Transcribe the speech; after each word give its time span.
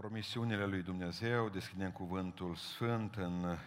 promisiunile 0.00 0.66
lui 0.66 0.82
Dumnezeu, 0.82 1.48
deschidem 1.48 1.92
cuvântul 1.92 2.54
Sfânt 2.54 3.14
în 3.14 3.58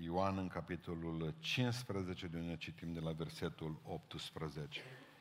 Ioan, 0.00 0.38
în 0.38 0.48
capitolul 0.48 1.34
15, 1.38 2.26
de 2.26 2.38
unde 2.38 2.56
citim 2.56 2.92
de 2.92 3.00
la 3.00 3.12
versetul 3.12 3.80
18. 3.82 4.80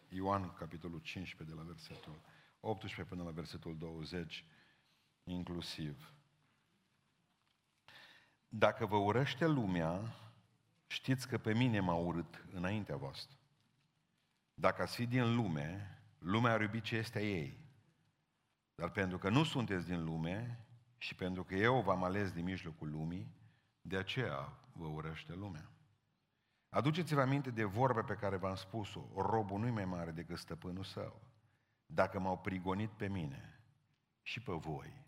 Ioan, 0.10 0.54
capitolul 0.54 1.00
15, 1.00 1.56
de 1.56 1.62
la 1.62 1.68
versetul 1.68 2.20
18 2.60 3.04
până 3.04 3.24
la 3.24 3.32
versetul 3.32 3.78
20, 3.78 4.46
inclusiv. 5.24 6.14
Dacă 8.50 8.86
vă 8.86 8.96
urăște 8.96 9.48
lumea, 9.48 10.16
știți 10.88 11.28
că 11.28 11.38
pe 11.38 11.54
mine 11.54 11.80
m-a 11.80 11.96
urât 11.96 12.46
înaintea 12.54 12.96
voastră. 12.96 13.38
Dacă 14.54 14.82
ați 14.82 14.96
fi 14.96 15.06
din 15.06 15.36
lume, 15.36 16.00
lumea 16.20 16.52
ar 16.52 16.62
iubi 16.62 16.82
ce 16.82 16.96
este 16.96 17.18
a 17.18 17.22
ei. 17.22 17.65
Dar 18.76 18.90
pentru 18.90 19.18
că 19.18 19.30
nu 19.30 19.44
sunteți 19.44 19.86
din 19.86 20.04
lume 20.04 20.66
și 20.98 21.16
pentru 21.16 21.44
că 21.44 21.56
eu 21.56 21.82
v-am 21.82 22.04
ales 22.04 22.32
din 22.32 22.44
mijlocul 22.44 22.90
lumii, 22.90 23.36
de 23.82 23.98
aceea 23.98 24.54
vă 24.74 24.86
urăște 24.86 25.34
lumea. 25.34 25.70
Aduceți-vă 26.70 27.22
aminte 27.22 27.52
de 27.52 27.64
vorbe 27.64 28.02
pe 28.02 28.16
care 28.16 28.36
v-am 28.36 28.56
spus-o. 28.56 29.08
Robul 29.16 29.60
nu-i 29.60 29.72
mai 29.72 29.86
mare 29.86 30.12
decât 30.12 30.38
stăpânul 30.38 30.84
său. 30.84 31.22
Dacă 31.86 32.20
m-au 32.20 32.40
prigonit 32.40 32.90
pe 32.90 33.08
mine, 33.08 33.60
și 34.22 34.42
pe 34.42 34.52
voi 34.52 35.06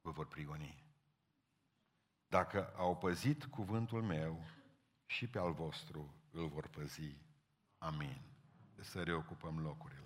vă 0.00 0.10
vor 0.10 0.26
prigoni. 0.26 0.84
Dacă 2.26 2.72
au 2.76 2.96
păzit 2.96 3.44
cuvântul 3.44 4.02
meu, 4.02 4.44
și 5.06 5.26
pe 5.26 5.38
al 5.38 5.52
vostru 5.52 6.14
îl 6.30 6.48
vor 6.48 6.68
păzi. 6.68 7.16
Amin. 7.78 8.20
Să 8.80 9.02
reocupăm 9.02 9.58
locurile. 9.58 10.03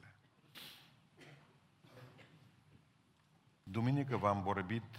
Duminică 3.71 4.17
v-am 4.17 4.43
vorbit, 4.43 4.97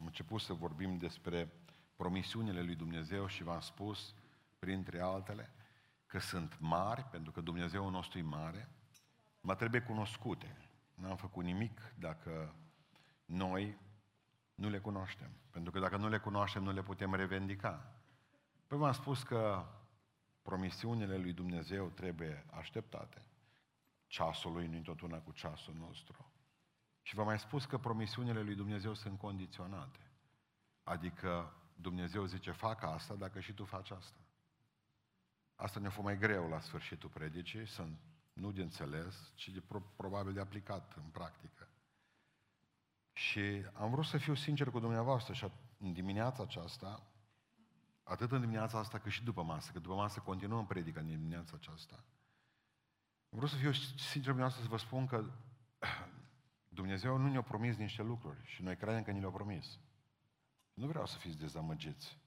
am 0.00 0.06
început 0.06 0.40
să 0.40 0.52
vorbim 0.52 0.98
despre 0.98 1.52
promisiunile 1.96 2.62
lui 2.62 2.74
Dumnezeu 2.74 3.26
și 3.26 3.42
v-am 3.42 3.60
spus, 3.60 4.14
printre 4.58 5.00
altele, 5.00 5.50
că 6.06 6.18
sunt 6.18 6.58
mari, 6.60 7.04
pentru 7.04 7.32
că 7.32 7.40
Dumnezeu 7.40 7.90
nostru 7.90 8.18
e 8.18 8.22
mare, 8.22 8.68
mă 9.40 9.54
trebuie 9.54 9.80
cunoscute. 9.80 10.56
N-am 10.94 11.16
făcut 11.16 11.44
nimic 11.44 11.92
dacă 11.98 12.54
noi 13.24 13.78
nu 14.54 14.68
le 14.68 14.78
cunoaștem. 14.78 15.30
Pentru 15.50 15.70
că 15.70 15.78
dacă 15.78 15.96
nu 15.96 16.08
le 16.08 16.18
cunoaștem, 16.18 16.62
nu 16.62 16.72
le 16.72 16.82
putem 16.82 17.14
revendica. 17.14 17.92
Păi 18.66 18.78
v-am 18.78 18.92
spus 18.92 19.22
că 19.22 19.66
promisiunile 20.42 21.16
lui 21.16 21.32
Dumnezeu 21.32 21.88
trebuie 21.88 22.46
așteptate. 22.50 23.22
Ceasul 24.06 24.52
lui 24.52 24.66
nu-i 24.66 24.82
tot 24.82 25.00
una 25.00 25.18
cu 25.18 25.32
ceasul 25.32 25.74
nostru. 25.74 26.32
Și 27.08 27.14
v-am 27.14 27.26
mai 27.26 27.38
spus 27.38 27.64
că 27.64 27.78
promisiunile 27.78 28.42
lui 28.42 28.54
Dumnezeu 28.54 28.94
sunt 28.94 29.18
condiționate. 29.18 29.98
Adică 30.82 31.56
Dumnezeu 31.74 32.24
zice, 32.24 32.50
fac 32.50 32.82
asta 32.82 33.14
dacă 33.14 33.40
și 33.40 33.52
tu 33.52 33.64
faci 33.64 33.90
asta. 33.90 34.18
Asta 35.54 35.80
ne-a 35.80 35.90
fost 35.90 36.06
mai 36.06 36.18
greu 36.18 36.48
la 36.48 36.60
sfârșitul 36.60 37.08
predicii, 37.08 37.66
sunt 37.66 37.98
nu 38.32 38.52
de 38.52 38.62
înțeles, 38.62 39.32
ci 39.34 39.48
de 39.48 39.60
pro- 39.60 39.92
probabil 39.96 40.32
de 40.32 40.40
aplicat 40.40 40.94
în 40.96 41.02
practică. 41.02 41.68
Și 43.12 43.64
am 43.72 43.90
vrut 43.90 44.04
să 44.04 44.18
fiu 44.18 44.34
sincer 44.34 44.70
cu 44.70 44.80
dumneavoastră 44.80 45.32
și 45.32 45.50
în 45.78 45.92
dimineața 45.92 46.42
aceasta, 46.42 47.02
atât 48.02 48.32
în 48.32 48.40
dimineața 48.40 48.78
asta 48.78 48.98
cât 48.98 49.12
și 49.12 49.24
după 49.24 49.42
masă, 49.42 49.72
că 49.72 49.78
după 49.78 49.94
masă 49.94 50.20
continuăm 50.20 50.66
predica 50.66 51.00
în 51.00 51.06
dimineața 51.06 51.52
aceasta, 51.56 52.04
am 53.30 53.38
vrut 53.38 53.50
să 53.50 53.56
fiu 53.56 53.72
sincer 53.72 54.12
cu 54.12 54.38
dumneavoastră 54.38 54.62
să 54.62 54.68
vă 54.68 54.76
spun 54.76 55.06
că 55.06 55.24
Dumnezeu 56.68 57.16
nu 57.16 57.28
ne-a 57.28 57.42
promis 57.42 57.76
niște 57.76 58.02
lucruri 58.02 58.40
și 58.44 58.62
noi 58.62 58.76
credem 58.76 59.02
că 59.02 59.10
ni 59.10 59.20
le-a 59.20 59.30
promis. 59.30 59.78
Nu 60.74 60.86
vreau 60.86 61.06
să 61.06 61.18
fiți 61.18 61.38
dezamăgiți. 61.38 62.18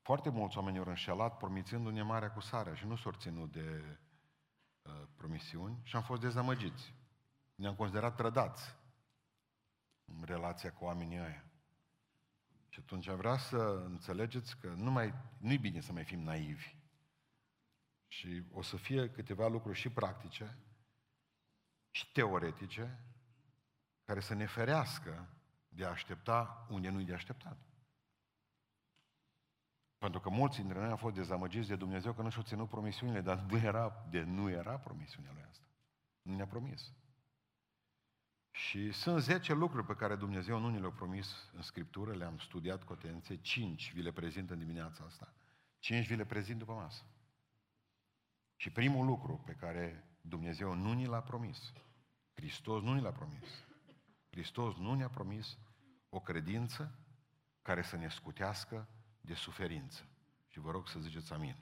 Foarte 0.00 0.28
mulți 0.28 0.58
oameni 0.58 0.78
au 0.78 0.84
înșelat 0.86 1.36
promițându-ne 1.36 2.02
marea 2.02 2.32
cu 2.32 2.40
sarea 2.40 2.74
și 2.74 2.86
nu 2.86 2.96
s-au 2.96 3.12
ținut 3.12 3.52
de 3.52 3.98
uh, 4.82 5.02
promisiuni 5.16 5.80
și 5.82 5.96
am 5.96 6.02
fost 6.02 6.20
dezamăgiți. 6.20 6.94
Ne-am 7.54 7.74
considerat 7.74 8.14
trădați 8.14 8.76
în 10.04 10.22
relația 10.24 10.72
cu 10.72 10.84
oamenii 10.84 11.18
ăia. 11.18 11.44
Și 12.68 12.80
atunci 12.80 13.08
am 13.08 13.16
vrea 13.16 13.36
să 13.36 13.56
înțelegeți 13.86 14.56
că 14.56 14.68
nu 14.68 14.90
mai, 14.90 15.14
nu-i 15.38 15.58
bine 15.58 15.80
să 15.80 15.92
mai 15.92 16.04
fim 16.04 16.20
naivi. 16.20 16.76
Și 18.08 18.42
o 18.52 18.62
să 18.62 18.76
fie 18.76 19.10
câteva 19.10 19.48
lucruri 19.48 19.78
și 19.78 19.90
practice 19.90 20.58
și 21.90 22.12
teoretice 22.12 23.04
care 24.04 24.20
să 24.20 24.34
ne 24.34 24.46
ferească 24.46 25.28
de 25.68 25.84
a 25.84 25.90
aștepta 25.90 26.66
unde 26.70 26.88
nu-i 26.88 27.04
de 27.04 27.14
așteptat. 27.14 27.58
Pentru 29.98 30.20
că 30.20 30.28
mulți 30.28 30.56
dintre 30.56 30.78
noi 30.78 30.90
au 30.90 30.96
fost 30.96 31.14
dezamăgiți 31.14 31.68
de 31.68 31.76
Dumnezeu 31.76 32.12
că 32.12 32.22
nu 32.22 32.30
și-au 32.30 32.44
ținut 32.44 32.68
promisiunile, 32.68 33.20
dar 33.20 33.38
nu 33.38 33.56
era, 33.56 34.06
de 34.10 34.22
nu 34.22 34.50
era 34.50 34.78
promisiunea 34.78 35.32
lui 35.32 35.44
asta. 35.50 35.66
Nu 36.22 36.34
ne-a 36.34 36.46
promis. 36.46 36.92
Și 38.50 38.92
sunt 38.92 39.22
10 39.22 39.52
lucruri 39.52 39.86
pe 39.86 39.94
care 39.94 40.16
Dumnezeu 40.16 40.58
nu 40.58 40.70
ne 40.70 40.78
le-a 40.78 40.90
promis 40.90 41.50
în 41.52 41.62
Scriptură, 41.62 42.14
le-am 42.14 42.38
studiat 42.38 42.84
cu 42.84 42.92
atenție, 42.92 43.36
5 43.36 43.92
vi 43.92 44.02
le 44.02 44.12
prezint 44.12 44.50
în 44.50 44.58
dimineața 44.58 45.04
asta, 45.04 45.32
5 45.78 46.06
vi 46.06 46.16
le 46.16 46.24
prezint 46.24 46.58
după 46.58 46.72
masă. 46.72 47.04
Și 48.56 48.70
primul 48.70 49.06
lucru 49.06 49.42
pe 49.46 49.52
care 49.52 50.04
Dumnezeu 50.20 50.74
nu 50.74 50.92
ni 50.92 51.06
l-a 51.06 51.22
promis, 51.22 51.72
Hristos 52.34 52.82
nu 52.82 52.94
ni 52.94 53.00
l-a 53.00 53.12
promis, 53.12 53.64
Hristos 54.34 54.76
nu 54.76 54.94
ne-a 54.94 55.08
promis 55.08 55.58
o 56.08 56.20
credință 56.20 56.98
care 57.62 57.82
să 57.82 57.96
ne 57.96 58.08
scutească 58.08 58.88
de 59.20 59.34
suferință. 59.34 60.08
Și 60.48 60.58
vă 60.58 60.70
rog 60.70 60.88
să 60.88 60.98
ziceți 60.98 61.32
amin. 61.32 61.56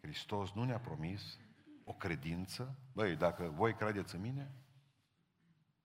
Hristos 0.00 0.52
nu 0.52 0.64
ne-a 0.64 0.78
promis 0.78 1.38
o 1.84 1.92
credință, 1.92 2.78
băi, 2.92 3.16
dacă 3.16 3.48
voi 3.48 3.74
credeți 3.74 4.14
în 4.14 4.20
mine, 4.20 4.54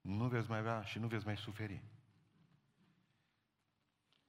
nu 0.02 0.28
veți 0.28 0.50
mai 0.50 0.58
avea 0.58 0.82
și 0.82 1.00
nu 1.00 1.08
veți 1.08 1.26
mai 1.26 1.38
suferi. 1.38 1.84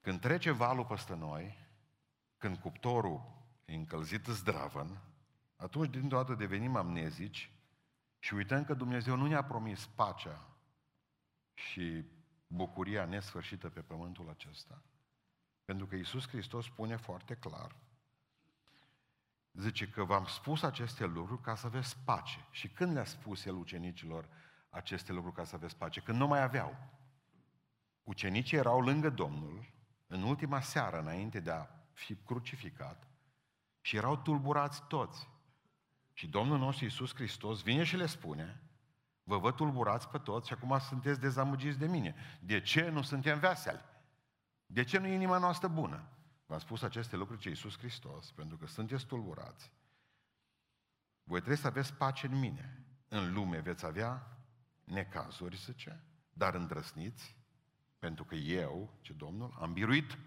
Când 0.00 0.20
trece 0.20 0.50
valul 0.50 0.84
peste 0.84 1.14
noi, 1.14 1.58
când 2.38 2.56
cuptorul 2.56 3.22
e 3.64 3.74
încălzit 3.74 4.24
zdravăn, 4.26 5.00
atunci 5.56 5.90
dintr-o 5.90 6.16
dată 6.16 6.34
devenim 6.34 6.76
amnezici 6.76 7.50
și 8.18 8.34
uităm 8.34 8.64
că 8.64 8.74
Dumnezeu 8.74 9.16
nu 9.16 9.26
ne-a 9.26 9.44
promis 9.44 9.86
pacea 9.86 10.48
și 11.54 12.04
bucuria 12.46 13.04
nesfârșită 13.04 13.68
pe 13.68 13.80
pământul 13.80 14.28
acesta. 14.28 14.82
Pentru 15.64 15.86
că 15.86 15.94
Iisus 15.94 16.28
Hristos 16.28 16.64
spune 16.64 16.96
foarte 16.96 17.34
clar, 17.34 17.76
zice 19.52 19.88
că 19.88 20.04
v-am 20.04 20.24
spus 20.24 20.62
aceste 20.62 21.04
lucruri 21.04 21.40
ca 21.40 21.54
să 21.54 21.66
aveți 21.66 21.96
pace. 22.04 22.46
Și 22.50 22.68
când 22.68 22.92
le-a 22.92 23.04
spus 23.04 23.44
El 23.44 23.54
ucenicilor 23.54 24.28
aceste 24.68 25.12
lucruri 25.12 25.36
ca 25.36 25.44
să 25.44 25.54
aveți 25.54 25.76
pace? 25.76 26.00
Când 26.00 26.18
nu 26.18 26.26
mai 26.26 26.42
aveau. 26.42 26.76
Ucenicii 28.02 28.56
erau 28.56 28.80
lângă 28.80 29.10
Domnul 29.10 29.72
în 30.06 30.22
ultima 30.22 30.60
seară 30.60 31.00
înainte 31.00 31.40
de 31.40 31.50
a 31.50 31.66
fi 31.92 32.14
crucificat 32.14 33.08
și 33.80 33.96
erau 33.96 34.16
tulburați 34.16 34.86
toți. 34.86 35.28
Și 36.12 36.28
Domnul 36.28 36.58
nostru 36.58 36.84
Iisus 36.84 37.14
Hristos 37.14 37.62
vine 37.62 37.84
și 37.84 37.96
le 37.96 38.06
spune, 38.06 38.62
Vă 39.24 39.38
văd 39.38 39.54
tulburați 39.54 40.08
pe 40.08 40.18
toți 40.18 40.46
și 40.46 40.52
acum 40.52 40.78
sunteți 40.78 41.20
dezamăgiți 41.20 41.78
de 41.78 41.86
mine. 41.86 42.14
De 42.40 42.60
ce 42.60 42.88
nu 42.88 43.02
suntem 43.02 43.38
veseli? 43.38 43.84
De 44.66 44.84
ce 44.84 44.98
nu 44.98 45.06
e 45.06 45.14
inima 45.14 45.38
noastră 45.38 45.68
bună? 45.68 46.08
V-am 46.46 46.58
spus 46.58 46.82
aceste 46.82 47.16
lucruri 47.16 47.40
ce 47.40 47.48
Iisus 47.48 47.78
Hristos, 47.78 48.30
pentru 48.30 48.56
că 48.56 48.66
sunteți 48.66 49.06
tulburați. 49.06 49.72
Voi 51.22 51.38
trebuie 51.38 51.60
să 51.60 51.66
aveți 51.66 51.94
pace 51.94 52.26
în 52.26 52.38
mine. 52.38 52.84
În 53.08 53.32
lume 53.32 53.58
veți 53.58 53.86
avea 53.86 54.38
necazuri, 54.84 55.56
zice, 55.56 56.04
dar 56.32 56.54
îndrăsniți, 56.54 57.36
pentru 57.98 58.24
că 58.24 58.34
eu, 58.34 58.90
ce 59.00 59.12
Domnul, 59.12 59.56
am 59.60 59.72
biruit 59.72 60.18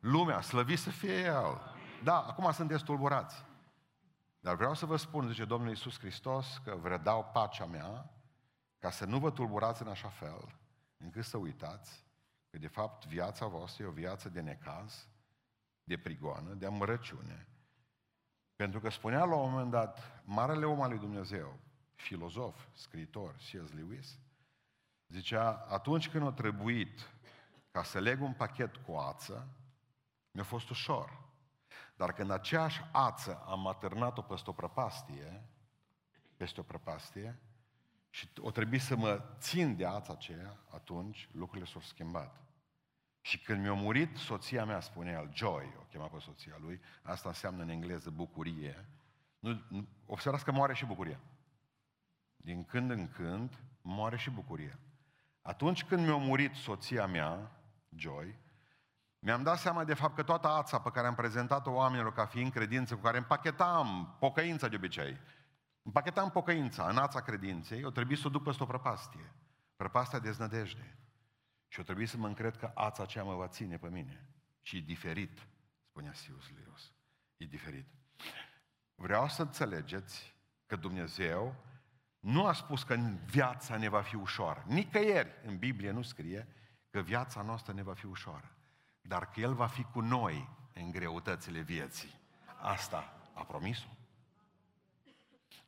lumea, 0.00 0.40
slăvit 0.40 0.78
să 0.78 0.90
fie 0.90 1.20
El. 1.20 1.60
Da, 2.02 2.20
acum 2.20 2.52
sunteți 2.52 2.84
tulburați. 2.84 3.44
Dar 4.40 4.54
vreau 4.54 4.74
să 4.74 4.86
vă 4.86 4.96
spun, 4.96 5.28
zice 5.28 5.44
Domnul 5.44 5.68
Iisus 5.68 5.98
Hristos, 5.98 6.60
că 6.64 6.76
vă 6.80 7.00
dau 7.02 7.30
pacea 7.32 7.64
mea, 7.64 8.13
ca 8.84 8.90
să 8.90 9.04
nu 9.04 9.18
vă 9.18 9.30
tulburați 9.30 9.82
în 9.82 9.88
așa 9.88 10.08
fel, 10.08 10.54
încât 10.96 11.24
să 11.24 11.36
uitați 11.36 12.04
că 12.50 12.58
de 12.58 12.66
fapt 12.66 13.06
viața 13.06 13.46
voastră 13.46 13.84
e 13.84 13.86
o 13.86 13.90
viață 13.90 14.28
de 14.28 14.40
necaz, 14.40 15.08
de 15.84 15.98
prigoană, 15.98 16.54
de 16.54 16.66
amărăciune. 16.66 17.48
Pentru 18.56 18.80
că 18.80 18.88
spunea 18.88 19.24
la 19.24 19.34
un 19.34 19.50
moment 19.50 19.70
dat, 19.70 20.22
marele 20.24 20.64
om 20.64 20.80
al 20.80 20.88
lui 20.88 20.98
Dumnezeu, 20.98 21.58
filozof, 21.94 22.66
scriitor, 22.72 23.34
C.S. 23.34 23.72
Lewis, 23.72 24.18
zicea, 25.08 25.66
atunci 25.68 26.10
când 26.10 26.26
a 26.26 26.32
trebuit 26.32 27.00
ca 27.70 27.82
să 27.82 27.98
leg 27.98 28.22
un 28.22 28.32
pachet 28.32 28.76
cu 28.76 28.92
ață, 28.92 29.48
mi-a 30.30 30.44
fost 30.44 30.70
ușor. 30.70 31.22
Dar 31.96 32.12
când 32.12 32.30
aceeași 32.30 32.82
ață 32.92 33.44
am 33.46 33.66
atârnat-o 33.66 34.22
peste 34.22 34.50
o 34.50 34.52
prăpastie, 34.52 35.44
peste 36.36 36.60
o 36.60 36.62
prăpastie, 36.62 37.38
Și 38.14 38.28
o 38.40 38.50
trebuie 38.50 38.80
să 38.80 38.96
mă 38.96 39.22
țin 39.38 39.76
de 39.76 39.86
ața 39.86 40.12
aceea, 40.12 40.56
atunci 40.74 41.28
lucrurile 41.32 41.70
s-au 41.70 41.80
schimbat. 41.80 42.40
Și 43.20 43.38
când 43.38 43.60
mi-a 43.62 43.72
murit 43.72 44.16
soția 44.16 44.64
mea, 44.64 44.80
spune 44.80 45.10
el, 45.10 45.30
Joy, 45.32 45.74
o 45.78 45.82
chema 45.82 46.06
pe 46.06 46.18
soția 46.18 46.56
lui, 46.60 46.80
asta 47.02 47.28
înseamnă 47.28 47.62
în 47.62 47.68
engleză 47.68 48.10
bucurie. 48.10 48.88
Nu, 49.38 49.62
nu, 49.68 49.86
observați 50.06 50.44
că 50.44 50.52
moare 50.52 50.74
și 50.74 50.84
bucuria. 50.84 51.20
Din 52.36 52.64
când 52.64 52.90
în 52.90 53.08
când 53.08 53.58
moare 53.82 54.16
și 54.16 54.30
bucuria. 54.30 54.78
Atunci 55.42 55.84
când 55.84 56.06
mi-a 56.06 56.16
murit 56.16 56.54
soția 56.54 57.06
mea, 57.06 57.50
Joy, 57.96 58.38
mi-am 59.18 59.42
dat 59.42 59.58
seama 59.58 59.84
de 59.84 59.94
fapt 59.94 60.14
că 60.14 60.22
toată 60.22 60.48
ața 60.48 60.80
pe 60.80 60.90
care 60.90 61.06
am 61.06 61.14
prezentat-o 61.14 61.70
oamenilor 61.70 62.12
ca 62.12 62.26
fiind 62.26 62.52
credință, 62.52 62.94
cu 62.94 63.00
care 63.00 63.18
împachetam 63.18 64.16
pocăința 64.18 64.68
de 64.68 64.76
obicei, 64.76 65.20
împachetam 65.84 66.30
pocăința 66.30 66.88
în 66.88 66.96
ața 66.96 67.20
credinței, 67.20 67.84
o 67.84 67.90
trebuie 67.90 68.16
să 68.16 68.26
o 68.26 68.30
duc 68.30 68.42
peste 68.42 68.62
o 68.62 68.66
prăpastie. 68.66 69.32
Prăpastia 69.76 70.18
deznădejde. 70.18 70.98
Și 71.68 71.80
o 71.80 71.82
trebuie 71.82 72.06
să 72.06 72.16
mă 72.16 72.26
încred 72.26 72.56
că 72.56 72.70
ața 72.74 73.02
aceea 73.02 73.24
mă 73.24 73.34
va 73.34 73.48
ține 73.48 73.76
pe 73.76 73.88
mine. 73.88 74.28
Și 74.62 74.76
e 74.76 74.80
diferit, 74.80 75.46
spunea 75.88 76.12
Sius 76.12 76.50
Leos. 76.50 76.92
E 77.36 77.44
diferit. 77.44 77.86
Vreau 78.94 79.28
să 79.28 79.42
înțelegeți 79.42 80.36
că 80.66 80.76
Dumnezeu 80.76 81.54
nu 82.20 82.46
a 82.46 82.52
spus 82.52 82.82
că 82.82 82.94
viața 83.26 83.76
ne 83.76 83.88
va 83.88 84.02
fi 84.02 84.16
ușoară. 84.16 84.64
Nicăieri 84.66 85.30
în 85.44 85.58
Biblie 85.58 85.90
nu 85.90 86.02
scrie 86.02 86.48
că 86.90 87.00
viața 87.00 87.42
noastră 87.42 87.72
ne 87.72 87.82
va 87.82 87.94
fi 87.94 88.06
ușoară. 88.06 88.56
Dar 89.00 89.30
că 89.30 89.40
El 89.40 89.54
va 89.54 89.66
fi 89.66 89.82
cu 89.82 90.00
noi 90.00 90.48
în 90.72 90.90
greutățile 90.90 91.60
vieții. 91.60 92.20
Asta 92.60 93.20
a 93.34 93.44
promis-o. 93.44 93.93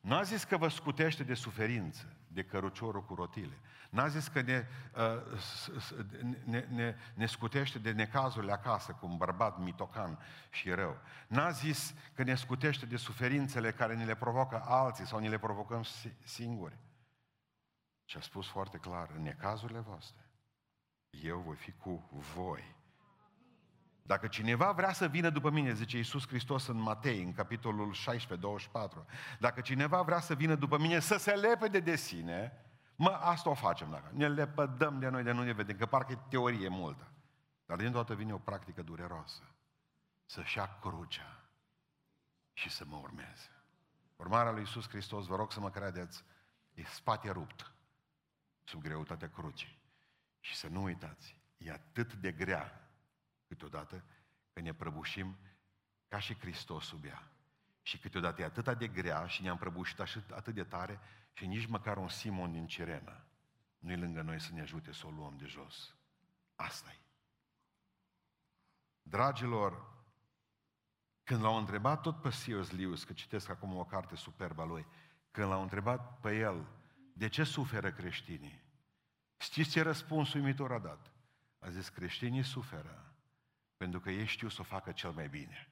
Nu 0.07 0.15
a 0.15 0.21
zis 0.21 0.43
că 0.43 0.57
vă 0.57 0.67
scutește 0.67 1.23
de 1.23 1.33
suferință, 1.33 2.15
de 2.27 2.43
căruciorul 2.43 3.03
cu 3.03 3.15
rotile. 3.15 3.57
N-a 3.89 4.07
zis 4.07 4.27
că 4.27 4.41
ne, 4.41 4.67
uh, 4.95 6.39
ne, 6.45 6.67
ne, 6.69 6.95
ne 7.13 7.25
scutește 7.25 7.79
de 7.79 7.91
necazurile 7.91 8.51
acasă 8.51 8.91
cu 8.91 9.05
un 9.05 9.17
bărbat 9.17 9.59
mitocan 9.59 10.19
și 10.49 10.69
rău. 10.69 10.97
N-a 11.27 11.49
zis 11.49 11.93
că 12.13 12.23
ne 12.23 12.35
scutește 12.35 12.85
de 12.85 12.97
suferințele 12.97 13.71
care 13.71 13.95
ne 13.95 14.05
le 14.05 14.15
provoacă 14.15 14.63
alții 14.65 15.05
sau 15.05 15.19
ne 15.19 15.29
le 15.29 15.39
provocăm 15.39 15.83
singuri. 16.23 16.77
Și 18.05 18.17
a 18.17 18.21
spus 18.21 18.47
foarte 18.47 18.77
clar, 18.77 19.11
în 19.15 19.21
necazurile 19.21 19.79
voastre, 19.79 20.29
eu 21.09 21.39
voi 21.39 21.55
fi 21.55 21.71
cu 21.71 22.09
voi. 22.35 22.75
Dacă 24.07 24.27
cineva 24.27 24.71
vrea 24.71 24.93
să 24.93 25.07
vină 25.07 25.29
după 25.29 25.49
mine, 25.49 25.73
zice 25.73 25.97
Iisus 25.97 26.27
Hristos 26.27 26.67
în 26.67 26.79
Matei, 26.79 27.23
în 27.23 27.33
capitolul 27.33 27.93
16, 27.93 28.47
24, 28.47 29.05
dacă 29.39 29.61
cineva 29.61 30.01
vrea 30.01 30.19
să 30.19 30.35
vină 30.35 30.55
după 30.55 30.77
mine, 30.77 30.99
să 30.99 31.17
se 31.17 31.31
lepede 31.31 31.79
de 31.79 31.95
sine, 31.95 32.65
mă, 32.95 33.09
asta 33.09 33.49
o 33.49 33.53
facem 33.53 33.89
dacă 33.89 34.11
ne 34.13 34.27
lepădăm 34.27 34.99
de 34.99 35.09
noi, 35.09 35.23
de 35.23 35.31
nu 35.31 35.43
ne 35.43 35.51
vedem, 35.51 35.77
că 35.77 35.85
parcă 35.85 36.11
e 36.11 36.17
teorie 36.29 36.67
multă. 36.67 37.11
Dar 37.65 37.77
din 37.77 37.91
toată 37.91 38.15
vine 38.15 38.33
o 38.33 38.37
practică 38.37 38.81
dureroasă. 38.81 39.41
Să-și 40.25 40.57
ia 40.57 40.77
crucea 40.81 41.49
și 42.53 42.69
să 42.69 42.83
mă 42.87 42.95
urmeze. 42.95 43.49
Urmarea 44.15 44.51
lui 44.51 44.59
Iisus 44.59 44.89
Hristos, 44.89 45.25
vă 45.25 45.35
rog 45.35 45.51
să 45.51 45.59
mă 45.59 45.69
credeți, 45.69 46.23
e 46.73 46.83
spate 46.83 47.31
rupt 47.31 47.71
sub 48.63 48.81
greutatea 48.81 49.29
crucii. 49.29 49.77
Și 50.39 50.55
să 50.55 50.67
nu 50.67 50.83
uitați, 50.83 51.39
e 51.57 51.71
atât 51.71 52.13
de 52.13 52.31
grea 52.31 52.86
câteodată 53.47 54.03
că 54.53 54.59
ne 54.59 54.73
prăbușim 54.73 55.37
ca 56.07 56.19
și 56.19 56.37
Hristos 56.37 56.85
sub 56.85 57.05
ea. 57.05 57.31
Și 57.81 57.97
câteodată 57.97 58.41
e 58.41 58.45
atât 58.45 58.77
de 58.77 58.87
grea 58.87 59.27
și 59.27 59.41
ne-am 59.41 59.57
prăbușit 59.57 59.99
atât 60.31 60.53
de 60.53 60.63
tare 60.63 60.99
și 61.33 61.45
nici 61.45 61.65
măcar 61.65 61.97
un 61.97 62.09
Simon 62.09 62.51
din 62.51 62.67
Cirena 62.67 63.27
nu 63.77 63.91
e 63.91 63.95
lângă 63.95 64.21
noi 64.21 64.39
să 64.39 64.53
ne 64.53 64.61
ajute 64.61 64.91
să 64.91 65.07
o 65.07 65.09
luăm 65.09 65.37
de 65.37 65.45
jos. 65.45 65.95
asta 66.55 66.89
e. 66.91 66.99
Dragilor, 69.01 69.95
când 71.23 71.41
l-au 71.41 71.57
întrebat 71.57 72.01
tot 72.01 72.21
pe 72.21 72.29
C.S. 72.29 72.71
Lewis, 72.71 73.03
că 73.03 73.13
citesc 73.13 73.49
acum 73.49 73.75
o 73.75 73.85
carte 73.85 74.15
superbă 74.15 74.61
a 74.61 74.65
lui, 74.65 74.87
când 75.31 75.49
l-au 75.49 75.61
întrebat 75.61 76.19
pe 76.19 76.37
el, 76.37 76.67
de 77.13 77.27
ce 77.27 77.43
suferă 77.43 77.91
creștinii? 77.91 78.63
Știți 79.37 79.69
ce 79.69 79.81
răspuns 79.81 80.33
uimitor 80.33 80.71
a 80.71 80.79
dat? 80.79 81.11
A 81.59 81.69
zis, 81.69 81.89
creștinii 81.89 82.43
suferă 82.43 83.06
pentru 83.77 83.99
că 83.99 84.09
ei 84.09 84.25
știu 84.25 84.49
să 84.49 84.61
o 84.61 84.63
facă 84.63 84.91
cel 84.91 85.11
mai 85.11 85.27
bine. 85.27 85.69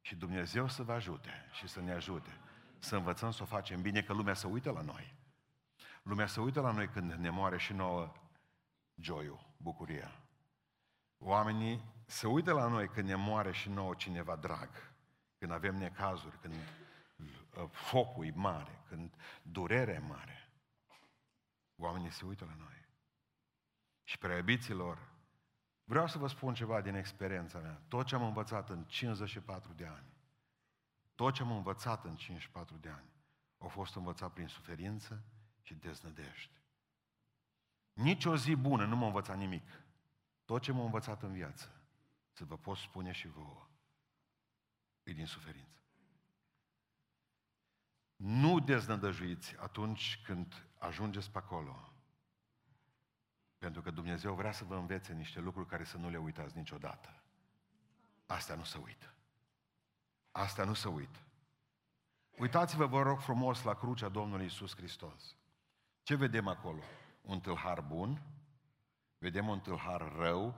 Și 0.00 0.16
Dumnezeu 0.16 0.68
să 0.68 0.82
vă 0.82 0.92
ajute 0.92 1.48
și 1.52 1.66
să 1.68 1.80
ne 1.80 1.92
ajute 1.92 2.40
să 2.84 2.96
învățăm 2.96 3.30
să 3.30 3.42
o 3.42 3.46
facem 3.46 3.82
bine, 3.82 4.02
că 4.02 4.12
lumea 4.12 4.34
să 4.34 4.46
uită 4.46 4.70
la 4.70 4.80
noi. 4.80 5.14
Lumea 6.02 6.26
să 6.26 6.40
uită 6.40 6.60
la 6.60 6.70
noi 6.70 6.88
când 6.88 7.12
ne 7.12 7.30
moare 7.30 7.58
și 7.58 7.72
nouă 7.72 8.12
joiul, 8.94 9.54
bucuria. 9.56 10.20
Oamenii 11.18 11.84
se 12.06 12.26
uită 12.26 12.52
la 12.52 12.68
noi 12.68 12.88
când 12.88 13.08
ne 13.08 13.14
moare 13.14 13.52
și 13.52 13.68
nouă 13.68 13.94
cineva 13.94 14.36
drag, 14.36 14.68
când 15.38 15.52
avem 15.52 15.76
necazuri, 15.76 16.38
când 16.38 16.54
uh, 16.54 17.68
focul 17.70 18.26
e 18.26 18.32
mare, 18.34 18.82
când 18.88 19.14
durerea 19.42 19.94
e 19.94 19.98
mare. 19.98 20.50
Oamenii 21.76 22.10
se 22.10 22.24
uită 22.24 22.44
la 22.44 22.54
noi. 22.58 22.88
Și 24.04 24.18
preiubiților, 24.18 25.11
Vreau 25.84 26.06
să 26.06 26.18
vă 26.18 26.26
spun 26.26 26.54
ceva 26.54 26.80
din 26.80 26.94
experiența 26.94 27.58
mea. 27.58 27.82
Tot 27.88 28.06
ce 28.06 28.14
am 28.14 28.22
învățat 28.22 28.70
în 28.70 28.84
54 28.84 29.72
de 29.72 29.86
ani, 29.86 30.06
tot 31.14 31.34
ce 31.34 31.42
am 31.42 31.50
învățat 31.50 32.04
în 32.04 32.16
54 32.16 32.76
de 32.76 32.88
ani, 32.88 33.10
a 33.58 33.66
fost 33.66 33.94
învățat 33.94 34.32
prin 34.32 34.46
suferință 34.46 35.24
și 35.62 35.74
deznădejde. 35.74 36.62
Nici 37.92 38.24
o 38.24 38.36
zi 38.36 38.54
bună 38.54 38.84
nu 38.84 38.96
m-a 38.96 39.06
învățat 39.06 39.36
nimic. 39.36 39.68
Tot 40.44 40.62
ce 40.62 40.72
m-a 40.72 40.84
învățat 40.84 41.22
în 41.22 41.32
viață, 41.32 41.82
să 42.32 42.44
vă 42.44 42.56
pot 42.56 42.76
spune 42.76 43.12
și 43.12 43.28
vouă, 43.28 43.68
e 45.02 45.12
din 45.12 45.26
suferință. 45.26 45.82
Nu 48.16 48.60
deznădăjuiți 48.60 49.56
atunci 49.58 50.20
când 50.24 50.66
ajungeți 50.78 51.30
pe 51.30 51.38
acolo 51.38 51.91
pentru 53.62 53.82
că 53.82 53.90
Dumnezeu 53.90 54.34
vrea 54.34 54.52
să 54.52 54.64
vă 54.64 54.74
învețe 54.74 55.12
niște 55.12 55.40
lucruri 55.40 55.68
care 55.68 55.84
să 55.84 55.96
nu 55.96 56.10
le 56.10 56.16
uitați 56.16 56.56
niciodată. 56.56 57.22
Astea 58.26 58.54
nu 58.54 58.64
se 58.64 58.78
uită. 58.78 59.14
Astea 60.30 60.64
nu 60.64 60.74
se 60.74 60.88
uită. 60.88 61.18
Uitați-vă, 62.38 62.86
vă 62.86 63.02
rog 63.02 63.20
frumos, 63.20 63.62
la 63.62 63.74
crucea 63.74 64.08
Domnului 64.08 64.46
Isus 64.46 64.76
Hristos. 64.76 65.36
Ce 66.02 66.14
vedem 66.14 66.48
acolo? 66.48 66.82
Un 67.20 67.40
tâlhar 67.40 67.80
bun, 67.80 68.22
vedem 69.18 69.48
un 69.48 69.60
tâlhar 69.60 70.12
rău, 70.16 70.54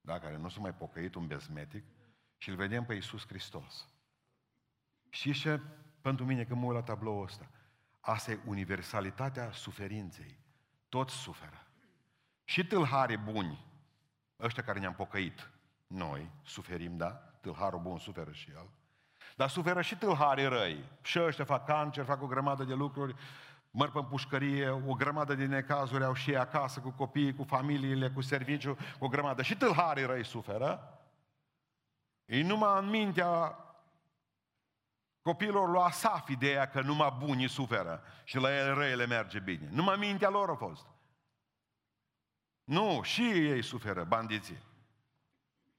da, 0.00 0.18
care 0.18 0.36
nu 0.36 0.48
s-a 0.48 0.60
mai 0.60 0.74
pocăit, 0.74 1.14
un 1.14 1.26
bezmetic, 1.26 1.84
și 2.36 2.48
îl 2.48 2.56
vedem 2.56 2.84
pe 2.84 2.94
Isus 2.94 3.26
Hristos. 3.26 3.88
Și 5.10 5.32
ce 5.32 5.60
pentru 6.00 6.24
mine 6.24 6.44
că 6.44 6.54
mă 6.54 6.66
uit 6.66 6.74
la 6.74 6.82
tabloul 6.82 7.24
ăsta? 7.24 7.50
Asta 8.00 8.30
e 8.30 8.40
universalitatea 8.46 9.52
suferinței. 9.52 10.38
Toți 10.88 11.14
suferă. 11.14 11.64
Și 12.50 12.66
tâlhare 12.66 13.16
buni, 13.16 13.64
ăștia 14.40 14.62
care 14.62 14.78
ne-am 14.78 14.94
pocăit, 14.94 15.50
noi 15.86 16.30
suferim, 16.42 16.96
da? 16.96 17.10
Tâlharul 17.40 17.80
bun 17.80 17.98
suferă 17.98 18.32
și 18.32 18.50
el. 18.50 18.68
Dar 19.36 19.48
suferă 19.48 19.80
și 19.80 19.96
tâlhare 19.96 20.46
răi. 20.46 20.84
Și 21.02 21.20
ăștia 21.20 21.44
fac 21.44 21.66
cancer, 21.66 22.04
fac 22.04 22.22
o 22.22 22.26
grămadă 22.26 22.64
de 22.64 22.74
lucruri, 22.74 23.14
măr 23.70 23.90
pe 23.90 24.00
pușcărie, 24.08 24.68
o 24.68 24.94
grămadă 24.94 25.34
de 25.34 25.46
necazuri 25.46 26.04
au 26.04 26.14
și 26.14 26.30
ei 26.30 26.36
acasă, 26.36 26.80
cu 26.80 26.90
copiii, 26.90 27.34
cu 27.34 27.44
familiile, 27.44 28.10
cu 28.10 28.20
serviciu, 28.20 28.74
cu 28.98 29.04
o 29.04 29.08
grămadă. 29.08 29.42
Și 29.42 29.56
tâlhare 29.56 30.04
răi 30.04 30.24
suferă. 30.24 31.00
Ei 32.24 32.42
numai 32.42 32.82
în 32.82 32.88
mintea 32.88 33.58
copiilor 35.22 35.68
lui 35.68 35.82
Asaf 35.82 36.28
ideea 36.28 36.68
că 36.68 36.80
numai 36.80 37.16
bunii 37.18 37.48
suferă 37.48 38.02
și 38.24 38.38
la 38.38 38.56
el 38.56 38.74
răile 38.74 39.06
merge 39.06 39.38
bine. 39.38 39.68
Numai 39.70 39.96
mintea 39.96 40.28
lor 40.28 40.50
a 40.50 40.54
fost. 40.54 40.89
Nu, 42.70 43.02
și 43.02 43.22
ei 43.22 43.62
suferă, 43.62 44.04
bandiții. 44.04 44.62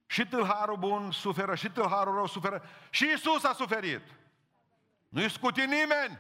Și 0.06 0.28
tâlharul 0.28 0.78
bun 0.78 1.12
suferă, 1.12 1.56
și 1.56 1.70
tâlharul 1.70 2.14
rău 2.14 2.28
suferă, 2.28 2.64
și 2.90 3.12
Isus 3.16 3.44
a 3.44 3.54
suferit. 3.54 4.02
Nu-i 5.10 5.30
scuti 5.30 5.60
nimeni. 5.60 6.20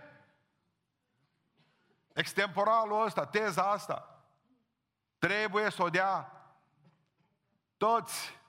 Extemporalul 2.14 3.06
ăsta, 3.06 3.26
teza 3.26 3.72
asta, 3.72 4.24
trebuie 5.18 5.70
să 5.70 5.84
o 5.84 5.90
dea 5.90 6.32
toți, 7.78 8.40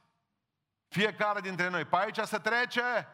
fiecare 0.88 1.40
dintre 1.40 1.68
noi. 1.68 1.84
Pe 1.84 1.96
aici 1.96 2.18
să 2.18 2.38
trece. 2.38 3.08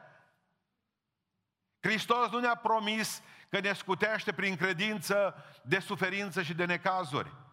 Hristos 1.81 2.31
nu 2.31 2.38
ne-a 2.38 2.57
promis 2.57 3.23
că 3.49 3.61
ne 3.61 3.73
scutește 3.73 4.33
prin 4.33 4.57
credință 4.57 5.45
de 5.62 5.79
suferință 5.79 6.43
și 6.43 6.55
de 6.55 6.65
necazuri. 6.65 7.47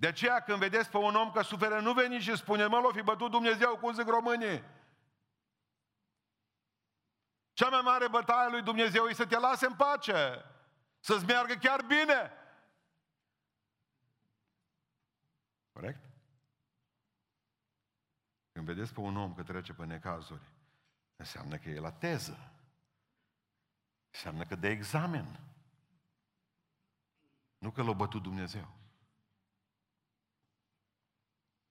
De 0.00 0.06
aceea 0.06 0.40
când 0.42 0.58
vedeți 0.58 0.90
pe 0.90 0.96
un 0.96 1.14
om 1.14 1.30
că 1.30 1.42
suferă, 1.42 1.80
nu 1.80 1.92
veni 1.92 2.18
și 2.18 2.36
spune, 2.36 2.66
mă, 2.66 2.78
l-o 2.78 2.92
fi 2.92 3.02
bătut 3.02 3.30
Dumnezeu, 3.30 3.76
cum 3.76 3.92
zic 3.92 4.06
românii. 4.06 4.64
Cea 7.52 7.68
mai 7.68 7.80
mare 7.80 8.08
bătaie 8.08 8.50
lui 8.50 8.62
Dumnezeu 8.62 9.06
e 9.06 9.12
să 9.12 9.26
te 9.26 9.38
lase 9.38 9.66
în 9.66 9.74
pace, 9.74 10.44
să-ți 11.00 11.24
meargă 11.24 11.54
chiar 11.54 11.82
bine. 11.82 12.32
Corect? 15.72 16.04
Când 18.52 18.66
vedeți 18.66 18.92
pe 18.92 19.00
un 19.00 19.16
om 19.16 19.34
că 19.34 19.42
trece 19.42 19.72
pe 19.72 19.84
necazuri, 19.84 20.42
înseamnă 21.16 21.56
că 21.56 21.68
e 21.68 21.80
la 21.80 21.92
teză. 21.92 22.52
Înseamnă 24.10 24.44
că 24.44 24.54
de 24.54 24.68
examen. 24.68 25.40
Nu 27.58 27.70
că 27.70 27.82
l-a 27.82 27.92
bătut 27.92 28.22
Dumnezeu. 28.22 28.77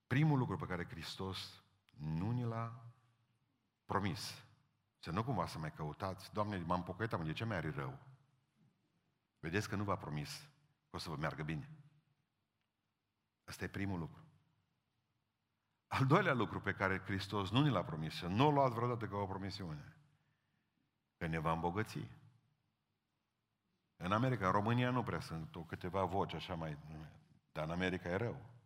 Primul 0.08 0.38
lucru 0.38 0.58
pe 0.58 0.66
care 0.66 0.88
Hristos 0.88 1.64
nu 1.90 2.32
ni 2.32 2.44
l-a 2.44 2.86
promis. 3.86 4.44
Să 5.00 5.12
nu 5.12 5.24
cumva 5.24 5.48
să 5.48 5.58
mai 5.58 5.74
căutați, 5.74 6.34
Doamne, 6.34 6.58
m-am 6.58 6.84
pocăit, 6.84 7.14
am 7.14 7.26
de 7.26 7.34
ce 7.34 7.46
mi-are 7.46 7.70
rău? 7.70 8.00
Vedeți 9.40 9.70
că 9.70 9.76
nu 9.76 9.84
v-a 9.84 9.96
promis 9.98 10.50
că 10.90 10.96
o 10.96 10.98
să 10.98 11.10
vă 11.10 11.16
meargă 11.16 11.44
bine. 11.44 11.70
Asta 13.44 13.64
e 13.64 13.68
primul 13.68 14.00
lucru. 14.00 14.26
Al 15.88 16.06
doilea 16.06 16.34
lucru 16.34 16.62
pe 16.62 16.74
care 16.74 17.00
Hristos 17.00 17.50
nu 17.50 17.62
ni 17.62 17.70
l-a 17.70 17.84
promis 17.84 18.14
și 18.14 18.26
nu 18.26 18.46
l-a 18.46 18.54
luat 18.54 18.72
vreodată 18.72 19.08
ca 19.08 19.16
o 19.16 19.26
promisiune, 19.26 19.98
că 21.18 21.28
ne 21.28 21.40
va 21.40 21.52
îmbogăți. 21.52 22.00
În 23.96 24.12
America, 24.12 24.46
în 24.46 24.52
România 24.52 24.90
nu 24.90 25.04
prea 25.04 25.20
sunt 25.20 25.56
o 25.56 25.64
câteva 25.64 26.04
voci 26.04 26.34
așa 26.34 26.56
mai... 26.56 26.78
Dar 27.52 27.64
în 27.64 27.72
America 27.72 28.10
e 28.10 28.16
rău. 28.16 28.57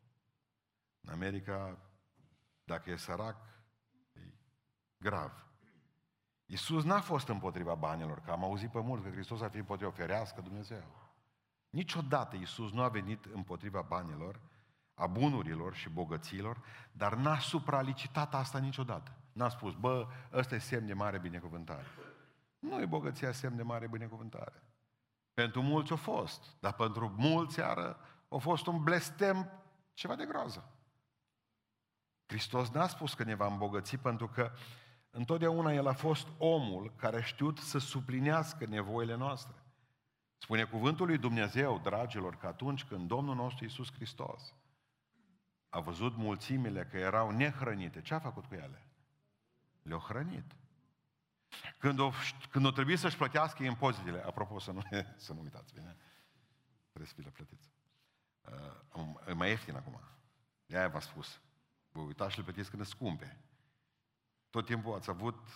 În 1.01 1.13
America, 1.13 1.77
dacă 2.63 2.89
e 2.89 2.95
sărac, 2.95 3.37
e 4.13 4.19
grav. 4.97 5.45
Iisus 6.45 6.83
n-a 6.83 7.01
fost 7.01 7.27
împotriva 7.27 7.75
banilor, 7.75 8.19
că 8.19 8.31
am 8.31 8.43
auzit 8.43 8.69
pe 8.69 8.79
mult 8.79 9.03
că 9.03 9.09
Hristos 9.09 9.41
ar 9.41 9.49
fi 9.49 9.57
împotriva, 9.57 9.91
ferească 9.91 10.41
Dumnezeu. 10.41 10.83
Niciodată 11.69 12.35
Iisus 12.35 12.71
nu 12.71 12.81
a 12.81 12.89
venit 12.89 13.25
împotriva 13.25 13.81
banilor, 13.81 14.39
a 14.93 15.07
bunurilor 15.07 15.73
și 15.73 15.89
bogăților, 15.89 16.63
dar 16.91 17.15
n-a 17.15 17.39
supralicitat 17.39 18.33
asta 18.33 18.59
niciodată. 18.59 19.11
N-a 19.31 19.49
spus, 19.49 19.73
bă, 19.73 20.07
ăsta 20.33 20.55
e 20.55 20.59
semn 20.59 20.85
de 20.85 20.93
mare 20.93 21.19
binecuvântare. 21.19 21.85
Nu 22.59 22.81
e 22.81 22.85
bogăția 22.85 23.31
semn 23.31 23.55
de 23.55 23.63
mare 23.63 23.87
binecuvântare. 23.87 24.63
Pentru 25.33 25.61
mulți 25.61 25.93
a 25.93 25.95
fost, 25.95 26.55
dar 26.59 26.73
pentru 26.73 27.13
mulți 27.17 27.61
ară 27.61 27.99
a 28.29 28.37
fost 28.37 28.65
un 28.65 28.83
blestem 28.83 29.51
ceva 29.93 30.15
de 30.15 30.25
groază. 30.25 30.69
Hristos 32.31 32.69
n-a 32.69 32.87
spus 32.87 33.13
că 33.13 33.23
ne 33.23 33.35
va 33.35 33.45
îmbogăți 33.45 33.97
pentru 33.97 34.27
că 34.27 34.51
întotdeauna 35.09 35.73
El 35.73 35.87
a 35.87 35.93
fost 35.93 36.27
omul 36.37 36.93
care 36.95 37.17
a 37.17 37.21
știut 37.21 37.57
să 37.57 37.77
suplinească 37.77 38.65
nevoile 38.65 39.15
noastre. 39.15 39.55
Spune 40.37 40.63
cuvântul 40.63 41.05
lui 41.05 41.17
Dumnezeu, 41.17 41.79
dragilor, 41.83 42.37
că 42.37 42.47
atunci 42.47 42.83
când 42.83 43.07
Domnul 43.07 43.35
nostru 43.35 43.63
Iisus 43.63 43.93
Hristos 43.93 44.53
a 45.69 45.79
văzut 45.79 46.15
mulțimile 46.15 46.85
că 46.85 46.97
erau 46.97 47.31
nehrănite, 47.31 48.01
ce 48.01 48.13
a 48.13 48.19
făcut 48.19 48.45
cu 48.45 48.53
ele? 48.53 48.85
Le-au 49.81 49.99
hrănit. 49.99 50.55
Când 51.77 51.99
o, 51.99 52.11
când 52.49 52.65
o 52.65 52.71
trebuie 52.71 52.95
să-și 52.97 53.17
plătească 53.17 53.63
impozitele, 53.63 54.23
apropo, 54.25 54.59
să 54.59 54.71
nu, 54.71 54.81
să 55.25 55.33
nu 55.33 55.41
uitați, 55.41 55.73
bine? 55.73 55.97
Trebuie 56.87 57.07
să 57.07 57.13
fi 57.13 57.21
le 57.21 57.29
plătiți. 57.29 57.69
Uh, 58.93 59.27
e 59.27 59.33
mai 59.33 59.49
ieftin 59.49 59.75
acum. 59.75 60.01
De 60.65 60.77
aia 60.77 60.87
v-a 60.87 60.99
spus. 60.99 61.41
Vă 61.91 61.99
uitați 61.99 62.31
și 62.31 62.37
le 62.37 62.43
plătiți 62.43 62.69
când 62.69 62.85
sunt 62.85 62.95
scumpe. 62.95 63.37
Tot 64.49 64.65
timpul 64.65 64.95
ați 64.95 65.09
avut, 65.09 65.47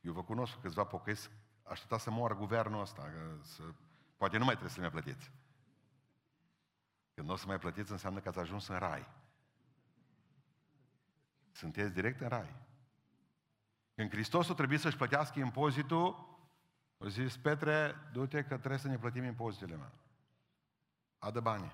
eu 0.00 0.12
vă 0.12 0.24
cunosc 0.24 0.60
câțiva 0.60 0.84
pocăiți, 0.84 1.30
așteptați 1.62 2.02
să 2.02 2.10
moară 2.10 2.34
guvernul 2.34 2.80
ăsta, 2.80 3.02
că 3.02 3.36
să, 3.42 3.62
poate 4.16 4.38
nu 4.38 4.44
mai 4.44 4.52
trebuie 4.52 4.74
să 4.74 4.80
le 4.80 4.90
mai 4.90 5.02
plătiți. 5.02 5.32
Când 7.14 7.26
nu 7.26 7.32
o 7.32 7.36
să 7.36 7.46
mai 7.46 7.58
plătiți, 7.58 7.90
înseamnă 7.90 8.20
că 8.20 8.28
ați 8.28 8.38
ajuns 8.38 8.68
în 8.68 8.78
rai. 8.78 9.06
Sunteți 11.50 11.92
direct 11.92 12.20
în 12.20 12.28
rai. 12.28 12.54
Când 13.94 14.10
Hristos 14.10 14.48
a 14.48 14.54
trebuit 14.54 14.80
să-și 14.80 14.96
plătească 14.96 15.38
impozitul, 15.38 16.36
a 16.98 17.08
zis, 17.08 17.36
Petre, 17.36 17.94
du-te 18.12 18.42
că 18.42 18.56
trebuie 18.56 18.78
să 18.78 18.88
ne 18.88 18.98
plătim 18.98 19.24
impozitele, 19.24 19.76
mă. 19.76 19.90
Adă 21.18 21.40
bani. 21.40 21.72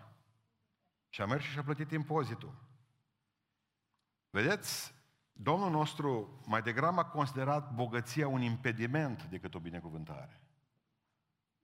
Și 1.08 1.22
a 1.22 1.26
mers 1.26 1.44
și 1.44 1.50
și-a 1.50 1.62
plătit 1.62 1.90
impozitul. 1.90 2.54
Vedeți, 4.30 5.00
Domnul 5.42 5.70
nostru 5.70 6.40
mai 6.46 6.62
degrabă 6.62 7.00
a 7.00 7.04
considerat 7.04 7.74
bogăția 7.74 8.28
un 8.28 8.40
impediment 8.40 9.24
decât 9.24 9.54
o 9.54 9.60
binecuvântare. 9.60 10.40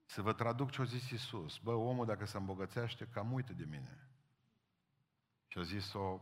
Să 0.05 0.21
vă 0.21 0.33
traduc 0.33 0.71
ce 0.71 0.81
a 0.81 0.83
zis 0.83 1.09
Iisus. 1.09 1.57
Bă, 1.57 1.73
omul 1.73 2.05
dacă 2.05 2.25
se 2.25 2.37
îmbogățește, 2.37 3.07
cam 3.07 3.31
uită 3.31 3.53
de 3.53 3.65
mine. 3.65 4.09
Și 5.47 5.57
a 5.57 5.61
zis-o, 5.61 6.21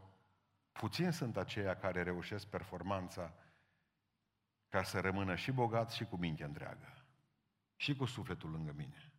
puțin 0.72 1.12
sunt 1.12 1.38
aceia 1.38 1.78
care 1.78 2.04
reușesc 2.04 2.48
performanța 2.48 3.34
ca 4.70 4.84
să 4.84 5.00
rămână 5.00 5.36
și 5.36 5.52
bogat 5.52 5.92
și 5.92 6.06
cu 6.06 6.16
mintea 6.16 6.46
întreagă. 6.46 7.06
Și 7.76 7.96
cu 7.96 8.06
sufletul 8.06 8.50
lângă 8.50 8.72
mine. 8.72 9.14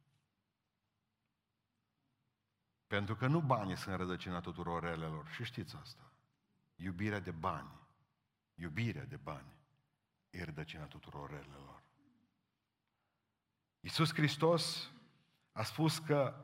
Pentru 2.87 3.17
că 3.17 3.27
nu 3.27 3.41
banii 3.41 3.77
sunt 3.77 3.97
rădăcina 3.97 4.41
tuturor 4.41 4.83
relelor. 4.83 5.29
Și 5.29 5.45
știți 5.45 5.77
asta. 5.77 6.06
Iubirea 6.77 7.21
de 7.21 7.31
bani, 7.31 7.71
iubirea 8.55 9.05
de 9.05 9.17
bani 9.17 9.57
e 10.31 10.45
rădăcina 10.45 10.85
tuturor 10.85 11.31
relelor. 11.31 11.83
Iisus 13.81 14.13
Hristos 14.13 14.93
a 15.53 15.63
spus 15.63 15.99
că 15.99 16.35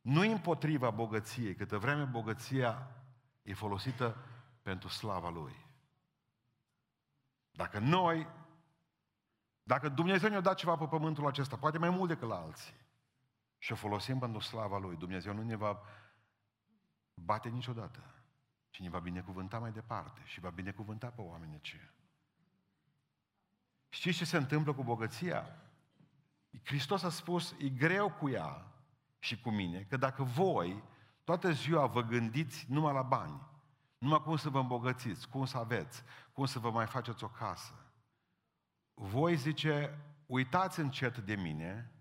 nu 0.00 0.20
împotriva 0.20 0.90
bogăției, 0.90 1.54
câtă 1.54 1.78
vreme 1.78 2.04
bogăția 2.04 2.90
e 3.42 3.54
folosită 3.54 4.16
pentru 4.62 4.88
slava 4.88 5.28
Lui. 5.28 5.66
Dacă 7.50 7.78
noi 7.78 8.26
dacă 9.68 9.88
Dumnezeu 9.88 10.28
ne-a 10.28 10.40
dat 10.40 10.56
ceva 10.56 10.76
pe 10.76 10.86
pământul 10.86 11.26
acesta, 11.26 11.56
poate 11.56 11.78
mai 11.78 11.90
mult 11.90 12.08
decât 12.08 12.28
la 12.28 12.40
alții, 12.40 12.74
și 13.58 13.72
o 13.72 13.76
folosim 13.76 14.18
pentru 14.18 14.40
slava 14.40 14.78
Lui, 14.78 14.96
Dumnezeu 14.96 15.34
nu 15.34 15.42
ne 15.42 15.56
va 15.56 15.80
bate 17.14 17.48
niciodată, 17.48 18.17
ci 18.70 18.80
ne 18.80 18.88
va 18.88 18.98
binecuvânta 18.98 19.58
mai 19.58 19.72
departe 19.72 20.20
și 20.24 20.40
va 20.40 20.50
binecuvânta 20.50 21.06
pe 21.06 21.20
oamenii 21.20 21.56
aceia. 21.56 21.92
Știți 23.88 24.16
ce 24.16 24.24
se 24.24 24.36
întâmplă 24.36 24.74
cu 24.74 24.82
bogăția? 24.82 25.62
Hristos 26.64 27.02
a 27.02 27.10
spus, 27.10 27.54
e 27.58 27.68
greu 27.68 28.10
cu 28.10 28.28
ea 28.28 28.72
și 29.18 29.40
cu 29.40 29.50
mine, 29.50 29.82
că 29.82 29.96
dacă 29.96 30.22
voi 30.22 30.82
toată 31.24 31.52
ziua 31.52 31.86
vă 31.86 32.02
gândiți 32.02 32.66
numai 32.68 32.92
la 32.92 33.02
bani, 33.02 33.40
numai 33.98 34.22
cum 34.22 34.36
să 34.36 34.48
vă 34.48 34.58
îmbogățiți, 34.58 35.28
cum 35.28 35.44
să 35.44 35.58
aveți, 35.58 36.02
cum 36.32 36.44
să 36.44 36.58
vă 36.58 36.70
mai 36.70 36.86
faceți 36.86 37.24
o 37.24 37.28
casă, 37.28 37.72
voi, 38.94 39.36
zice, 39.36 39.98
uitați 40.26 40.80
încet 40.80 41.18
de 41.18 41.34
mine 41.34 41.92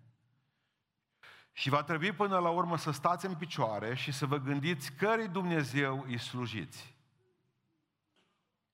și 1.57 1.69
va 1.69 1.83
trebui 1.83 2.11
până 2.11 2.39
la 2.39 2.49
urmă 2.49 2.77
să 2.77 2.91
stați 2.91 3.25
în 3.25 3.35
picioare 3.35 3.95
și 3.95 4.11
să 4.11 4.25
vă 4.25 4.37
gândiți 4.37 4.91
cărui 4.91 5.27
Dumnezeu 5.27 6.03
îi 6.07 6.17
slujiți. 6.17 6.95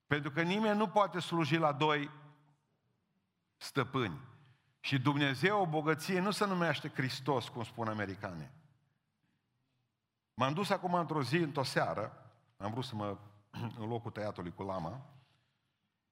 Pentru 0.08 0.32
că 0.32 0.42
nimeni 0.42 0.78
nu 0.78 0.88
poate 0.88 1.20
sluji 1.20 1.58
la 1.58 1.72
doi 1.72 2.12
stăpâni. 3.58 4.20
Și 4.80 5.00
Dumnezeu, 5.00 5.62
o 5.62 5.66
bogăție, 5.66 6.20
nu 6.20 6.32
se 6.32 6.46
numește 6.46 6.90
Hristos, 6.90 7.48
cum 7.48 7.64
spun 7.64 7.88
americanii. 7.88 8.52
M-am 10.34 10.54
dus 10.54 10.70
acum 10.70 10.94
într-o 10.94 11.24
zi, 11.24 11.38
într-o 11.38 11.64
seară, 11.64 12.34
am 12.58 12.72
vrut 12.72 12.86
să 12.86 12.96
mă 12.96 13.18
în 13.80 13.88
locul 13.88 14.12
tăiatului 14.12 14.54
cu 14.54 14.64
lama, 14.64 15.06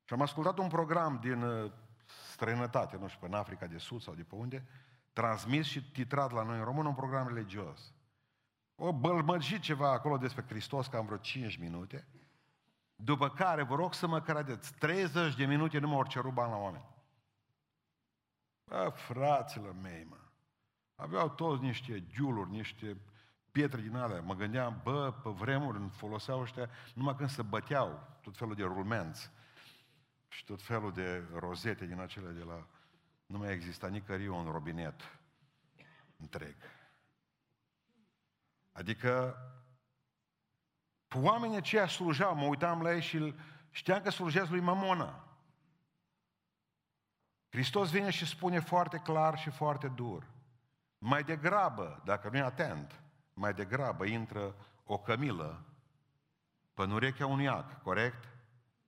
și 0.04 0.14
am 0.14 0.22
ascultat 0.22 0.58
un 0.58 0.68
program 0.68 1.20
din 1.22 1.42
uh, 1.42 1.72
străinătate, 2.32 2.98
nu 2.98 3.08
știu, 3.08 3.28
în 3.28 3.34
Africa 3.34 3.66
de 3.66 3.78
Sud 3.78 4.02
sau 4.02 4.14
de 4.14 4.24
pe 4.24 4.36
unde, 4.36 4.66
transmis 5.14 5.66
și 5.66 5.92
titrat 5.92 6.32
la 6.32 6.44
noi 6.44 6.58
în 6.58 6.64
român 6.64 6.86
un 6.86 6.94
program 6.94 7.28
religios. 7.28 7.94
O 8.76 8.94
bălmăgi 8.94 9.60
ceva 9.60 9.92
acolo 9.92 10.18
despre 10.18 10.46
Hristos, 10.48 10.88
cam 10.88 11.06
vreo 11.06 11.18
5 11.18 11.58
minute, 11.58 12.08
după 12.96 13.30
care, 13.30 13.64
vă 13.64 13.76
rog 13.76 13.94
să 13.94 14.08
mă 14.08 14.22
credeți, 14.22 14.74
30 14.74 15.36
de 15.36 15.46
minute 15.46 15.80
nu 15.80 15.88
m-au 15.88 16.06
cerut 16.06 16.34
bani 16.34 16.52
la 16.52 16.58
oameni. 16.58 16.86
Bă, 18.64 18.94
fraților 18.96 19.76
mei, 19.82 20.06
mă. 20.10 20.18
Aveau 20.96 21.30
toți 21.30 21.62
niște 21.62 22.06
giuluri, 22.08 22.50
niște 22.50 22.98
pietre 23.52 23.82
din 23.82 23.96
alea. 23.96 24.22
Mă 24.22 24.36
gândeam, 24.36 24.80
bă, 24.84 25.12
pe 25.24 25.30
vremuri 25.30 25.90
foloseau 25.90 26.42
ăștia 26.42 26.70
numai 26.94 27.16
când 27.16 27.30
se 27.30 27.42
băteau 27.42 28.18
tot 28.22 28.38
felul 28.38 28.56
de 28.56 28.64
rulmenți 28.64 29.32
și 30.28 30.46
tot 30.46 30.62
felul 30.62 30.92
de 30.92 31.24
rozete 31.34 31.86
din 31.86 32.00
acele 32.00 32.32
de 32.32 32.44
la... 32.44 32.68
Nu 33.32 33.38
mai 33.38 33.52
exista 33.52 33.88
nicăieri 33.88 34.28
un 34.28 34.52
robinet 34.52 35.02
întreg. 36.18 36.56
Adică 38.72 39.38
oamenii 41.16 41.58
aceia 41.58 41.88
slujau, 41.88 42.36
mă 42.36 42.46
uitam 42.46 42.82
la 42.82 42.94
ei 42.94 43.02
și 43.02 43.36
știam 43.70 44.02
că 44.02 44.10
slujesc 44.10 44.50
lui 44.50 44.60
Mamona. 44.60 45.24
Hristos 47.50 47.90
vine 47.90 48.10
și 48.10 48.26
spune 48.26 48.60
foarte 48.60 48.98
clar 48.98 49.38
și 49.38 49.50
foarte 49.50 49.88
dur. 49.88 50.28
Mai 50.98 51.24
degrabă, 51.24 52.02
dacă 52.06 52.30
nu 52.30 52.38
e 52.38 52.42
atent, 52.42 53.02
mai 53.34 53.54
degrabă 53.54 54.06
intră 54.06 54.56
o 54.84 54.98
cămilă 54.98 55.66
în 56.74 56.92
urechea 56.92 57.26
unui 57.26 57.48
ac, 57.48 57.82
corect? 57.82 58.28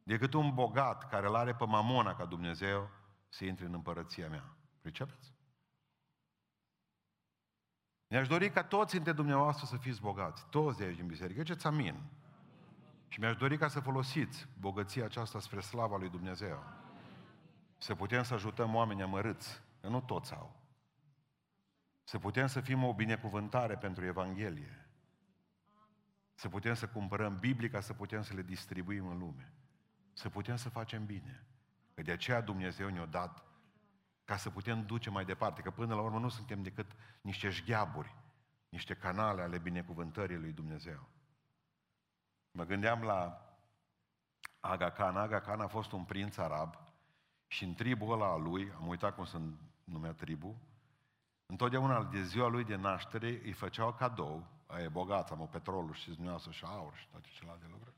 Decât 0.04 0.34
un 0.34 0.54
bogat 0.54 1.10
care 1.10 1.28
îl 1.28 1.36
are 1.36 1.56
pe 1.56 1.66
mamona 1.66 2.16
ca 2.16 2.26
Dumnezeu 2.26 2.90
să 3.34 3.46
intre 3.46 3.66
în 3.66 3.74
împărăția 3.74 4.30
mea. 4.30 4.56
Pricepeți? 4.82 5.34
Mi-aș 8.08 8.28
dori 8.28 8.50
ca 8.50 8.63
toți 8.63 8.94
dintre 8.94 9.12
dumneavoastră 9.12 9.66
să 9.66 9.78
fiți 9.78 10.02
bogați, 10.02 10.46
toți 10.50 10.78
de 10.78 10.84
aici 10.84 10.96
din 10.96 11.08
biserică. 11.08 11.44
Ce-ți 11.44 11.68
amin? 11.68 11.96
Și 13.08 13.20
mi-aș 13.20 13.36
dori 13.36 13.58
ca 13.58 13.68
să 13.68 13.80
folosiți 13.80 14.48
bogăția 14.60 15.06
aceasta 15.06 15.40
spre 15.40 15.60
slava 15.60 15.98
lui 15.98 16.10
Dumnezeu. 16.10 16.63
Să 17.78 17.96
putem 17.96 18.24
să 18.24 18.34
ajutăm 18.34 18.75
oamenii 18.75 19.04
amărâți, 19.04 19.62
că 19.82 19.88
nu 19.88 20.02
toți 20.02 20.34
au. 20.34 20.56
Să 22.04 22.20
putem 22.20 22.48
să 22.48 22.62
fim 22.62 22.84
o 22.84 22.94
binecuvântare 22.94 23.78
pentru 23.78 24.06
Evanghelie. 24.06 24.88
Să 26.34 26.50
putem 26.50 26.74
să 26.74 26.88
cumpărăm 26.88 27.38
Biblie 27.40 27.70
ca 27.70 27.80
să 27.80 27.94
putem 27.94 28.22
să 28.22 28.34
le 28.34 28.42
distribuim 28.42 29.08
în 29.08 29.18
lume. 29.18 29.54
Să 30.13 30.30
putem 30.30 30.56
să 30.56 30.70
facem 30.70 31.06
bine. 31.06 31.48
Că 31.94 32.02
de 32.02 32.12
aceea 32.12 32.42
Dumnezeu 32.42 32.90
ne-a 32.90 33.06
dat 33.06 33.44
ca 34.26 34.38
să 34.38 34.50
putem 34.50 34.86
duce 34.86 35.10
mai 35.10 35.26
departe. 35.26 35.62
Că 35.62 35.72
până 35.72 35.96
la 35.96 36.02
urmă 36.02 36.20
nu 36.20 36.30
suntem 36.30 36.64
decât 36.64 36.92
niște 37.22 37.50
șgheaburi, 37.50 38.16
niște 38.70 38.94
canale 38.94 39.42
ale 39.42 39.58
binecuvântării 39.58 40.38
lui 40.38 40.52
Dumnezeu. 40.52 41.08
Mă 42.52 42.64
gândeam 42.64 43.02
la 43.02 43.48
Aga 44.60 44.90
Khan. 44.90 45.18
Aga 45.18 45.40
Khan 45.40 45.62
a 45.62 45.68
fost 45.68 45.92
un 45.92 46.04
prinț 46.04 46.38
arab 46.38 46.76
și 47.48 47.64
în 47.64 47.74
tribul 47.74 48.14
ăla 48.14 48.32
a 48.32 48.36
lui, 48.36 48.72
am 48.76 48.88
uitat 48.88 49.16
cum 49.16 49.26
se 49.26 49.40
numea 49.84 50.14
tribu, 50.14 50.62
întotdeauna 51.46 52.04
de 52.04 52.24
ziua 52.24 52.48
lui 52.48 52.64
de 52.64 52.76
naștere 52.76 53.28
îi 53.28 53.52
făceau 53.52 53.94
cadou, 53.94 54.48
e 54.84 54.88
bogat, 54.88 55.32
am 55.32 55.42
o 55.42 55.46
petrolul 55.46 55.94
și 55.94 56.10
dumneavoastră 56.10 56.52
și 56.52 56.64
aur 56.66 56.96
și 56.96 57.08
toate 57.08 57.28
celelalte 57.32 57.66
lucruri. 57.72 57.96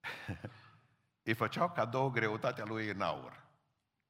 îi 1.26 1.34
făceau 1.34 1.70
cadou 1.70 2.10
greutatea 2.10 2.64
lui 2.64 2.90
în 2.90 3.00
aur. 3.00 3.44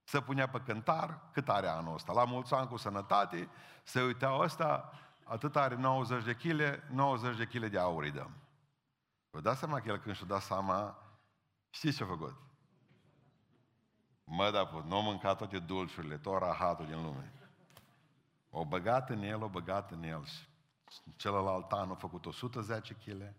Se 0.04 0.20
punea 0.20 0.49
pe 0.49 0.61
cântar, 0.61 1.20
cât 1.32 1.49
are 1.49 1.66
anul 1.66 1.94
ăsta? 1.94 2.12
La 2.12 2.25
mulți 2.25 2.54
ani 2.54 2.68
cu 2.68 2.76
sănătate, 2.76 3.49
se 3.82 4.02
uitau 4.02 4.40
ăsta, 4.40 4.92
atât 5.25 5.56
are 5.56 5.75
90 5.75 6.25
de 6.25 6.35
kg, 6.35 6.82
90 6.90 7.37
de 7.37 7.44
kg 7.44 7.66
de 7.66 7.78
aur 7.78 8.02
îi 8.02 8.11
dăm. 8.11 8.30
Vă 9.30 9.40
dați 9.40 9.58
seama 9.58 9.80
că 9.80 9.88
el 9.88 9.99
când 9.99 10.16
și-a 10.16 10.26
dat 10.26 10.42
seama, 10.42 10.99
știți 11.70 11.96
ce 11.96 12.02
a 12.02 12.06
făcut? 12.06 12.37
Mă, 14.25 14.50
da, 14.50 14.82
nu 14.85 14.96
a 14.96 15.00
mâncat 15.00 15.37
toate 15.37 15.58
dulciurile, 15.58 16.18
tot 16.18 16.38
rahatul 16.38 16.87
din 16.87 17.02
lume. 17.02 17.32
O 18.50 18.64
băgat 18.64 19.11
în 19.11 19.23
el, 19.23 19.42
o 19.42 19.49
băgat 19.49 19.90
în 19.90 20.02
el. 20.02 20.25
Și 20.25 20.42
celălalt 21.16 21.73
an 21.73 21.90
a 21.90 21.94
făcut 21.94 22.26
110 22.26 22.94
kg 22.94 23.35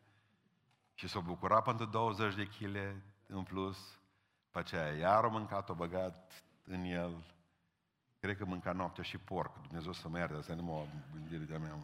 și 0.94 1.08
s-a 1.08 1.20
bucurat 1.20 1.64
pentru 1.64 1.86
20 1.86 2.36
de 2.36 2.46
kg 2.46 3.02
în 3.28 3.44
plus. 3.44 4.00
Pe 4.52 4.60
aceea 4.60 4.94
iar 4.94 5.24
a 5.24 5.28
mâncat, 5.28 5.70
o 5.70 5.74
băgat 5.74 6.44
în 6.64 6.84
el. 6.84 7.24
Cred 8.20 8.38
că 8.38 8.46
mânca 8.46 8.72
noaptea 8.72 9.04
și 9.04 9.18
porc. 9.18 9.62
Dumnezeu 9.62 9.92
să 9.92 10.08
mă 10.08 10.18
ierte, 10.18 10.36
asta 10.36 10.54
nu 10.54 10.64
mă 10.64 10.86
gândire 11.14 11.44
de-a 11.44 11.60
mea. 11.60 11.80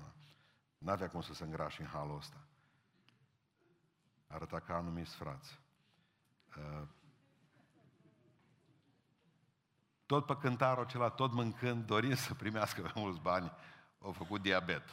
N-avea 0.78 1.10
cum 1.10 1.22
să 1.22 1.34
se 1.34 1.44
îngrașe 1.44 1.82
în 1.82 1.88
halul 1.88 2.18
ăsta. 2.18 2.38
Arăta 4.28 4.60
ca 4.60 4.76
anumiți 4.76 5.16
frați. 5.16 5.60
Uh, 6.58 6.88
tot 10.06 10.26
pe 10.26 10.38
cântarul 10.38 10.84
acela, 10.84 11.10
tot 11.10 11.32
mâncând, 11.32 11.86
dorind 11.86 12.18
să 12.18 12.34
primească 12.34 12.82
mai 12.82 12.92
mulți 12.96 13.20
bani, 13.20 13.52
au 14.00 14.12
făcut 14.12 14.42
diabet. 14.42 14.84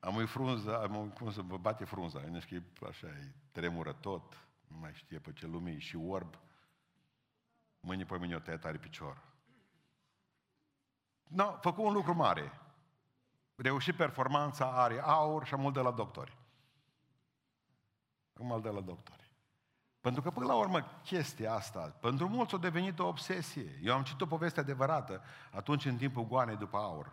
Am 0.00 0.16
o 0.16 0.26
frunză, 0.26 0.82
am 0.82 0.96
o, 0.96 1.02
cum 1.02 1.32
să 1.32 1.42
vă 1.42 1.56
bate 1.56 1.84
frunza, 1.84 2.20
nu 2.20 2.40
știu, 2.40 2.64
așa, 2.88 3.06
e 3.06 3.32
tremură 3.52 3.92
tot, 3.92 4.36
nu 4.72 4.78
mai 4.78 4.94
știe 4.94 5.18
pe 5.18 5.32
ce 5.32 5.46
lume 5.46 5.78
și 5.78 5.96
orb. 5.96 6.38
Mâine 7.80 8.04
pe 8.04 8.18
mine 8.18 8.34
o 8.34 8.38
tăiat 8.38 8.64
are 8.64 8.78
picior. 8.78 9.22
No, 11.22 11.58
făcut 11.60 11.84
un 11.84 11.92
lucru 11.92 12.14
mare. 12.14 12.60
Reușit 13.54 13.96
performanța, 13.96 14.82
are 14.82 15.00
aur 15.00 15.46
și 15.46 15.56
mult 15.56 15.74
de 15.74 15.80
la 15.80 15.90
doctori. 15.90 16.36
Acum 18.34 18.52
al 18.52 18.60
de 18.60 18.68
la 18.68 18.80
doctori. 18.80 19.36
Pentru 20.00 20.22
că, 20.22 20.30
până 20.30 20.46
la 20.46 20.54
urmă, 20.54 21.00
chestia 21.04 21.52
asta, 21.52 21.80
pentru 21.80 22.28
mulți 22.28 22.54
a 22.54 22.58
devenit 22.58 22.98
o 22.98 23.06
obsesie. 23.06 23.78
Eu 23.82 23.94
am 23.94 24.02
citit 24.02 24.20
o 24.20 24.26
poveste 24.26 24.60
adevărată 24.60 25.22
atunci 25.50 25.84
în 25.84 25.96
timpul 25.96 26.26
goanei 26.26 26.56
după 26.56 26.76
aur, 26.76 27.12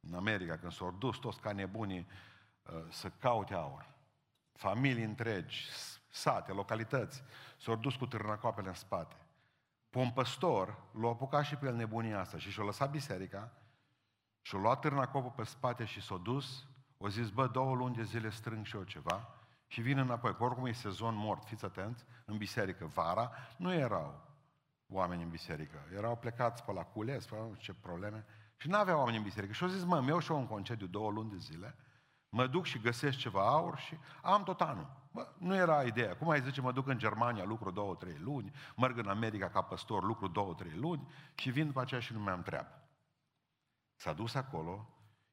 în 0.00 0.14
America, 0.14 0.58
când 0.58 0.72
s-au 0.72 0.90
dus 0.98 1.16
toți 1.16 1.40
ca 1.40 1.52
nebunii 1.52 2.06
uh, 2.62 2.84
să 2.90 3.10
caute 3.10 3.54
aur. 3.54 3.90
Familii 4.52 5.04
întregi, 5.04 5.68
sate, 6.12 6.52
localități, 6.52 7.22
s-au 7.58 7.76
dus 7.76 7.94
cu 7.94 8.06
târnacoapele 8.06 8.68
în 8.68 8.74
spate. 8.74 9.16
Un 9.92 10.10
păstor 10.10 10.78
l-a 11.00 11.08
apucat 11.08 11.44
și 11.44 11.56
pe 11.56 11.66
el 11.66 11.74
nebunia 11.74 12.20
asta 12.20 12.38
și 12.38 12.50
și-a 12.50 12.64
lăsat 12.64 12.90
biserica 12.90 13.52
și-a 14.40 14.58
luat 14.58 14.80
târnacopul 14.80 15.32
pe 15.36 15.44
spate 15.44 15.84
și 15.84 16.02
s-a 16.02 16.16
dus, 16.16 16.66
o 16.98 17.08
zis, 17.08 17.30
bă, 17.30 17.46
două 17.46 17.74
luni 17.74 17.94
de 17.94 18.02
zile 18.02 18.30
strâng 18.30 18.66
și 18.66 18.76
eu 18.76 18.82
ceva, 18.82 19.28
și 19.66 19.80
vin 19.80 19.98
înapoi. 19.98 20.36
Că 20.36 20.44
oricum 20.44 20.66
e 20.66 20.72
sezon 20.72 21.14
mort, 21.16 21.44
fiți 21.44 21.64
atenți, 21.64 22.04
în 22.24 22.36
biserică. 22.36 22.86
Vara 22.86 23.30
nu 23.56 23.72
erau 23.72 24.20
oameni 24.86 25.22
în 25.22 25.28
biserică. 25.28 25.78
Erau 25.96 26.16
plecați 26.16 26.64
pe 26.64 26.72
la 26.72 26.82
cules, 26.82 27.26
pe 27.26 27.36
ce 27.58 27.74
probleme. 27.74 28.24
Și 28.56 28.68
nu 28.68 28.76
aveau 28.76 28.98
oameni 28.98 29.16
în 29.16 29.22
biserică. 29.22 29.52
Și 29.52 29.62
au 29.62 29.68
zis, 29.68 29.84
mă, 29.84 30.00
mi 30.00 30.20
și 30.20 30.32
eu 30.32 30.38
un 30.38 30.46
concediu 30.46 30.86
două 30.86 31.10
luni 31.10 31.30
de 31.30 31.36
zile, 31.36 31.76
mă 32.28 32.46
duc 32.46 32.64
și 32.64 32.78
găsesc 32.80 33.18
ceva 33.18 33.46
aur 33.46 33.78
și 33.78 33.98
am 34.22 34.42
tot 34.42 34.60
anul. 34.60 35.01
Bă, 35.12 35.34
nu 35.38 35.54
era 35.54 35.82
ideea. 35.82 36.16
Cum 36.16 36.28
ai 36.28 36.42
zice, 36.42 36.60
mă 36.60 36.72
duc 36.72 36.86
în 36.86 36.98
Germania, 36.98 37.44
lucru 37.44 37.70
două, 37.70 37.94
trei 37.94 38.18
luni, 38.18 38.52
merg 38.76 38.98
în 38.98 39.08
America 39.08 39.50
ca 39.50 39.62
păstor, 39.62 40.02
lucru 40.02 40.28
două, 40.28 40.54
trei 40.54 40.74
luni 40.74 41.08
și 41.34 41.50
vin 41.50 41.66
după 41.66 41.80
aceea 41.80 42.00
și 42.00 42.12
nu 42.12 42.20
mai 42.20 42.32
am 42.32 42.42
treabă. 42.42 42.82
S-a 43.96 44.12
dus 44.12 44.34
acolo 44.34 44.88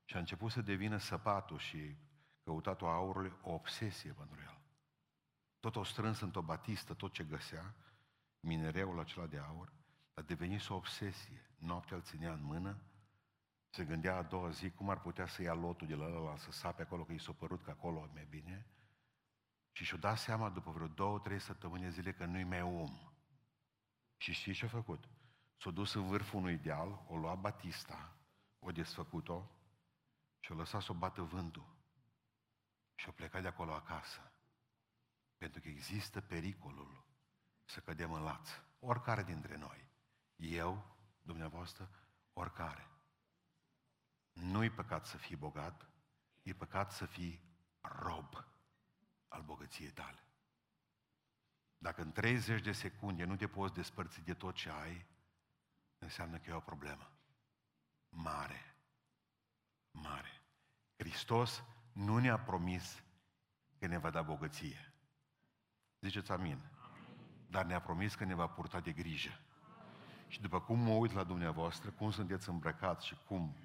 și 0.05 0.15
a 0.15 0.19
început 0.19 0.51
să 0.51 0.61
devină 0.61 0.97
săpatul 0.97 1.57
și 1.57 1.95
căutatul 2.43 2.87
aurului 2.87 3.33
o 3.41 3.53
obsesie 3.53 4.11
pentru 4.11 4.39
el. 4.41 4.57
Tot 5.59 5.75
o 5.75 5.83
strâns 5.83 6.19
într-o 6.19 6.41
batistă, 6.41 6.93
tot 6.93 7.13
ce 7.13 7.23
găsea, 7.23 7.75
minereul 8.39 8.99
acela 8.99 9.25
de 9.25 9.37
aur, 9.37 9.73
a 10.13 10.21
devenit 10.21 10.69
o 10.69 10.75
obsesie. 10.75 11.49
Noaptea 11.57 11.95
îl 11.95 12.01
ținea 12.01 12.33
în 12.33 12.43
mână, 12.43 12.77
se 13.69 13.83
gândea 13.83 14.17
a 14.17 14.21
doua 14.21 14.49
zi 14.49 14.69
cum 14.69 14.89
ar 14.89 15.01
putea 15.01 15.27
să 15.27 15.41
ia 15.41 15.53
lotul 15.53 15.87
de 15.87 15.95
la 15.95 16.05
ăla, 16.05 16.37
să 16.37 16.51
sape 16.51 16.81
acolo, 16.81 17.03
că 17.03 17.11
i 17.11 17.19
s-a 17.19 17.31
părut 17.31 17.63
că 17.63 17.69
acolo 17.69 17.99
e 17.99 18.13
mai 18.13 18.27
bine. 18.29 18.65
Și 19.79 19.85
și-o 19.85 19.97
dat 19.97 20.17
seama 20.17 20.49
după 20.49 20.71
vreo 20.71 20.87
două, 20.87 21.19
trei 21.19 21.39
săptămâni 21.39 21.91
zile 21.91 22.13
că 22.13 22.25
nu-i 22.25 22.43
mai 22.43 22.61
om. 22.61 23.13
Și 24.17 24.33
știi 24.33 24.53
ce 24.53 24.65
a 24.65 24.67
făcut? 24.67 25.09
S-a 25.57 25.71
dus 25.71 25.93
în 25.93 26.07
vârful 26.07 26.39
unui 26.39 26.53
ideal, 26.53 27.03
o 27.07 27.17
luat 27.17 27.39
Batista, 27.39 28.17
o 28.59 28.71
desfăcut-o 28.71 29.51
și 30.39 30.51
o 30.51 30.55
lăsat 30.55 30.81
să 30.81 30.91
o 30.91 30.95
bată 30.95 31.21
vântul. 31.21 31.77
Și 32.95 33.09
o 33.09 33.11
plecat 33.11 33.41
de 33.41 33.47
acolo 33.47 33.73
acasă. 33.73 34.31
Pentru 35.37 35.61
că 35.61 35.67
există 35.67 36.21
pericolul 36.21 37.05
să 37.65 37.79
cădem 37.79 38.13
în 38.13 38.21
laț. 38.21 38.49
Oricare 38.79 39.23
dintre 39.23 39.57
noi. 39.57 39.89
Eu, 40.35 40.97
dumneavoastră, 41.21 41.89
oricare. 42.33 42.87
Nu-i 44.31 44.69
păcat 44.69 45.05
să 45.05 45.17
fii 45.17 45.35
bogat, 45.35 45.89
e 46.41 46.53
păcat 46.53 46.91
să 46.91 47.05
fii 47.05 47.41
rob 47.81 48.57
al 49.29 49.41
bogăției 49.41 49.89
tale. 49.91 50.23
Dacă 51.77 52.01
în 52.01 52.11
30 52.11 52.61
de 52.61 52.71
secunde 52.71 53.23
nu 53.23 53.35
te 53.35 53.47
poți 53.47 53.73
despărți 53.73 54.21
de 54.21 54.33
tot 54.33 54.55
ce 54.55 54.69
ai, 54.69 55.05
înseamnă 55.97 56.37
că 56.37 56.49
e 56.49 56.53
o 56.53 56.59
problemă. 56.59 57.11
Mare. 58.09 58.75
Mare. 59.91 60.41
Hristos 60.97 61.63
nu 61.91 62.17
ne-a 62.17 62.39
promis 62.39 63.03
că 63.79 63.87
ne 63.87 63.97
va 63.97 64.09
da 64.09 64.21
bogăție. 64.21 64.93
Ziceți 65.99 66.31
amin. 66.31 66.59
Dar 67.47 67.65
ne-a 67.65 67.81
promis 67.81 68.15
că 68.15 68.23
ne 68.23 68.33
va 68.33 68.47
purta 68.47 68.79
de 68.79 68.91
grijă. 68.91 69.39
Și 70.27 70.41
după 70.41 70.61
cum 70.61 70.79
mă 70.79 70.93
uit 70.93 71.11
la 71.11 71.23
dumneavoastră, 71.23 71.91
cum 71.91 72.11
sunteți 72.11 72.49
îmbrăcați 72.49 73.05
și 73.05 73.17
cum 73.25 73.55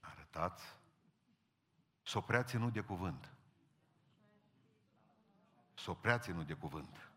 arătați, 0.00 0.64
s-o 2.02 2.20
prea 2.20 2.42
ținut 2.42 2.72
de 2.72 2.80
cuvânt. 2.80 3.34
S-o 5.82 5.94
prea 5.94 6.18
ținut 6.18 6.46
de 6.46 6.54
cuvânt. 6.54 7.10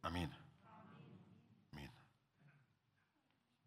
Amin. 0.00 0.36
Amin. 1.72 1.90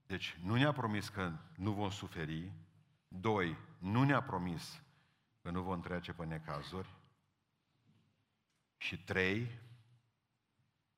Deci, 0.06 0.38
nu 0.44 0.56
ne-a 0.56 0.72
promis 0.72 1.10
că 1.10 1.32
nu 1.56 1.72
vom 1.72 1.90
suferi, 1.90 2.52
Doi, 3.08 3.58
nu 3.78 4.04
ne-a 4.04 4.24
promis 4.24 4.82
că 5.42 5.50
nu 5.50 5.62
vom 5.62 5.82
trece 5.82 6.14
pe 6.14 6.26
necazuri. 6.26 6.96
Și 8.78 9.04
trei, 9.04 9.60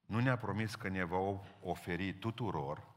nu 0.06 0.20
ne-a 0.20 0.38
promis 0.38 0.76
că 0.76 0.88
ne 0.88 1.04
va 1.04 1.18
oferi 1.62 2.14
tuturor 2.14 2.88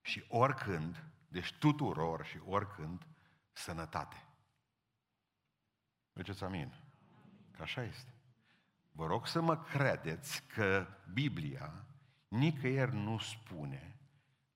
și 0.00 0.24
oricând, 0.28 1.04
deci 1.28 1.52
tuturor 1.52 2.24
și 2.24 2.40
oricând, 2.44 3.06
sănătate. 3.52 4.24
Mergeți 6.12 6.44
amin. 6.44 6.74
Că 7.56 7.62
așa 7.62 7.82
este. 7.82 8.09
Vă 9.00 9.06
rog 9.06 9.26
să 9.26 9.40
mă 9.40 9.56
credeți 9.58 10.42
că 10.42 10.86
Biblia 11.12 11.84
nicăieri 12.28 12.94
nu 12.94 13.18
spune 13.18 13.98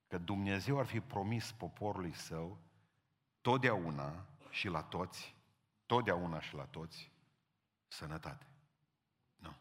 că 0.06 0.18
Dumnezeu 0.18 0.78
ar 0.78 0.86
fi 0.86 1.00
promis 1.00 1.52
poporului 1.52 2.12
său 2.14 2.58
totdeauna 3.40 4.26
și 4.50 4.68
la 4.68 4.82
toți, 4.82 5.36
totdeauna 5.86 6.40
și 6.40 6.54
la 6.54 6.64
toți, 6.64 7.12
sănătate. 7.86 8.46
Nu. 9.36 9.54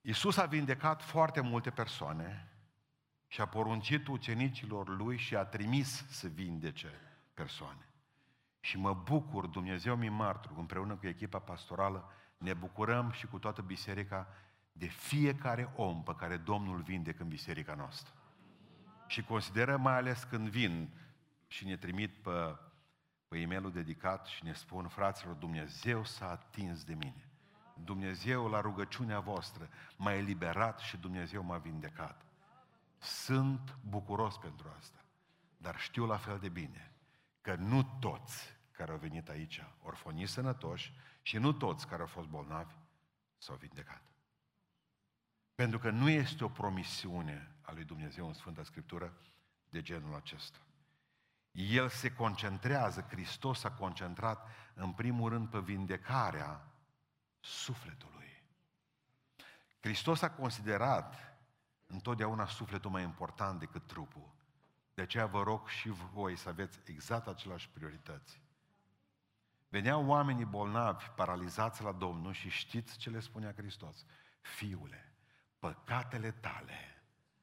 Iisus 0.00 0.36
a 0.36 0.46
vindecat 0.46 1.02
foarte 1.02 1.40
multe 1.40 1.70
persoane 1.70 2.52
și 3.26 3.40
a 3.40 3.48
poruncit 3.48 4.06
ucenicilor 4.06 4.88
lui 4.88 5.16
și 5.16 5.36
a 5.36 5.44
trimis 5.44 6.08
să 6.08 6.28
vindece 6.28 7.00
persoane. 7.34 7.91
Și 8.64 8.78
mă 8.78 8.94
bucur, 8.94 9.46
Dumnezeu 9.46 9.96
mi 9.96 10.08
martur, 10.08 10.52
împreună 10.56 10.94
cu 10.94 11.06
echipa 11.06 11.38
pastorală, 11.38 12.12
ne 12.38 12.54
bucurăm 12.54 13.10
și 13.10 13.26
cu 13.26 13.38
toată 13.38 13.62
biserica 13.62 14.28
de 14.72 14.86
fiecare 14.86 15.72
om 15.76 16.02
pe 16.02 16.14
care 16.14 16.36
Domnul 16.36 16.80
vindecă 16.80 17.22
în 17.22 17.28
biserica 17.28 17.74
noastră. 17.74 18.14
Și 19.06 19.22
considerăm 19.22 19.80
mai 19.80 19.96
ales 19.96 20.22
când 20.22 20.48
vin 20.48 20.90
și 21.46 21.66
ne 21.66 21.76
trimit 21.76 22.14
pe, 22.14 22.56
pe 23.28 23.38
e 23.38 23.46
mail 23.46 23.70
dedicat 23.70 24.26
și 24.26 24.44
ne 24.44 24.52
spun, 24.52 24.88
fraților, 24.88 25.34
Dumnezeu 25.34 26.04
s-a 26.04 26.30
atins 26.30 26.84
de 26.84 26.94
mine. 26.94 27.28
Dumnezeu 27.74 28.48
la 28.48 28.60
rugăciunea 28.60 29.20
voastră 29.20 29.68
m-a 29.96 30.12
eliberat 30.12 30.78
și 30.78 30.96
Dumnezeu 30.96 31.42
m-a 31.42 31.58
vindecat. 31.58 32.24
Sunt 32.98 33.76
bucuros 33.88 34.38
pentru 34.38 34.74
asta, 34.78 35.04
dar 35.56 35.78
știu 35.78 36.06
la 36.06 36.16
fel 36.16 36.38
de 36.38 36.48
bine 36.48 36.91
că 37.42 37.54
nu 37.54 37.82
toți 38.00 38.60
care 38.70 38.90
au 38.90 38.98
venit 38.98 39.28
aici 39.28 39.64
orfonii 39.82 40.26
sănătoși 40.26 40.92
și 41.22 41.38
nu 41.38 41.52
toți 41.52 41.86
care 41.86 42.00
au 42.00 42.06
fost 42.08 42.28
bolnavi 42.28 42.74
s-au 43.38 43.56
vindecat. 43.56 44.02
Pentru 45.54 45.78
că 45.78 45.90
nu 45.90 46.08
este 46.08 46.44
o 46.44 46.48
promisiune 46.48 47.56
a 47.60 47.72
lui 47.72 47.84
Dumnezeu 47.84 48.26
în 48.26 48.32
Sfânta 48.32 48.64
Scriptură 48.64 49.16
de 49.68 49.82
genul 49.82 50.14
acesta. 50.14 50.58
El 51.50 51.88
se 51.88 52.12
concentrează, 52.12 53.00
Hristos 53.00 53.58
s-a 53.58 53.72
concentrat 53.72 54.48
în 54.74 54.92
primul 54.92 55.28
rând 55.28 55.48
pe 55.48 55.58
vindecarea 55.58 56.66
sufletului. 57.40 58.42
Hristos 59.80 60.22
a 60.22 60.30
considerat 60.30 61.36
întotdeauna 61.86 62.46
sufletul 62.46 62.90
mai 62.90 63.02
important 63.02 63.58
decât 63.58 63.86
trupul. 63.86 64.34
De 65.02 65.08
aceea 65.08 65.26
vă 65.26 65.42
rog 65.42 65.68
și 65.68 65.88
voi 65.88 66.36
să 66.36 66.48
aveți 66.48 66.80
exact 66.84 67.26
aceleași 67.26 67.68
priorități. 67.68 68.40
Veneau 69.68 70.06
oamenii 70.06 70.44
bolnavi, 70.44 71.04
paralizați 71.16 71.82
la 71.82 71.92
Domnul 71.92 72.32
și 72.32 72.48
știți 72.48 72.96
ce 72.96 73.10
le 73.10 73.20
spunea 73.20 73.52
Hristos? 73.56 74.04
Fiule, 74.40 75.14
păcatele 75.58 76.30
tale 76.30 77.02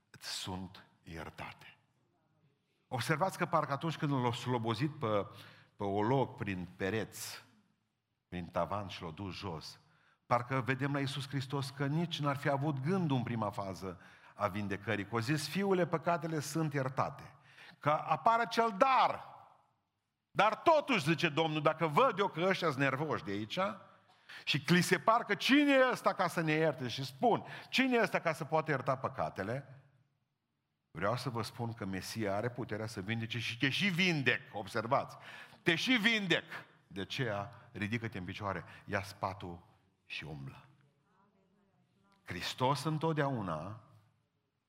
îți 0.09 0.29
sunt 0.29 0.85
iertate. 1.03 1.77
Observați 2.87 3.37
că 3.37 3.45
parcă 3.45 3.71
atunci 3.71 3.97
când 3.97 4.11
l-au 4.11 4.33
slobozit 4.33 4.99
pe, 4.99 5.27
pe 5.75 5.83
o 5.83 6.01
loc 6.01 6.37
prin 6.37 6.67
pereți, 6.75 7.45
prin 8.27 8.45
tavan 8.45 8.87
și 8.87 9.01
l-au 9.01 9.11
dus 9.11 9.35
jos, 9.35 9.79
parcă 10.25 10.61
vedem 10.61 10.93
la 10.93 10.99
Iisus 10.99 11.27
Hristos 11.27 11.69
că 11.69 11.85
nici 11.85 12.19
n-ar 12.19 12.37
fi 12.37 12.49
avut 12.49 12.79
gândul 12.79 13.17
în 13.17 13.23
prima 13.23 13.49
fază 13.49 13.99
a 14.33 14.47
vindecării. 14.47 15.07
Că 15.07 15.19
zis, 15.19 15.47
fiule, 15.47 15.87
păcatele 15.87 16.39
sunt 16.39 16.73
iertate. 16.73 17.33
Că 17.79 17.89
apară 17.89 18.45
cel 18.49 18.75
dar. 18.77 19.27
Dar 20.31 20.55
totuși, 20.55 21.03
zice 21.03 21.29
Domnul, 21.29 21.61
dacă 21.61 21.87
văd 21.87 22.19
eu 22.19 22.27
că 22.27 22.41
ăștia 22.41 22.67
sunt 22.67 22.79
nervoși 22.79 23.23
de 23.23 23.31
aici, 23.31 23.59
și 24.43 24.63
li 24.67 24.81
se 24.81 24.99
par 24.99 25.23
că 25.23 25.35
cine 25.35 25.73
e 25.73 25.89
ăsta 25.91 26.13
ca 26.13 26.27
să 26.27 26.41
ne 26.41 26.51
ierte? 26.51 26.87
Și 26.87 27.05
spun, 27.05 27.45
cine 27.69 27.97
e 27.97 28.01
ăsta 28.01 28.19
ca 28.19 28.33
să 28.33 28.45
poată 28.45 28.71
ierta 28.71 28.97
păcatele? 28.97 29.83
Vreau 30.91 31.17
să 31.17 31.29
vă 31.29 31.41
spun 31.41 31.73
că 31.73 31.85
Mesia 31.85 32.35
are 32.35 32.49
puterea 32.49 32.87
să 32.87 33.01
vindece 33.01 33.39
și 33.39 33.57
te 33.57 33.69
și 33.69 33.87
vindec, 33.87 34.41
observați, 34.53 35.17
te 35.61 35.75
și 35.75 35.91
vindec. 35.91 36.43
De 36.87 37.01
aceea, 37.01 37.51
ridică-te 37.71 38.17
în 38.17 38.23
picioare, 38.23 38.63
ia 38.85 39.03
spatul 39.03 39.59
și 40.05 40.23
umblă. 40.23 40.65
Hristos 42.23 42.83
întotdeauna, 42.83 43.79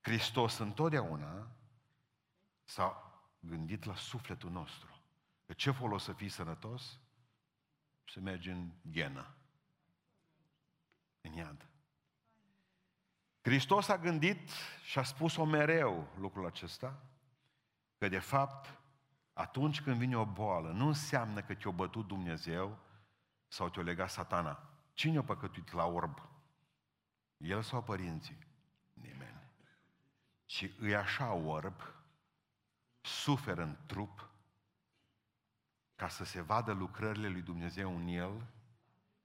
Hristos 0.01 0.59
întotdeauna 0.59 1.47
s-a 2.71 3.13
gândit 3.41 3.85
la 3.85 3.95
sufletul 3.95 4.51
nostru. 4.51 5.01
Că 5.47 5.53
ce 5.53 5.71
folos 5.71 6.03
să 6.03 6.13
fii 6.13 6.29
sănătos? 6.29 6.99
Să 8.05 8.21
mergi 8.21 8.51
în 8.51 8.71
ghenă 8.83 9.35
în 11.21 11.33
iad. 11.33 11.67
Hristos 13.41 13.89
a 13.89 13.99
gândit 13.99 14.51
și 14.85 14.99
a 14.99 15.03
spus-o 15.03 15.45
mereu 15.45 16.09
lucrul 16.19 16.47
acesta, 16.47 17.03
că 17.99 18.09
de 18.09 18.19
fapt, 18.19 18.79
atunci 19.33 19.81
când 19.81 19.97
vine 19.97 20.17
o 20.17 20.25
boală, 20.25 20.71
nu 20.71 20.87
înseamnă 20.87 21.43
că 21.43 21.55
te-a 21.55 21.71
bătut 21.71 22.07
Dumnezeu 22.07 22.79
sau 23.49 23.69
te-a 23.69 23.83
legat 23.83 24.11
satana. 24.11 24.71
Cine 24.93 25.19
a 25.19 25.23
păcătuit 25.23 25.73
la 25.73 25.87
orb? 25.87 26.29
El 27.37 27.63
sau 27.63 27.83
părinții? 27.83 28.47
Nimeni. 28.93 29.43
Și 30.45 30.75
îi 30.79 30.97
așa 30.97 31.33
orb, 31.33 32.00
suferă 33.01 33.63
în 33.63 33.77
trup, 33.87 34.31
ca 35.95 36.09
să 36.09 36.25
se 36.25 36.41
vadă 36.41 36.73
lucrările 36.73 37.29
lui 37.29 37.43
Dumnezeu 37.43 37.97
în 37.97 38.07
el, 38.07 38.47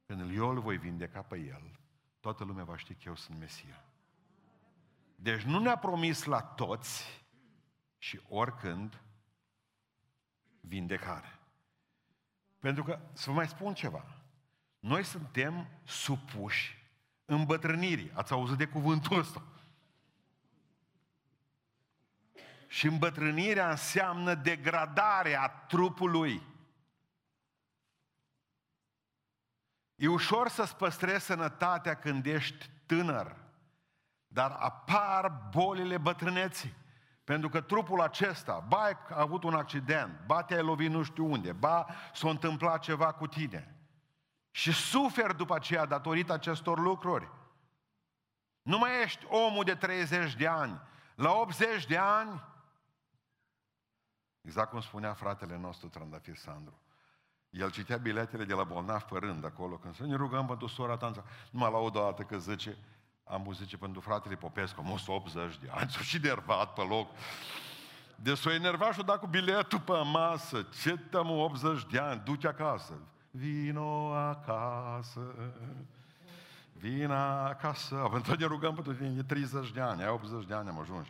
când 0.05 0.35
eu 0.35 0.49
îl 0.49 0.59
voi 0.59 0.77
vindeca 0.77 1.21
pe 1.21 1.37
el, 1.37 1.79
toată 2.19 2.43
lumea 2.43 2.63
va 2.63 2.77
ști 2.77 2.93
că 2.93 3.01
eu 3.05 3.15
sunt 3.15 3.37
Mesia. 3.37 3.83
Deci 5.15 5.41
nu 5.41 5.59
ne-a 5.59 5.77
promis 5.77 6.23
la 6.23 6.41
toți 6.41 7.23
și 7.97 8.21
oricând 8.29 9.01
vindecare. 10.59 11.39
Pentru 12.59 12.83
că, 12.83 12.99
să 13.13 13.29
vă 13.29 13.35
mai 13.35 13.47
spun 13.47 13.73
ceva, 13.73 14.05
noi 14.79 15.03
suntem 15.03 15.67
supuși 15.83 16.83
îmbătrânirii. 17.25 18.11
Ați 18.13 18.31
auzit 18.31 18.57
de 18.57 18.67
cuvântul 18.67 19.19
ăsta? 19.19 19.43
Și 22.75 22.87
îmbătrânirea 22.87 23.69
înseamnă 23.69 24.33
degradarea 24.33 25.47
trupului. 25.47 26.41
E 29.95 30.07
ușor 30.07 30.49
să-ți 30.49 30.75
păstrezi 30.75 31.25
sănătatea 31.25 31.95
când 31.95 32.25
ești 32.25 32.69
tânăr, 32.85 33.35
dar 34.27 34.51
apar 34.51 35.49
bolile 35.51 35.97
bătrâneții. 35.97 36.73
Pentru 37.23 37.49
că 37.49 37.61
trupul 37.61 38.01
acesta, 38.01 38.65
ba 38.67 38.81
ai 38.83 38.97
avut 39.09 39.43
un 39.43 39.53
accident, 39.53 40.19
ba 40.25 40.43
te-ai 40.43 40.63
lovit 40.63 40.89
nu 40.89 41.03
știu 41.03 41.31
unde, 41.31 41.51
ba 41.51 41.85
s-a 42.13 42.29
întâmplat 42.29 42.81
ceva 42.81 43.11
cu 43.11 43.27
tine. 43.27 43.75
Și 44.51 44.71
suferi 44.71 45.37
după 45.37 45.55
aceea 45.55 45.85
datorită 45.85 46.33
acestor 46.33 46.79
lucruri. 46.79 47.31
Nu 48.61 48.77
mai 48.77 49.03
ești 49.03 49.25
omul 49.25 49.63
de 49.63 49.75
30 49.75 50.35
de 50.35 50.47
ani. 50.47 50.81
La 51.15 51.31
80 51.31 51.85
de 51.85 51.97
ani, 51.97 52.53
exact 54.45 54.69
cum 54.69 54.81
spunea 54.81 55.13
fratele 55.13 55.57
nostru 55.57 55.87
Trandafir 55.87 56.35
Sandru, 56.35 56.79
el 57.49 57.71
citea 57.71 57.97
biletele 57.97 58.43
de 58.43 58.53
la 58.53 58.63
bolnav 58.63 59.01
pe 59.01 59.17
rând 59.19 59.45
acolo, 59.45 59.75
când 59.75 59.95
să 59.95 60.05
ne 60.05 60.15
rugăm 60.15 60.45
pentru 60.45 60.67
sora 60.67 60.97
ta. 60.97 61.23
Numai 61.49 61.71
la 61.71 61.77
o 61.77 61.89
dată 61.89 62.23
că 62.23 62.37
zice, 62.37 62.77
am 63.23 63.51
zice, 63.53 63.77
pentru 63.77 64.01
fratele 64.01 64.35
Popescu, 64.35 64.81
am 64.85 65.01
80 65.07 65.57
de 65.57 65.69
ani, 65.71 65.89
s-a 65.91 65.99
și 65.99 66.17
nervat 66.17 66.73
pe 66.73 66.81
loc. 66.81 67.09
De 68.15 68.33
s-o 68.33 68.51
enervat 68.51 68.93
și 68.93 69.03
dat 69.03 69.19
cu 69.19 69.27
biletul 69.27 69.79
pe 69.79 70.01
masă. 70.11 70.67
Ce 70.81 70.97
tăm 70.97 71.29
80 71.29 71.85
de 71.91 71.99
ani, 71.99 72.21
du-te 72.25 72.47
acasă. 72.47 72.93
Vino 73.31 74.13
acasă. 74.13 75.35
Vino 76.73 77.13
acasă. 77.13 78.07
Pentru 78.11 78.35
ne 78.35 78.45
rugăm 78.45 78.73
pentru 78.73 78.93
tine, 78.93 79.23
30 79.23 79.71
de 79.71 79.81
ani, 79.81 80.03
ai 80.03 80.09
80 80.09 80.45
de 80.45 80.53
ani 80.53 80.69
am 80.69 80.79
ajuns. 80.79 81.07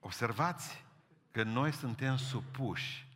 Observați 0.00 0.84
că 1.34 1.42
noi 1.42 1.72
suntem 1.72 2.16
supuși 2.16 3.08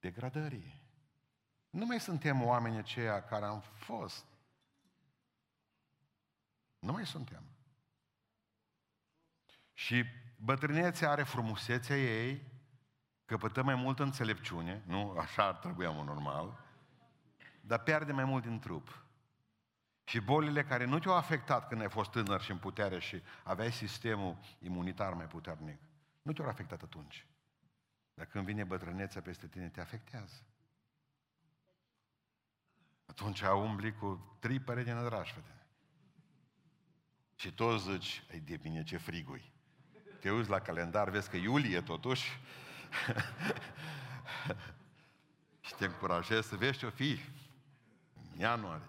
degradării. 0.00 0.82
Nu 1.70 1.86
mai 1.86 2.00
suntem 2.00 2.42
oameni 2.42 2.76
aceia 2.76 3.22
care 3.22 3.44
am 3.44 3.60
fost. 3.60 4.24
Nu 6.78 6.92
mai 6.92 7.06
suntem. 7.06 7.42
Și 9.72 10.04
bătrânețea 10.36 11.10
are 11.10 11.22
frumusețea 11.22 11.96
ei, 11.96 12.42
căpătă 13.24 13.62
mai 13.62 13.74
multă 13.74 14.02
înțelepciune, 14.02 14.82
nu 14.86 15.10
așa 15.18 15.44
ar 15.44 15.54
trebui 15.54 15.86
am 15.86 16.04
normal, 16.04 16.58
dar 17.60 17.82
pierde 17.82 18.12
mai 18.12 18.24
mult 18.24 18.42
din 18.42 18.58
trup. 18.58 19.04
Și 20.04 20.20
bolile 20.20 20.64
care 20.64 20.84
nu 20.84 20.98
te-au 20.98 21.14
afectat 21.14 21.68
când 21.68 21.80
ai 21.80 21.90
fost 21.90 22.10
tânăr 22.10 22.40
și 22.40 22.50
în 22.50 22.58
putere 22.58 23.00
și 23.00 23.22
aveai 23.42 23.72
sistemul 23.72 24.38
imunitar 24.58 25.12
mai 25.12 25.26
puternic, 25.26 25.78
nu 26.22 26.32
te-au 26.32 26.48
afectat 26.48 26.82
atunci. 26.82 27.26
Dar 28.14 28.26
când 28.26 28.44
vine 28.44 28.64
bătrânețea 28.64 29.22
peste 29.22 29.48
tine, 29.48 29.68
te 29.68 29.80
afectează. 29.80 30.46
Atunci 33.06 33.40
umbli 33.40 33.92
cu 33.92 34.36
trei 34.38 34.60
păreți 34.60 34.86
de 34.86 34.92
nădrași, 34.92 35.32
frate. 35.32 35.66
Și 37.34 37.52
toți 37.52 37.90
zici, 37.90 38.22
ai 38.30 38.40
de 38.40 38.56
bine 38.56 38.82
ce 38.82 38.96
frigui. 38.96 39.52
Te 40.20 40.30
uiți 40.30 40.48
la 40.48 40.60
calendar, 40.60 41.10
vezi 41.10 41.30
că 41.30 41.36
iulie 41.36 41.82
totuși. 41.82 42.28
și 45.66 45.74
te 45.74 45.84
încurajezi 45.84 46.48
să 46.48 46.56
vezi 46.56 46.78
ce-o 46.78 46.90
fi 46.90 47.20
în 48.14 48.38
ianuarie. 48.38 48.88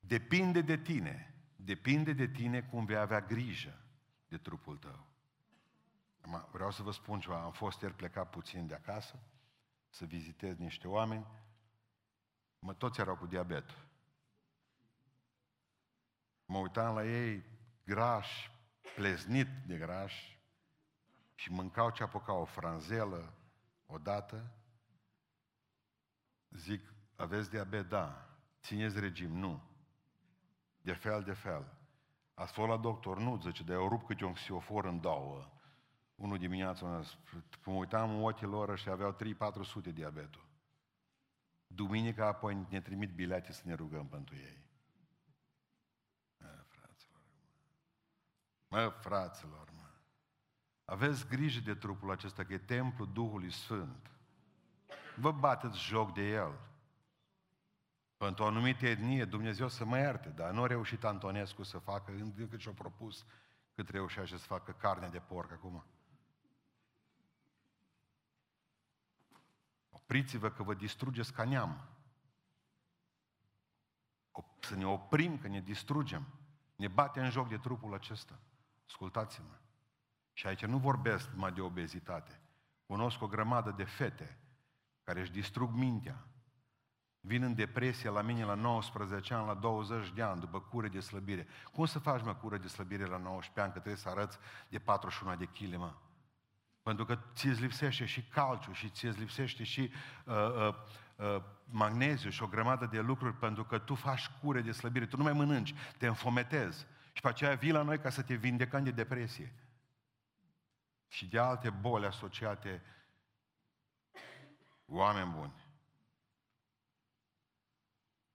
Depinde 0.00 0.60
de 0.60 0.78
tine. 0.78 1.34
Depinde 1.56 2.12
de 2.12 2.28
tine 2.28 2.62
cum 2.62 2.84
vei 2.84 2.96
avea 2.96 3.20
grijă 3.20 3.80
de 4.30 4.38
trupul 4.38 4.76
tău. 4.76 5.06
Acum, 6.20 6.48
vreau 6.52 6.70
să 6.70 6.82
vă 6.82 6.90
spun 6.90 7.20
ceva. 7.20 7.42
Am 7.42 7.52
fost 7.52 7.80
ieri 7.80 7.94
plecat 7.94 8.30
puțin 8.30 8.66
de 8.66 8.74
acasă 8.74 9.18
să 9.88 10.04
vizitez 10.04 10.56
niște 10.56 10.88
oameni. 10.88 11.26
Mă, 12.58 12.74
toți 12.74 13.00
erau 13.00 13.16
cu 13.16 13.26
diabet. 13.26 13.70
Mă 16.44 16.58
uitam 16.58 16.94
la 16.94 17.04
ei 17.04 17.44
grași, 17.84 18.50
pleznit 18.94 19.48
de 19.66 19.76
grași 19.76 20.38
și 21.34 21.52
mâncau 21.52 21.90
ce 21.90 22.02
apucau, 22.02 22.40
o 22.40 22.44
franzelă 22.44 23.34
odată. 23.86 24.52
Zic, 26.48 26.92
aveți 27.16 27.50
diabet? 27.50 27.88
Da. 27.88 28.28
Țineți 28.62 29.00
regim? 29.00 29.30
Nu. 29.30 29.62
De 30.80 30.92
fel, 30.92 31.22
de 31.22 31.32
fel. 31.32 31.79
Ați 32.40 32.52
fost 32.52 32.68
la 32.68 32.76
doctor? 32.76 33.18
Nu, 33.18 33.40
zice, 33.42 33.62
dar 33.62 33.76
eu 33.76 33.88
rup 33.88 34.06
câte 34.06 34.24
un 34.24 34.32
xiofor 34.32 34.84
în 34.84 35.00
două. 35.00 35.48
Unul 36.14 36.38
dimineața, 36.38 37.02
mă 37.64 37.72
uitam 37.72 38.10
în 38.10 38.22
ochii 38.22 38.46
lor 38.46 38.78
și 38.78 38.88
aveau 38.88 39.16
3-400 39.16 39.92
diabetul. 39.92 40.46
Duminica 41.66 42.26
apoi 42.26 42.66
ne 42.68 42.80
trimit 42.80 43.10
bilete 43.10 43.52
să 43.52 43.62
ne 43.64 43.74
rugăm 43.74 44.06
pentru 44.06 44.34
ei. 44.34 44.62
Mă, 46.38 46.64
fraților, 46.68 47.20
mă, 48.68 48.88
fraților, 49.00 49.70
mă. 49.76 49.90
Aveți 50.84 51.26
grijă 51.28 51.60
de 51.60 51.74
trupul 51.74 52.10
acesta, 52.10 52.44
că 52.44 52.52
e 52.52 52.58
templul 52.58 53.12
Duhului 53.12 53.52
Sfânt. 53.52 54.10
Vă 55.16 55.32
bateți 55.32 55.78
joc 55.78 56.14
de 56.14 56.28
el. 56.28 56.69
Pentru 58.20 58.44
o 58.44 58.46
anumită 58.46 58.86
etnie, 58.86 59.24
Dumnezeu 59.24 59.68
să 59.68 59.84
mă 59.84 59.98
ierte, 59.98 60.28
dar 60.28 60.50
nu 60.50 60.62
a 60.62 60.66
reușit 60.66 61.04
Antonescu 61.04 61.62
să 61.62 61.78
facă, 61.78 62.12
încât 62.12 62.60
și-a 62.60 62.72
propus 62.72 63.24
cât 63.74 63.88
reușea 63.88 64.26
să 64.26 64.36
facă 64.36 64.72
carne 64.72 65.08
de 65.08 65.18
porc 65.18 65.52
acum. 65.52 65.84
Opriți-vă 69.90 70.50
că 70.50 70.62
vă 70.62 70.74
distrugeți 70.74 71.32
ca 71.32 71.44
neam. 71.44 71.88
Să 74.60 74.74
ne 74.74 74.86
oprim 74.86 75.38
că 75.38 75.48
ne 75.48 75.60
distrugem. 75.60 76.26
Ne 76.76 76.88
bate 76.88 77.20
în 77.20 77.30
joc 77.30 77.48
de 77.48 77.58
trupul 77.58 77.94
acesta. 77.94 78.38
Ascultați-mă. 78.86 79.58
Și 80.32 80.46
aici 80.46 80.64
nu 80.64 80.78
vorbesc 80.78 81.30
numai 81.30 81.52
de 81.52 81.60
obezitate. 81.60 82.40
Cunosc 82.86 83.22
o 83.22 83.26
grămadă 83.26 83.70
de 83.70 83.84
fete 83.84 84.38
care 85.02 85.20
își 85.20 85.32
distrug 85.32 85.70
mintea, 85.72 86.24
Vin 87.20 87.42
în 87.42 87.54
depresie 87.54 88.10
la 88.10 88.22
mine 88.22 88.44
la 88.44 88.54
19 88.54 89.34
ani, 89.34 89.46
la 89.46 89.54
20 89.54 90.12
de 90.12 90.22
ani, 90.22 90.40
după 90.40 90.60
cură 90.60 90.88
de 90.88 91.00
slăbire. 91.00 91.46
Cum 91.72 91.86
să 91.86 91.98
faci, 91.98 92.22
mă, 92.22 92.34
cură 92.34 92.56
de 92.56 92.68
slăbire 92.68 93.04
la 93.04 93.16
19 93.16 93.60
ani, 93.60 93.72
că 93.72 93.78
trebuie 93.78 94.02
să 94.02 94.08
arăți 94.08 94.38
de 94.68 94.78
41 94.78 95.36
de 95.36 95.44
kg, 95.44 95.76
mă? 95.76 95.94
Pentru 96.82 97.04
că 97.04 97.18
ți-ți 97.34 97.60
lipsește 97.60 98.04
și 98.04 98.22
calciu 98.22 98.72
și 98.72 98.88
ți-ți 98.88 99.18
lipsește 99.18 99.64
și 99.64 99.90
uh, 100.24 100.34
uh, 100.34 100.74
uh, 101.16 101.42
magneziu 101.64 102.30
și 102.30 102.42
o 102.42 102.46
grămadă 102.46 102.86
de 102.86 103.00
lucruri 103.00 103.34
pentru 103.34 103.64
că 103.64 103.78
tu 103.78 103.94
faci 103.94 104.30
cure 104.42 104.60
de 104.60 104.72
slăbire, 104.72 105.06
tu 105.06 105.16
nu 105.16 105.22
mai 105.22 105.32
mănânci, 105.32 105.74
te 105.98 106.06
înfometezi. 106.06 106.86
Și 107.12 107.20
pe 107.22 107.28
aceea 107.28 107.54
vii 107.54 107.72
la 107.72 107.82
noi 107.82 107.98
ca 107.98 108.10
să 108.10 108.22
te 108.22 108.34
vindecăm 108.34 108.84
de 108.84 108.90
depresie. 108.90 109.54
Și 111.08 111.26
de 111.26 111.38
alte 111.38 111.70
boli 111.70 112.06
asociate 112.06 112.82
oameni 114.86 115.30
buni. 115.30 115.52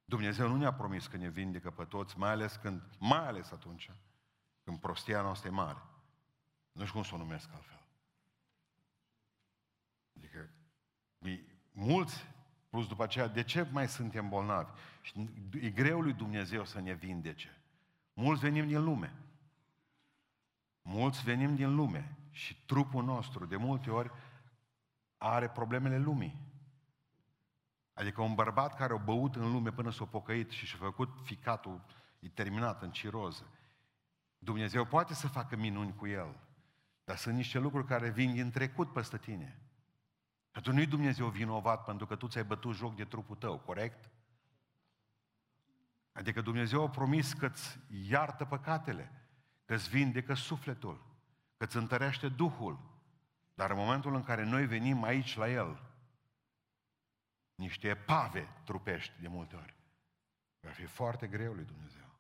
Dumnezeu 0.05 0.47
nu 0.47 0.55
ne-a 0.57 0.73
promis 0.73 1.07
că 1.07 1.17
ne 1.17 1.29
vindecă 1.29 1.71
pe 1.71 1.83
toți, 1.83 2.17
mai 2.17 2.29
ales 2.29 2.55
când, 2.55 2.81
mai 2.99 3.27
ales 3.27 3.51
atunci, 3.51 3.91
când 4.63 4.79
prostia 4.79 5.21
noastră 5.21 5.47
e 5.47 5.51
mare. 5.51 5.81
Nu 6.71 6.85
știu 6.85 6.93
cum 6.93 7.03
să 7.03 7.15
o 7.15 7.17
numesc 7.17 7.49
altfel. 7.53 7.87
Adică, 10.17 10.49
mulți, 11.71 12.25
plus 12.69 12.87
după 12.87 13.03
aceea, 13.03 13.27
de 13.27 13.43
ce 13.43 13.67
mai 13.71 13.87
suntem 13.87 14.29
bolnavi? 14.29 14.71
Și 15.01 15.29
e 15.61 15.69
greu 15.69 16.01
lui 16.01 16.13
Dumnezeu 16.13 16.65
să 16.65 16.79
ne 16.79 16.93
vindece. 16.93 17.61
Mulți 18.13 18.41
venim 18.41 18.67
din 18.67 18.83
lume. 18.83 19.13
Mulți 20.81 21.23
venim 21.23 21.55
din 21.55 21.75
lume 21.75 22.17
și 22.31 22.65
trupul 22.65 23.03
nostru, 23.03 23.45
de 23.45 23.55
multe 23.55 23.89
ori, 23.89 24.11
are 25.17 25.49
problemele 25.49 25.97
lumii. 25.97 26.44
Adică 27.95 28.21
un 28.21 28.36
bărbat 28.36 28.75
care 28.75 28.93
a 28.93 28.97
băut 28.97 29.36
în 29.36 29.51
lume 29.51 29.71
până 29.71 29.91
s-a 29.91 30.05
pocăit 30.05 30.49
și 30.49 30.65
și-a 30.65 30.77
făcut 30.81 31.10
ficatul, 31.23 31.81
e 32.19 32.29
terminat 32.29 32.81
în 32.81 32.91
ciroză. 32.91 33.47
Dumnezeu 34.38 34.86
poate 34.86 35.13
să 35.13 35.27
facă 35.27 35.55
minuni 35.55 35.95
cu 35.95 36.08
el, 36.08 36.36
dar 37.03 37.17
sunt 37.17 37.36
niște 37.36 37.60
lucruri 37.60 37.88
care 37.88 38.10
vin 38.10 38.34
din 38.34 38.51
trecut 38.51 38.93
peste 38.93 39.17
tine. 39.17 39.60
Că 40.51 40.60
tu 40.60 40.71
nu-i 40.71 40.86
Dumnezeu 40.86 41.27
vinovat 41.27 41.84
pentru 41.84 42.05
că 42.05 42.15
tu 42.15 42.27
ți-ai 42.27 42.43
bătut 42.43 42.75
joc 42.75 42.95
de 42.95 43.05
trupul 43.05 43.36
tău, 43.36 43.58
corect? 43.58 44.10
Adică 46.12 46.41
Dumnezeu 46.41 46.84
a 46.84 46.89
promis 46.89 47.34
că 47.34 47.45
îți 47.45 47.79
iartă 47.89 48.45
păcatele, 48.45 49.12
că 49.65 49.73
îți 49.73 49.89
vindecă 49.89 50.34
sufletul, 50.34 51.05
că 51.58 51.63
îți 51.63 51.77
întărește 51.77 52.29
Duhul. 52.29 52.79
Dar 53.53 53.69
în 53.69 53.77
momentul 53.77 54.15
în 54.15 54.23
care 54.23 54.43
noi 54.43 54.65
venim 54.65 55.03
aici 55.03 55.36
la 55.36 55.49
El, 55.49 55.81
niște 57.55 57.95
pave 57.95 58.47
trupești 58.63 59.21
de 59.21 59.27
multe 59.27 59.55
ori. 59.55 59.75
Va 60.59 60.69
fi 60.69 60.85
foarte 60.85 61.27
greu 61.27 61.53
lui 61.53 61.65
Dumnezeu. 61.65 62.15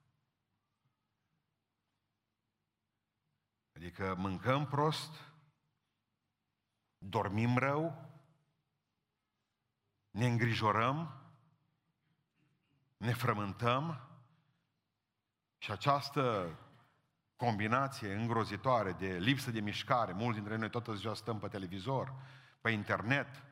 Adică 3.75 4.15
mâncăm 4.15 4.67
prost, 4.67 5.11
dormim 6.97 7.57
rău, 7.57 8.09
ne 10.09 10.25
îngrijorăm, 10.25 11.21
ne 12.97 13.13
frământăm 13.13 14.09
și 15.57 15.71
această 15.71 16.55
combinație 17.35 18.13
îngrozitoare 18.13 18.91
de 18.91 19.17
lipsă 19.17 19.51
de 19.51 19.59
mișcare, 19.59 20.11
mulți 20.11 20.37
dintre 20.37 20.55
noi 20.55 20.69
toată 20.69 20.93
ziua 20.93 21.13
stăm 21.13 21.39
pe 21.39 21.47
televizor, 21.47 22.13
pe 22.61 22.69
internet, 22.69 23.43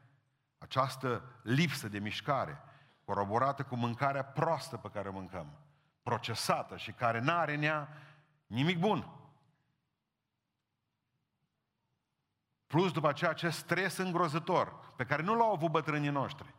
această 0.63 1.23
lipsă 1.41 1.87
de 1.87 1.99
mișcare, 1.99 2.63
coroborată 3.05 3.63
cu 3.63 3.75
mâncarea 3.75 4.23
proastă 4.23 4.77
pe 4.77 4.89
care 4.89 5.09
o 5.09 5.11
mâncăm, 5.11 5.47
procesată 6.03 6.77
și 6.77 6.91
care 6.91 7.19
n-are 7.19 7.53
în 7.53 7.61
ea 7.61 7.87
nimic 8.47 8.79
bun. 8.79 9.09
Plus 12.67 12.91
după 12.91 13.07
aceea 13.07 13.29
acest 13.29 13.57
stres 13.57 13.97
îngrozător 13.97 14.93
pe 14.95 15.05
care 15.05 15.21
nu 15.21 15.35
l-au 15.35 15.51
avut 15.51 15.71
bătrânii 15.71 16.09
noștri. 16.09 16.53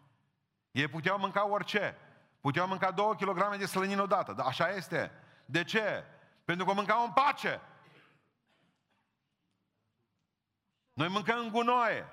Ei 0.70 0.88
puteau 0.88 1.18
mânca 1.18 1.48
orice. 1.48 1.96
Puteau 2.40 2.66
mânca 2.66 2.90
două 2.90 3.14
kilograme 3.14 3.56
de 3.56 3.66
slănină 3.66 4.02
odată. 4.02 4.32
Dar 4.32 4.46
așa 4.46 4.68
este. 4.68 5.10
De 5.46 5.64
ce? 5.64 6.04
Pentru 6.44 6.64
că 6.64 6.72
mâncau 6.72 7.04
în 7.04 7.12
pace. 7.12 7.60
Noi 10.92 11.08
mâncăm 11.08 11.38
în 11.38 11.48
gunoaie. 11.48 12.06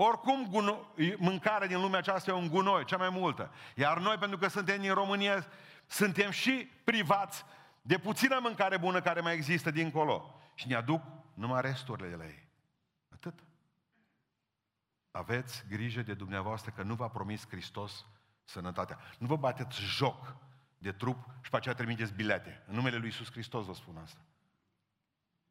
Oricum, 0.00 0.48
guno- 0.48 0.94
mâncarea 1.16 1.66
din 1.66 1.80
lumea 1.80 1.98
aceasta 1.98 2.30
e 2.30 2.34
un 2.34 2.48
gunoi, 2.48 2.84
cea 2.84 2.96
mai 2.96 3.08
multă. 3.08 3.50
Iar 3.74 3.98
noi, 3.98 4.16
pentru 4.16 4.38
că 4.38 4.48
suntem 4.48 4.80
din 4.80 4.94
România, 4.94 5.46
suntem 5.86 6.30
și 6.30 6.70
privați 6.84 7.44
de 7.82 7.98
puțină 7.98 8.38
mâncare 8.42 8.76
bună 8.76 9.00
care 9.00 9.20
mai 9.20 9.34
există 9.34 9.70
dincolo. 9.70 10.40
Și 10.54 10.68
ne 10.68 10.74
aduc 10.74 11.02
numai 11.34 11.60
resturile 11.60 12.08
de 12.08 12.14
la 12.14 12.24
ei. 12.24 12.48
Atât. 13.12 13.38
Aveți 15.10 15.64
grijă 15.68 16.02
de 16.02 16.14
dumneavoastră 16.14 16.72
că 16.76 16.82
nu 16.82 16.94
v-a 16.94 17.08
promis 17.08 17.48
Hristos 17.48 18.06
sănătatea. 18.44 18.98
Nu 19.18 19.26
vă 19.26 19.36
bateți 19.36 19.80
joc 19.80 20.36
de 20.78 20.92
trup 20.92 21.18
și 21.42 21.50
pe 21.50 21.56
aceea 21.56 21.74
trimiteți 21.74 22.12
bilete. 22.12 22.64
În 22.66 22.74
numele 22.74 22.96
Lui 22.96 23.06
Iisus 23.06 23.30
Hristos 23.30 23.64
vă 23.66 23.74
spun 23.74 23.96
asta. 23.96 24.20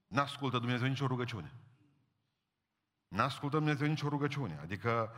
N-ascultă 0.07 0.57
Dumnezeu 0.57 0.87
nicio 0.87 1.07
rugăciune. 1.07 1.53
N-ascultă 3.07 3.57
Dumnezeu 3.57 3.87
nicio 3.87 4.07
rugăciune. 4.07 4.59
Adică, 4.61 5.15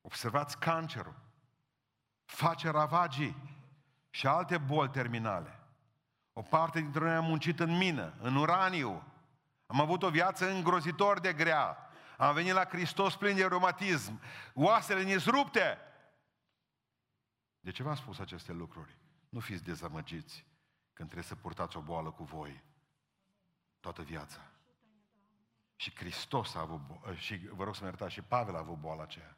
observați 0.00 0.58
cancerul, 0.58 1.14
face 2.24 2.70
ravagii 2.70 3.36
și 4.10 4.26
alte 4.26 4.58
boli 4.58 4.90
terminale. 4.90 5.58
O 6.32 6.42
parte 6.42 6.80
dintre 6.80 7.04
noi 7.04 7.14
am 7.14 7.24
muncit 7.24 7.60
în 7.60 7.76
mină, 7.76 8.14
în 8.20 8.36
uraniu. 8.36 9.02
Am 9.66 9.80
avut 9.80 10.02
o 10.02 10.10
viață 10.10 10.50
îngrozitor 10.50 11.20
de 11.20 11.32
grea. 11.32 11.90
Am 12.16 12.34
venit 12.34 12.52
la 12.52 12.64
Hristos 12.64 13.16
plin 13.16 13.36
de 13.36 13.46
reumatism. 13.46 14.20
Oasele 14.54 15.02
ne 15.02 15.16
rupte. 15.16 15.78
De 17.60 17.70
ce 17.70 17.82
v-am 17.82 17.94
spus 17.94 18.18
aceste 18.18 18.52
lucruri? 18.52 18.96
Nu 19.28 19.40
fiți 19.40 19.64
dezamăgiți 19.64 20.46
când 20.92 21.08
trebuie 21.08 21.28
să 21.28 21.34
purtați 21.34 21.76
o 21.76 21.80
boală 21.80 22.10
cu 22.10 22.24
voi 22.24 22.62
toată 23.80 24.02
viața. 24.02 24.40
Și 25.80 25.94
Hristos 25.94 26.54
a 26.54 26.60
avut, 26.60 26.80
bo- 26.80 27.18
și 27.18 27.36
vă 27.36 27.64
rog 27.64 27.74
să 27.74 27.80
mă 27.80 27.86
iertați, 27.86 28.12
și 28.12 28.22
Pavel 28.22 28.54
a 28.54 28.58
avut 28.58 28.78
boala 28.78 29.02
aceea. 29.02 29.36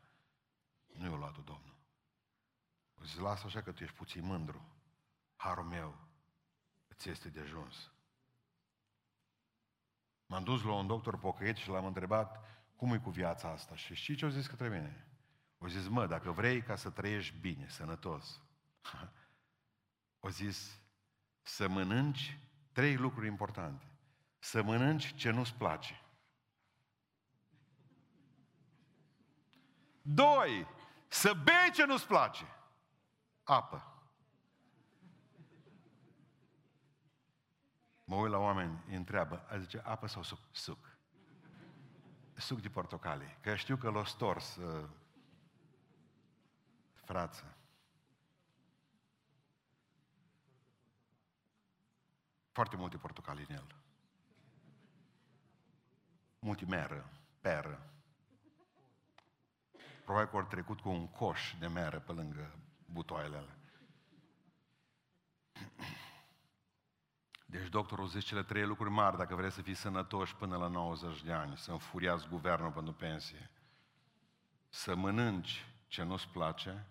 Nu 0.87 1.11
i-a 1.11 1.17
luat-o 1.17 1.41
Domnul. 1.41 1.77
O 3.01 3.05
zis, 3.05 3.19
lasă 3.19 3.47
așa 3.47 3.63
că 3.63 3.73
tu 3.73 3.83
ești 3.83 3.97
puțin 3.97 4.25
mândru. 4.25 4.65
Harul 5.37 5.65
meu 5.65 5.99
îți 6.89 7.09
este 7.09 7.29
de 7.29 7.41
ajuns. 7.41 7.91
M-am 10.27 10.45
dus 10.45 10.63
la 10.63 10.73
un 10.73 10.87
doctor 10.87 11.19
pocăit 11.19 11.57
și 11.57 11.69
l-am 11.69 11.87
întrebat 11.87 12.45
cum 12.77 12.93
e 12.93 12.99
cu 12.99 13.11
viața 13.11 13.49
asta. 13.49 13.77
Și 13.77 13.95
știi 13.95 14.15
ce 14.15 14.25
au 14.25 14.31
zis 14.31 14.47
către 14.47 14.69
mine? 14.69 15.07
O 15.59 15.69
zis, 15.69 15.89
mă, 15.89 16.07
dacă 16.07 16.31
vrei 16.31 16.63
ca 16.63 16.77
să 16.77 16.91
trăiești 16.91 17.37
bine, 17.37 17.69
sănătos, 17.69 18.41
o 20.27 20.29
zis, 20.29 20.81
să 21.43 21.69
mănânci 21.69 22.39
trei 22.73 22.97
lucruri 22.97 23.27
importante. 23.27 23.85
Să 24.39 24.63
mănânci 24.63 25.15
ce 25.15 25.31
nu-ți 25.31 25.55
place. 25.55 26.01
Doi, 30.03 30.67
să 31.09 31.33
bei 31.45 31.71
ce 31.73 31.85
nu-ți 31.85 32.07
place. 32.07 32.45
Apă. 33.45 33.85
Mă 38.05 38.17
uit 38.17 38.31
la 38.31 38.39
oameni, 38.39 38.83
îi 38.89 38.95
întreabă, 38.95 39.47
a 39.49 39.59
zice, 39.59 39.83
apă 39.85 40.07
sau 40.07 40.23
suc? 40.23 40.39
Suc. 40.51 40.97
Suc 42.35 42.61
de 42.61 42.69
portocale. 42.69 43.39
Că 43.41 43.55
știu 43.55 43.77
că 43.77 43.91
l-o 43.91 44.05
stors 44.05 44.57
uh, 44.57 44.89
frață. 46.95 47.57
Foarte 52.53 52.77
multe 52.77 52.97
portocale 52.97 53.45
în 53.49 53.55
el. 53.55 53.67
Multe 56.39 56.65
meră, 56.65 57.11
peră. 57.41 57.91
Probabil 60.11 60.33
că 60.33 60.39
au 60.39 60.47
trecut 60.49 60.81
cu 60.81 60.89
un 60.89 61.09
coș 61.09 61.55
de 61.59 61.67
meră 61.67 61.99
pe 62.01 62.13
lângă 62.13 62.59
butoaiele 62.85 63.37
alea. 63.37 63.59
Deci 67.47 67.69
doctorul 67.69 68.09
zice 68.09 68.27
cele 68.27 68.43
trei 68.43 68.65
lucruri 68.65 68.91
mari 68.91 69.17
dacă 69.17 69.35
vreți 69.35 69.55
să 69.55 69.63
fii 69.63 69.75
sănătoși 69.75 70.37
până 70.37 70.57
la 70.57 70.67
90 70.67 71.23
de 71.23 71.33
ani, 71.33 71.57
să 71.57 71.71
înfuriați 71.71 72.29
guvernul 72.29 72.71
pentru 72.71 72.93
pensie, 72.93 73.51
să 74.69 74.95
mănânci 74.95 75.67
ce 75.87 76.03
nu-ți 76.03 76.29
place, 76.29 76.87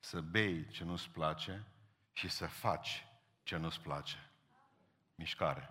să 0.00 0.20
bei 0.20 0.68
ce 0.68 0.84
nu-ți 0.84 1.10
place 1.10 1.66
și 2.12 2.28
să 2.28 2.46
faci 2.46 3.06
ce 3.42 3.56
nu-ți 3.56 3.80
place. 3.80 4.30
Mișcare. 5.14 5.70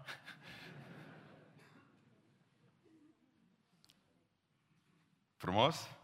Frumos? 5.44 5.96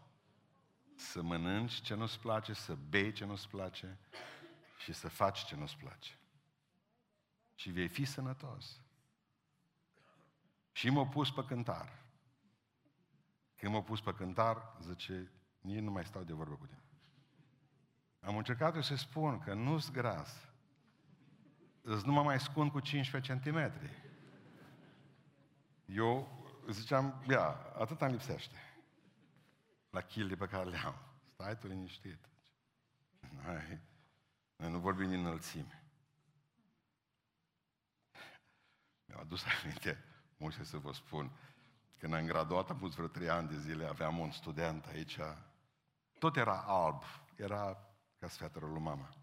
Să 1.12 1.22
mănânci 1.22 1.80
ce 1.80 1.94
nu-ți 1.94 2.20
place, 2.20 2.52
să 2.52 2.74
bei 2.74 3.12
ce 3.12 3.24
nu-ți 3.24 3.48
place 3.48 3.98
și 4.78 4.92
să 4.92 5.08
faci 5.08 5.44
ce 5.44 5.56
nu-ți 5.56 5.76
place. 5.76 6.18
Și 7.54 7.70
vei 7.70 7.88
fi 7.88 8.04
sănătos. 8.04 8.80
Și 10.72 10.90
m-a 10.90 11.06
pus 11.06 11.30
pe 11.30 11.44
cântar. 11.44 12.02
Când 13.56 13.72
m-a 13.72 13.82
pus 13.82 14.00
pe 14.00 14.14
cântar, 14.14 14.76
zice, 14.80 15.30
nici 15.60 15.80
nu 15.80 15.90
mai 15.90 16.04
stau 16.04 16.22
de 16.22 16.32
vorbă 16.32 16.54
cu 16.54 16.66
tine. 16.66 16.82
Am 18.20 18.36
încercat 18.36 18.74
eu 18.74 18.82
să 18.82 18.96
spun 18.96 19.38
că 19.38 19.54
nu-s 19.54 19.90
gras. 19.90 20.48
Îți 21.82 22.06
nu 22.06 22.12
mă 22.12 22.22
mai 22.22 22.40
scund 22.40 22.70
cu 22.70 22.80
15 22.80 23.40
cm. 23.42 23.72
Eu 25.84 26.44
ziceam, 26.70 27.24
ia, 27.28 27.46
atât 27.78 28.00
îmi 28.00 28.12
lipsește. 28.12 28.56
La 29.92 30.00
chile 30.00 30.34
pe 30.34 30.46
care 30.46 30.68
le 30.68 30.76
am. 30.76 30.94
Stai 31.32 31.58
tu 31.58 31.66
liniștit. 31.66 32.28
Noi, 33.44 33.80
noi 34.56 34.70
nu 34.70 34.78
vorbim 34.78 35.08
din 35.08 35.18
înălțime. 35.18 35.84
Mi-au 39.04 39.20
adus 39.20 39.44
aminte, 39.44 40.04
multe 40.36 40.64
să 40.64 40.78
vă 40.78 40.92
spun, 40.92 41.30
când 41.98 42.14
am 42.14 42.26
graduat, 42.26 42.70
am 42.70 42.78
pus 42.78 42.94
vreo 42.94 43.06
trei 43.06 43.28
ani 43.28 43.48
de 43.48 43.58
zile, 43.58 43.86
aveam 43.86 44.18
un 44.18 44.30
student 44.30 44.86
aici, 44.86 45.18
tot 46.18 46.36
era 46.36 46.62
alb, 46.62 47.02
era 47.36 47.78
ca 48.18 48.28
sfeaterul 48.28 48.72
lui 48.72 48.80
mama. 48.80 49.14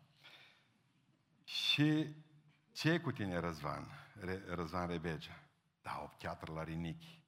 Și 1.44 2.16
ce 2.72 2.92
e 2.92 3.00
cu 3.00 3.12
tine, 3.12 3.38
Răzvan? 3.38 3.88
Re, 4.20 4.44
Răzvan 4.48 4.88
Rebegea. 4.88 5.44
Da, 5.82 6.02
o 6.04 6.08
piatră 6.18 6.54
la 6.54 6.64
rinichi. 6.64 7.19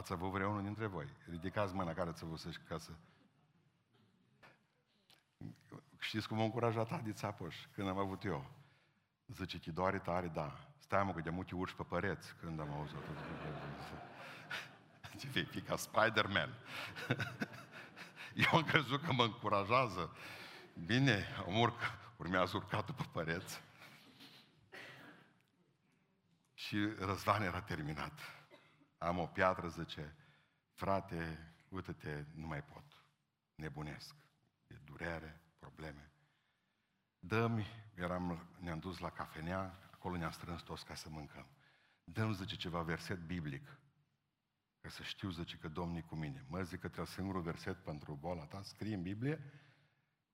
Ați 0.00 0.12
avut 0.12 0.30
vreunul 0.30 0.62
dintre 0.62 0.86
voi? 0.86 1.06
Ridicați 1.28 1.74
mâna 1.74 1.92
care 1.92 2.12
ți-a 2.12 2.26
văzut 2.26 2.60
ca 2.68 2.78
să... 2.78 2.90
Știți 5.98 6.28
cum 6.28 6.36
m-a 6.36 6.42
încurajat 6.42 6.92
Adi 6.92 7.12
Țapoș 7.12 7.56
când 7.74 7.88
am 7.88 7.98
avut 7.98 8.24
eu? 8.24 8.50
Zice, 9.26 9.58
te 9.58 9.70
doare 9.70 9.98
tare, 9.98 10.26
da. 10.26 10.58
Stai 10.78 11.04
mă, 11.04 11.12
că 11.12 11.20
de 11.20 11.30
multe 11.30 11.54
urci 11.54 11.72
pe 11.72 11.82
păreți 11.82 12.34
când 12.34 12.60
am 12.60 12.72
auzit 12.72 12.94
tot. 12.96 13.16
Ce 15.20 15.28
vei 15.28 15.44
fi 15.44 15.60
ca 15.60 15.76
Spider-Man. 15.76 16.54
Eu 18.44 18.58
am 18.58 18.62
crezut 18.62 19.02
că 19.02 19.12
mă 19.12 19.22
încurajează. 19.22 20.16
Bine, 20.86 21.26
am 21.46 21.58
urc, 21.58 21.78
urmează 22.16 22.56
urcatul 22.56 22.94
pe 22.94 23.04
păreți. 23.12 23.62
Și 26.54 26.76
Răzvan 26.98 27.42
era 27.42 27.60
terminat. 27.60 28.39
Am 29.02 29.18
o 29.18 29.26
piatră, 29.26 29.68
zice, 29.68 30.14
frate, 30.72 31.52
uite-te, 31.68 32.24
nu 32.34 32.46
mai 32.46 32.62
pot. 32.64 33.04
Nebunesc. 33.54 34.14
E 34.66 34.74
durere, 34.84 35.40
probleme. 35.58 36.12
Dă-mi, 37.18 37.66
eram, 37.94 38.48
ne-am 38.58 38.78
dus 38.78 38.98
la 38.98 39.10
cafenea, 39.10 39.78
acolo 39.90 40.16
ne-am 40.16 40.30
strâns 40.30 40.62
toți 40.62 40.84
ca 40.84 40.94
să 40.94 41.08
mâncăm. 41.08 41.46
Dă-mi, 42.04 42.34
zice, 42.34 42.56
ceva 42.56 42.82
verset 42.82 43.18
biblic. 43.18 43.78
Ca 44.80 44.88
să 44.88 45.02
știu, 45.02 45.30
zice, 45.30 45.56
că 45.56 45.68
Domnul 45.68 46.00
cu 46.00 46.14
mine. 46.14 46.44
Mă 46.48 46.62
zic 46.62 46.80
că 46.80 46.86
trebuie 46.86 47.14
singurul 47.14 47.42
verset 47.42 47.76
pentru 47.84 48.14
boala 48.14 48.44
ta, 48.44 48.62
scrie 48.62 48.94
în 48.94 49.02
Biblie, 49.02 49.52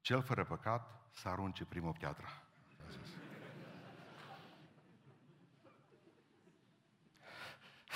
cel 0.01 0.23
fără 0.23 0.45
păcat 0.45 1.11
să 1.13 1.29
arunce 1.29 1.65
primul 1.65 1.93
piatra. 1.93 2.29
A 2.87 2.91
zis. 2.91 3.26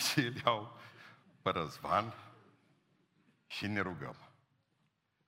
și 0.06 0.18
îl 0.18 0.36
iau 0.44 0.78
pe 1.42 1.50
Răzvan 1.50 2.14
și 3.46 3.66
ne 3.66 3.80
rugăm. 3.80 4.16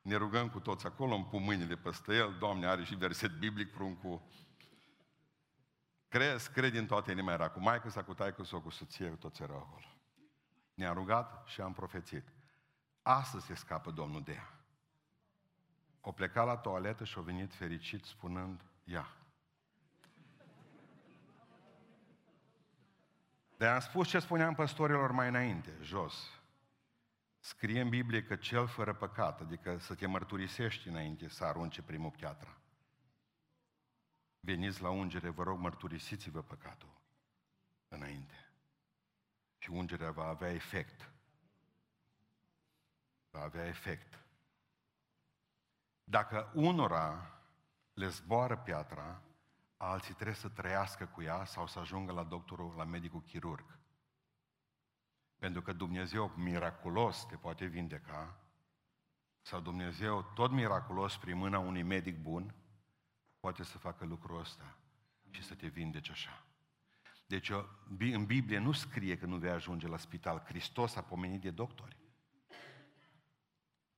Ne 0.02 0.16
rugăm 0.16 0.48
cu 0.48 0.61
toți 0.61 0.87
acolo, 0.87 1.14
îmi 1.14 1.24
pun 1.24 1.42
mâinile 1.42 1.76
peste 1.76 2.14
el, 2.14 2.37
Doamne, 2.38 2.66
are 2.66 2.85
și 2.85 2.94
verset 2.94 3.38
biblic 3.38 3.72
pruncul. 3.72 4.22
Crezi, 6.08 6.50
cred 6.50 6.72
din 6.72 6.87
toată 6.87 7.11
inima, 7.11 7.32
era 7.32 7.48
cu 7.48 7.61
maică 7.61 7.88
sa, 7.88 8.04
cu 8.04 8.14
taică 8.14 8.44
sau 8.44 8.61
cu 8.61 8.70
soție, 8.70 9.08
toți 9.08 9.42
erau 9.42 9.56
acolo. 9.56 9.87
Ne-am 10.74 10.94
rugat 10.94 11.46
și 11.46 11.61
am 11.61 11.72
profețit. 11.72 12.32
Astăzi 13.02 13.46
se 13.46 13.54
scapă 13.54 13.90
Domnul 13.90 14.22
de 14.22 14.32
ea. 14.32 14.52
O 16.00 16.12
plecat 16.12 16.46
la 16.46 16.56
toaletă 16.56 17.04
și 17.04 17.18
a 17.18 17.20
venit 17.20 17.54
fericit 17.54 18.04
spunând, 18.04 18.61
ia. 18.85 19.16
De 23.62 23.68
am 23.68 23.80
spus 23.80 24.08
ce 24.08 24.18
spuneam 24.18 24.54
păstorilor 24.54 25.10
mai 25.10 25.28
înainte, 25.28 25.76
jos. 25.82 26.40
Scrie 27.38 27.80
în 27.80 27.88
Biblie 27.88 28.22
că 28.22 28.36
cel 28.36 28.66
fără 28.66 28.94
păcat, 28.94 29.40
adică 29.40 29.78
să 29.78 29.94
te 29.94 30.06
mărturisești 30.06 30.88
înainte 30.88 31.28
să 31.28 31.44
arunce 31.44 31.82
primul 31.82 32.10
piatra. 32.10 32.56
Veniți 34.40 34.82
la 34.82 34.90
ungere, 34.90 35.28
vă 35.28 35.42
rog, 35.42 35.58
mărturisiți-vă 35.58 36.42
păcatul 36.42 37.00
înainte. 37.88 38.50
Și 39.58 39.70
ungerea 39.70 40.10
va 40.10 40.26
avea 40.26 40.50
efect. 40.52 41.10
Va 43.30 43.42
avea 43.42 43.66
efect. 43.66 44.18
Dacă 46.04 46.50
unora 46.54 47.40
le 47.94 48.08
zboară 48.08 48.56
piatra, 48.56 49.22
alții 49.85 50.14
trebuie 50.14 50.37
să 50.37 50.49
trăiască 50.49 51.07
cu 51.07 51.22
ea 51.22 51.45
sau 51.45 51.66
să 51.66 51.78
ajungă 51.78 52.12
la 52.12 52.22
doctorul, 52.24 52.74
la 52.76 52.85
medicul 52.85 53.22
chirurg. 53.22 53.78
Pentru 55.39 55.62
că 55.62 55.72
Dumnezeu 55.72 56.33
miraculos 56.37 57.26
te 57.26 57.37
poate 57.37 57.64
vindeca, 57.64 58.37
sau 59.41 59.61
Dumnezeu 59.61 60.22
tot 60.22 60.51
miraculos 60.51 61.16
prin 61.16 61.37
mâna 61.37 61.59
unui 61.59 61.83
medic 61.83 62.22
bun, 62.22 62.55
poate 63.41 63.62
să 63.62 63.78
facă 63.78 64.05
lucrul 64.05 64.41
ăsta 64.41 64.76
și 65.30 65.43
să 65.43 65.55
te 65.55 65.66
vindece 65.66 66.11
așa. 66.11 66.47
Deci 67.26 67.51
în 67.99 68.26
Biblie 68.26 68.59
nu 68.59 68.72
scrie 68.72 69.18
că 69.18 69.26
nu 69.26 69.37
vei 69.37 69.51
ajunge 69.51 69.87
la 69.87 69.97
spital. 69.97 70.39
Hristos 70.39 70.97
a 70.97 71.03
pomenit 71.03 71.41
de 71.41 71.51
doctori. 71.51 71.97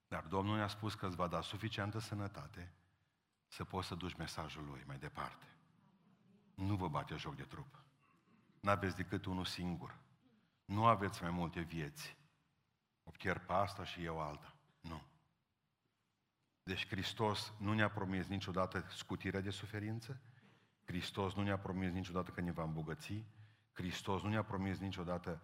Dar 0.09 0.25
Domnul 0.25 0.57
ne-a 0.57 0.69
spus 0.69 0.95
că 0.95 1.07
îți 1.07 1.17
va 1.17 1.27
da 1.27 1.41
suficientă 1.41 1.99
sănătate 1.99 2.73
să 3.47 3.65
poți 3.65 3.89
să 3.89 3.95
duci 3.95 4.15
mesajul 4.15 4.65
Lui 4.65 4.83
mai 4.87 4.99
departe. 4.99 5.47
Nu 6.55 6.77
vă 6.77 6.89
bate 6.89 7.17
joc 7.17 7.37
de 7.37 7.43
trup. 7.43 7.83
N-aveți 8.61 8.97
decât 8.97 9.25
unul 9.25 9.45
singur. 9.45 9.99
Nu 10.65 10.87
aveți 10.87 11.23
mai 11.23 11.31
multe 11.31 11.61
vieți. 11.61 12.17
O 13.05 13.11
pierd 13.11 13.41
pe 13.41 13.53
asta 13.53 13.85
și 13.85 14.05
eu 14.05 14.21
alta. 14.21 14.55
Nu. 14.81 15.03
Deci 16.63 16.89
Hristos 16.89 17.53
nu 17.59 17.73
ne-a 17.73 17.91
promis 17.91 18.27
niciodată 18.27 18.85
scutirea 18.89 19.41
de 19.41 19.51
suferință, 19.51 20.21
Hristos 20.85 21.35
nu 21.35 21.43
ne-a 21.43 21.59
promis 21.59 21.93
niciodată 21.93 22.31
că 22.31 22.41
ne 22.41 22.53
va 22.53 22.63
îmbogăți, 22.63 23.25
Hristos 23.73 24.23
nu 24.23 24.29
ne-a 24.29 24.45
promis 24.45 24.79
niciodată 24.79 25.41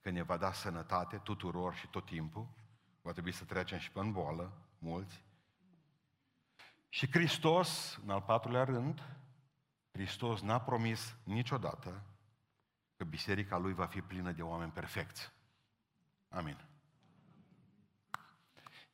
că 0.00 0.10
ne 0.10 0.22
va 0.22 0.36
da 0.36 0.52
sănătate 0.52 1.16
tuturor 1.16 1.74
și 1.74 1.86
tot 1.86 2.04
timpul, 2.04 2.48
va 3.02 3.12
trebui 3.12 3.32
să 3.32 3.44
trecem 3.44 3.78
și 3.78 3.90
pe 3.90 3.98
în 3.98 4.12
boală, 4.12 4.52
mulți. 4.78 5.24
Și 6.88 7.10
Hristos, 7.10 8.00
în 8.02 8.10
al 8.10 8.22
patrulea 8.22 8.64
rând, 8.64 9.02
Hristos 9.94 10.40
n-a 10.40 10.60
promis 10.60 11.16
niciodată 11.22 12.02
că 12.96 13.04
biserica 13.04 13.56
lui 13.56 13.72
va 13.72 13.86
fi 13.86 14.00
plină 14.00 14.32
de 14.32 14.42
oameni 14.42 14.70
perfecți. 14.70 15.32
Amin. 16.28 16.64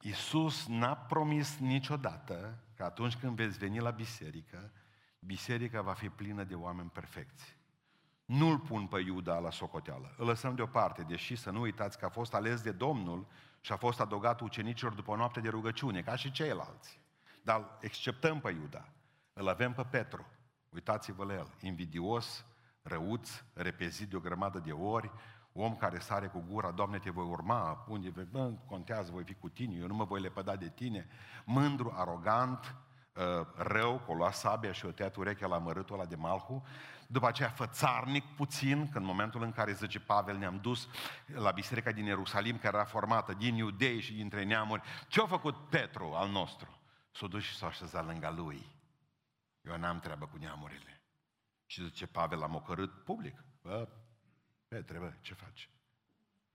Iisus 0.01 0.67
n-a 0.67 0.97
promis 0.97 1.59
niciodată 1.59 2.59
că 2.77 2.85
atunci 2.85 3.17
când 3.17 3.37
veți 3.37 3.59
veni 3.59 3.79
la 3.79 3.91
biserică, 3.91 4.73
biserica 5.19 5.81
va 5.81 5.93
fi 5.93 6.09
plină 6.09 6.45
de 6.45 6.55
oameni 6.55 6.91
perfecți. 6.91 7.59
Nu-l 8.25 8.59
pun 8.59 8.87
pe 8.87 9.01
Iuda 9.01 9.39
la 9.39 9.51
socoteală. 9.51 10.15
Îl 10.17 10.27
lăsăm 10.27 10.55
deoparte, 10.55 11.03
deși 11.03 11.37
să 11.37 11.51
nu 11.51 11.61
uitați 11.61 11.99
că 11.99 12.05
a 12.05 12.09
fost 12.09 12.35
ales 12.35 12.61
de 12.61 12.73
Domnul 12.73 13.27
și 13.61 13.73
a 13.73 13.77
fost 13.77 14.01
adogat 14.01 14.41
ucenicilor 14.41 14.93
după 14.93 15.11
o 15.11 15.17
noapte 15.17 15.41
de 15.41 15.49
rugăciune, 15.49 16.03
ca 16.03 16.17
și 16.17 16.31
ceilalți. 16.31 17.01
Dar 17.43 17.77
exceptăm 17.81 18.41
pe 18.41 18.51
Iuda. 18.51 18.89
Îl 19.33 19.49
avem 19.49 19.73
pe 19.73 19.85
Petru. 19.85 20.27
Uitați-vă 20.71 21.25
la 21.25 21.33
el. 21.33 21.51
Invidios, 21.61 22.45
răuț, 22.83 23.31
repezit 23.55 24.09
de 24.09 24.17
o 24.17 24.21
grămadă 24.21 24.59
de 24.59 24.73
ori, 24.73 25.11
om 25.53 25.77
care 25.77 25.99
sare 25.99 26.27
cu 26.27 26.45
gura, 26.49 26.71
Doamne, 26.71 26.99
te 26.99 27.11
voi 27.11 27.25
urma, 27.25 27.85
unde 27.89 28.11
vei, 28.11 28.29
bă, 28.31 28.53
contează, 28.67 29.11
voi 29.13 29.25
fi 29.25 29.35
cu 29.35 29.49
tine, 29.49 29.77
eu 29.77 29.87
nu 29.87 29.95
mă 29.95 30.05
voi 30.05 30.21
lepăda 30.21 30.57
de 30.57 30.69
tine, 30.69 31.09
mândru, 31.45 31.93
arogant, 31.97 32.75
ă, 33.17 33.47
rău, 33.57 34.03
că 34.05 34.11
o 34.11 34.15
lua 34.15 34.31
sabia 34.31 34.73
și 34.73 34.87
o 34.87 34.91
tăiat 34.91 35.17
urechea 35.17 35.47
la 35.47 35.59
mărâtul 35.59 35.95
ăla 35.95 36.05
de 36.05 36.17
Malhu, 36.17 36.65
după 37.07 37.27
aceea 37.27 37.49
fățarnic 37.49 38.25
puțin, 38.37 38.89
că 38.89 38.99
în 38.99 39.05
momentul 39.05 39.43
în 39.43 39.53
care, 39.53 39.73
zice 39.73 40.01
Pavel, 40.01 40.37
ne-am 40.37 40.59
dus 40.63 40.89
la 41.27 41.51
biserica 41.51 41.93
din 41.93 42.05
Ierusalim, 42.05 42.59
care 42.59 42.77
era 42.77 42.85
formată 42.85 43.33
din 43.33 43.55
iudei 43.55 44.01
și 44.01 44.13
dintre 44.13 44.45
neamuri, 44.45 44.83
ce 45.09 45.21
a 45.21 45.27
făcut 45.27 45.69
Petru 45.69 46.13
al 46.15 46.29
nostru? 46.29 46.79
S-a 47.13 47.27
dus 47.27 47.43
și 47.43 47.57
s-a 47.57 47.67
așezat 47.67 48.07
lângă 48.07 48.35
lui. 48.37 48.80
Eu 49.71 49.79
n-am 49.79 50.01
treabă 50.01 50.27
cu 50.27 50.37
neamurile. 50.37 51.03
Și 51.67 51.85
zice 51.85 52.07
Pavel, 52.07 52.39
l-am 52.39 52.55
ocărât 52.55 53.05
public. 53.05 53.45
Bă, 53.63 53.89
Petre, 54.69 54.99
bă, 54.99 55.13
ce 55.21 55.35
faci? 55.35 55.71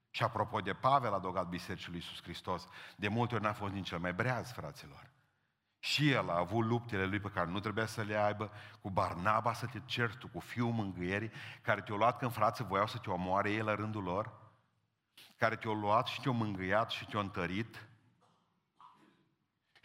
Și 0.09 0.23
apropo 0.23 0.59
de 0.59 0.73
Pavel, 0.73 1.11
a 1.11 1.15
adăugat 1.15 1.47
Bisericii 1.47 1.89
lui 1.89 1.97
Iisus 1.97 2.21
Hristos, 2.21 2.67
de 2.95 3.07
multe 3.07 3.35
ori 3.35 3.43
n-a 3.43 3.53
fost 3.53 3.73
nici 3.73 3.87
cel 3.87 3.99
mai 3.99 4.13
breaz, 4.13 4.51
fraților. 4.51 5.13
Și 5.79 6.11
el 6.11 6.29
a 6.29 6.37
avut 6.37 6.65
luptele 6.65 7.05
lui 7.05 7.19
pe 7.19 7.29
care 7.29 7.49
nu 7.49 7.59
trebuia 7.59 7.85
să 7.85 8.01
le 8.01 8.15
aibă, 8.15 8.51
cu 8.81 8.89
Barnaba 8.89 9.53
să 9.53 9.65
te 9.65 9.79
cerți 9.85 10.17
tu, 10.17 10.27
cu 10.27 10.39
fiul 10.39 10.71
mângâierii, 10.71 11.31
care 11.61 11.81
te-au 11.81 11.97
luat 11.97 12.17
când 12.17 12.31
frații 12.31 12.65
voiau 12.65 12.87
să 12.87 12.97
te 12.97 13.09
omoare 13.09 13.51
ei 13.51 13.61
la 13.61 13.75
rândul 13.75 14.03
lor, 14.03 14.33
care 15.37 15.55
te-au 15.55 15.73
luat 15.73 16.07
și 16.07 16.21
te-au 16.21 16.33
mângâiat 16.33 16.89
și 16.89 17.05
te-au 17.05 17.21
întărit, 17.21 17.87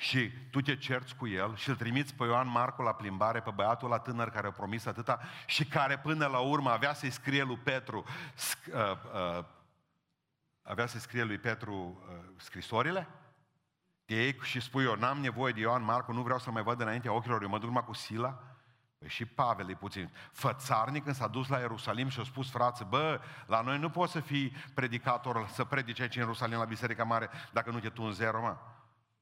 și 0.01 0.31
tu 0.51 0.61
te 0.61 0.77
cerți 0.77 1.17
cu 1.17 1.29
el 1.29 1.57
și 1.57 1.69
îl 1.69 1.77
trimiți 1.77 2.15
pe 2.15 2.25
Ioan 2.25 2.49
Marcu 2.49 2.83
la 2.83 2.93
plimbare, 2.93 3.41
pe 3.41 3.51
băiatul 3.51 3.89
la 3.89 3.99
tânăr 3.99 4.31
care 4.31 4.47
a 4.47 4.51
promis 4.51 4.87
atâta 4.87 5.21
și 5.47 5.65
care 5.65 5.99
până 5.99 6.27
la 6.27 6.39
urmă 6.39 6.71
avea 6.71 6.93
să-i 6.93 7.11
scrie 7.11 7.43
lui 7.43 7.57
Petru, 7.57 8.05
sc, 8.35 8.59
uh, 8.67 8.75
uh, 9.39 9.45
avea 10.63 10.87
să-i 10.87 11.01
scrie 11.01 11.23
lui 11.23 11.39
Petru 11.39 11.75
uh, 11.75 12.15
scrisorile? 12.37 13.09
De 14.07 14.15
ei 14.15 14.39
și 14.43 14.61
spui 14.61 14.85
eu, 14.85 14.95
n-am 14.95 15.19
nevoie 15.19 15.53
de 15.53 15.61
Ioan 15.61 15.85
Marcu, 15.85 16.13
nu 16.13 16.23
vreau 16.23 16.39
să 16.39 16.51
mai 16.51 16.63
văd 16.63 16.81
înaintea 16.81 17.13
ochilor, 17.13 17.43
eu 17.43 17.49
mă 17.49 17.59
duc 17.59 17.67
numai 17.67 17.85
cu 17.85 17.95
Sila? 17.95 18.43
Păi 18.99 19.09
și 19.09 19.25
Pavel 19.25 19.71
e 19.71 19.75
puțin 19.75 20.11
fățarnic 20.33 21.05
când 21.05 21.15
s-a 21.15 21.29
dus 21.29 21.49
la 21.49 21.59
Ierusalim 21.59 22.09
și 22.09 22.21
a 22.21 22.25
spus 22.25 22.51
frață, 22.51 22.87
bă, 22.89 23.21
la 23.47 23.61
noi 23.61 23.79
nu 23.79 23.91
poți 23.91 24.13
să 24.13 24.21
fii 24.21 24.53
predicator, 24.75 25.49
să 25.49 25.65
predici 25.65 26.01
aici 26.01 26.15
în 26.15 26.23
Ierusalim 26.23 26.59
la 26.59 26.65
Biserica 26.65 27.05
Mare 27.05 27.31
dacă 27.53 27.71
nu 27.71 27.81
te 27.81 27.89
tu 27.89 28.03
în 28.03 28.13
zero, 28.13 28.41
mă. 28.41 28.57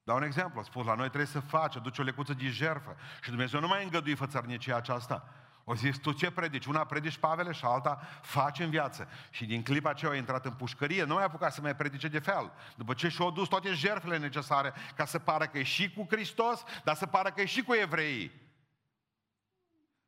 Dau 0.09 0.17
un 0.17 0.23
exemplu, 0.23 0.61
a 0.61 0.63
spus, 0.63 0.87
la 0.87 0.95
noi 0.95 1.07
trebuie 1.07 1.27
să 1.27 1.41
faci, 1.41 1.77
aduci 1.77 1.99
o 1.99 2.03
lecuță 2.03 2.33
de 2.33 2.49
jerfă. 2.49 2.97
Și 3.23 3.29
Dumnezeu 3.29 3.61
nu 3.61 3.67
mai 3.67 3.85
îngădui 3.85 4.15
fățărnicia 4.15 4.77
aceasta. 4.77 5.29
O 5.65 5.75
zis, 5.75 5.99
tu 5.99 6.13
ce 6.13 6.31
predici? 6.31 6.67
Una 6.67 6.85
predici 6.85 7.19
Pavele 7.19 7.53
și 7.53 7.65
alta 7.65 8.01
faci 8.23 8.59
în 8.59 8.71
viață. 8.71 9.09
Și 9.31 9.45
din 9.45 9.63
clipa 9.63 9.91
aceea 9.91 10.11
a 10.11 10.15
intrat 10.15 10.45
în 10.45 10.53
pușcărie, 10.53 11.05
nu 11.05 11.15
mai 11.15 11.23
a 11.23 11.27
apucat 11.27 11.53
să 11.53 11.61
mai 11.61 11.77
predice 11.77 12.09
de 12.09 12.19
fel. 12.19 12.53
După 12.77 12.95
ce 12.95 13.09
și-au 13.09 13.31
dus 13.31 13.49
toate 13.49 13.73
jertfele 13.73 14.19
necesare 14.19 14.73
ca 14.97 15.05
să 15.05 15.19
pară 15.19 15.47
că 15.47 15.59
e 15.59 15.63
și 15.63 15.93
cu 15.93 16.07
Hristos, 16.11 16.65
dar 16.85 16.95
să 16.95 17.07
pară 17.07 17.31
că 17.31 17.41
e 17.41 17.45
și 17.45 17.63
cu 17.63 17.75
evreii. 17.75 18.33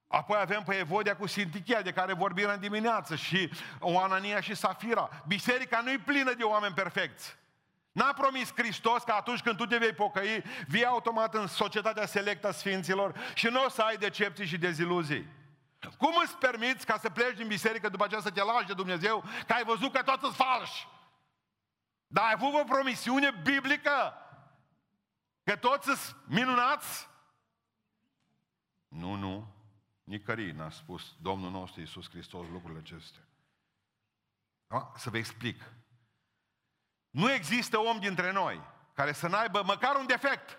Apoi 0.07 0.39
avem 0.41 0.63
pe 0.63 0.75
Evodia 0.75 1.17
cu 1.17 1.27
Sintichia, 1.27 1.83
de 1.83 1.93
care 1.93 2.13
vorbim 2.13 2.49
în 2.49 2.61
dimineață, 2.61 3.17
și 3.17 3.53
o 3.79 4.01
Anania 4.01 4.41
și 4.41 4.55
Safira. 4.55 5.23
Biserica 5.27 5.81
nu 5.81 5.91
e 5.91 6.03
plină 6.05 6.33
de 6.33 6.43
oameni 6.43 6.75
perfecți. 6.75 7.39
N-a 8.01 8.13
promis 8.13 8.53
Hristos 8.55 9.03
că 9.03 9.13
atunci 9.13 9.41
când 9.41 9.57
tu 9.57 9.67
te 9.67 9.79
vei 9.79 9.93
pocăi, 9.93 10.43
vii 10.67 10.85
automat 10.85 11.35
în 11.35 11.47
societatea 11.47 12.07
selectă 12.07 12.47
a 12.47 12.53
Sfinților 12.53 13.33
și 13.35 13.47
nu 13.47 13.65
o 13.65 13.69
să 13.69 13.83
ai 13.83 13.97
decepții 13.97 14.47
și 14.47 14.59
deziluzii. 14.59 15.29
Cum 15.99 16.15
îți 16.23 16.37
permiți 16.37 16.87
ca 16.87 16.99
să 16.99 17.11
pleci 17.11 17.37
din 17.37 17.47
biserică 17.47 17.89
după 17.89 18.05
aceea 18.05 18.21
să 18.21 18.31
te 18.31 18.43
lași 18.43 18.67
de 18.67 18.75
Dumnezeu, 18.75 19.25
că 19.47 19.53
ai 19.53 19.65
văzut 19.65 19.93
că 19.93 20.03
toți 20.03 20.21
sunt 20.21 20.35
falși? 20.35 20.89
Dar 22.07 22.25
ai 22.25 22.33
avut 22.35 22.61
o 22.61 22.65
promisiune 22.65 23.31
biblică 23.43 24.15
că 25.45 25.57
toți 25.57 25.85
sunt 25.85 26.17
minunați? 26.27 27.09
Nu, 28.89 29.15
nu. 29.15 29.55
Nicării 30.05 30.53
n-a 30.53 30.71
spus 30.71 31.17
Domnul 31.23 31.51
nostru 31.51 31.81
Iisus 31.81 32.11
Hristos 32.11 32.47
lucrurile 32.49 32.81
acestea. 32.81 33.23
Da? 34.67 34.93
Să 34.97 35.11
vă 35.11 35.17
explic. 35.17 35.63
Nu 37.11 37.33
există 37.33 37.79
om 37.79 37.99
dintre 37.99 38.33
noi 38.33 38.61
care 38.95 39.13
să 39.13 39.29
n-aibă 39.29 39.63
măcar 39.63 39.97
un 39.97 40.07
defect. 40.07 40.59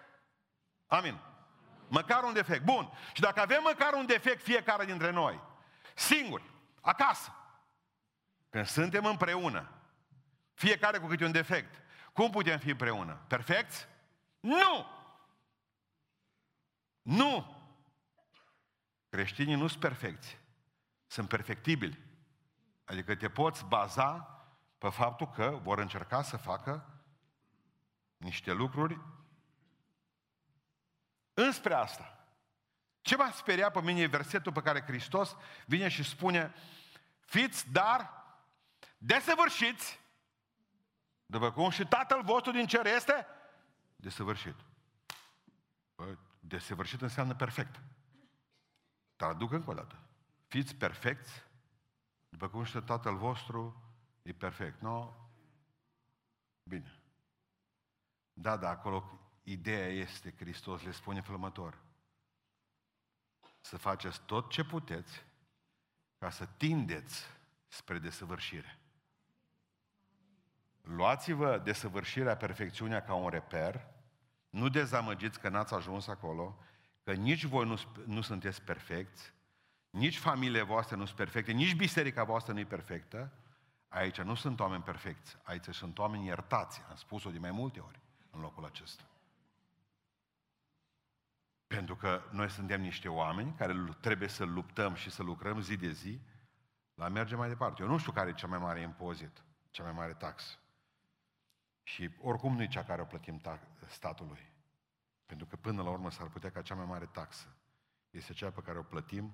Amin. 0.87 1.19
Măcar 1.87 2.23
un 2.23 2.33
defect. 2.33 2.63
Bun. 2.63 2.91
Și 3.13 3.21
dacă 3.21 3.41
avem 3.41 3.61
măcar 3.63 3.93
un 3.93 4.05
defect 4.05 4.43
fiecare 4.43 4.85
dintre 4.85 5.11
noi, 5.11 5.39
singuri, 5.95 6.43
acasă, 6.81 7.35
când 8.49 8.65
suntem 8.65 9.05
împreună, 9.05 9.69
fiecare 10.53 10.97
cu 10.97 11.07
câte 11.07 11.25
un 11.25 11.31
defect, 11.31 11.81
cum 12.13 12.29
putem 12.29 12.59
fi 12.59 12.69
împreună? 12.69 13.21
Perfecți? 13.27 13.87
Nu! 14.39 14.85
Nu! 17.01 17.59
Creștinii 19.09 19.55
nu 19.55 19.67
sunt 19.67 19.79
perfecți. 19.79 20.37
Sunt 21.07 21.27
perfectibili. 21.27 21.99
Adică 22.85 23.15
te 23.15 23.29
poți 23.29 23.65
baza 23.65 24.40
pe 24.81 24.89
faptul 24.89 25.29
că 25.29 25.59
vor 25.61 25.79
încerca 25.79 26.21
să 26.21 26.37
facă 26.37 26.85
niște 28.17 28.51
lucruri 28.51 28.99
înspre 31.33 31.73
asta. 31.73 32.25
Ce 33.01 33.15
m-a 33.15 33.31
speriat 33.31 33.71
pe 33.71 33.81
mine 33.81 34.01
e 34.01 34.05
versetul 34.05 34.51
pe 34.51 34.61
care 34.61 34.81
Hristos 34.81 35.35
vine 35.65 35.87
și 35.87 36.03
spune 36.03 36.53
fiți 37.19 37.71
dar 37.71 38.23
desăvârșiți 38.97 39.99
după 41.25 41.51
cum 41.51 41.69
și 41.69 41.85
Tatăl 41.85 42.23
vostru 42.23 42.51
din 42.51 42.67
cer 42.67 42.85
este 42.85 43.27
desăvârșit. 43.95 44.55
Bă, 45.95 46.17
desăvârșit 46.39 47.01
înseamnă 47.01 47.35
perfect. 47.35 47.81
Traduc 49.15 49.51
încă 49.51 49.69
o 49.69 49.73
dată. 49.73 49.99
Fiți 50.47 50.75
perfecți 50.75 51.43
după 52.29 52.49
cum 52.49 52.63
și 52.63 52.77
Tatăl 52.79 53.15
vostru 53.17 53.90
E 54.21 54.33
perfect, 54.33 54.81
nu? 54.81 55.13
Bine. 56.63 57.01
Da, 58.33 58.57
da, 58.57 58.69
acolo 58.69 59.19
ideea 59.43 59.87
este, 59.87 60.33
Hristos 60.37 60.83
le 60.83 60.91
spune 60.91 61.21
flămător, 61.21 61.77
să 63.61 63.77
faceți 63.77 64.21
tot 64.25 64.49
ce 64.49 64.63
puteți 64.63 65.25
ca 66.17 66.29
să 66.29 66.45
tindeți 66.45 67.25
spre 67.67 67.99
desăvârșire. 67.99 68.79
Luați-vă 70.81 71.57
desăvârșirea, 71.57 72.37
perfecțiunea 72.37 73.03
ca 73.03 73.13
un 73.13 73.29
reper, 73.29 73.87
nu 74.49 74.69
dezamăgiți 74.69 75.39
că 75.39 75.49
n-ați 75.49 75.73
ajuns 75.73 76.07
acolo, 76.07 76.59
că 77.03 77.13
nici 77.13 77.43
voi 77.43 77.65
nu, 77.65 77.79
nu 78.05 78.21
sunteți 78.21 78.61
perfecți, 78.61 79.33
nici 79.89 80.17
familiile 80.17 80.61
voastre 80.61 80.95
nu 80.95 81.05
sunt 81.05 81.17
perfecte, 81.17 81.51
nici 81.51 81.75
biserica 81.75 82.23
voastră 82.23 82.53
nu 82.53 82.59
e 82.59 82.65
perfectă, 82.65 83.31
Aici 83.91 84.21
nu 84.21 84.35
sunt 84.35 84.59
oameni 84.59 84.83
perfecți, 84.83 85.37
aici 85.43 85.69
sunt 85.69 85.97
oameni 85.97 86.25
iertați, 86.25 86.81
am 86.89 86.95
spus-o 86.95 87.29
de 87.29 87.39
mai 87.39 87.51
multe 87.51 87.79
ori. 87.79 87.99
în 88.33 88.39
locul 88.39 88.65
acesta. 88.65 89.03
Pentru 91.67 91.95
că 91.95 92.21
noi 92.31 92.49
suntem 92.49 92.81
niște 92.81 93.07
oameni 93.07 93.53
care 93.53 93.73
trebuie 94.01 94.27
să 94.27 94.43
luptăm 94.43 94.93
și 94.93 95.09
să 95.09 95.23
lucrăm 95.23 95.61
zi 95.61 95.77
de 95.77 95.91
zi 95.91 96.21
la 96.93 97.07
merge 97.07 97.35
mai 97.35 97.47
departe. 97.47 97.81
Eu 97.81 97.87
nu 97.87 97.97
știu 97.97 98.11
care 98.11 98.29
e 98.29 98.33
cea 98.33 98.47
mai 98.47 98.59
mare 98.59 98.79
impozit, 98.79 99.43
cea 99.71 99.83
mai 99.83 99.91
mare 99.91 100.13
taxă. 100.13 100.57
Și 101.83 102.09
oricum 102.21 102.55
nu 102.55 102.61
e 102.61 102.67
cea 102.67 102.83
care 102.83 103.01
o 103.01 103.05
plătim 103.05 103.41
statului. 103.87 104.51
Pentru 105.25 105.45
că 105.45 105.55
până 105.55 105.81
la 105.81 105.89
urmă 105.89 106.11
s-ar 106.11 106.27
putea 106.27 106.51
ca 106.51 106.61
cea 106.61 106.75
mai 106.75 106.85
mare 106.85 107.05
taxă 107.05 107.55
este 108.09 108.33
cea 108.33 108.51
pe 108.51 108.61
care 108.61 108.77
o 108.77 108.83
plătim 108.83 109.33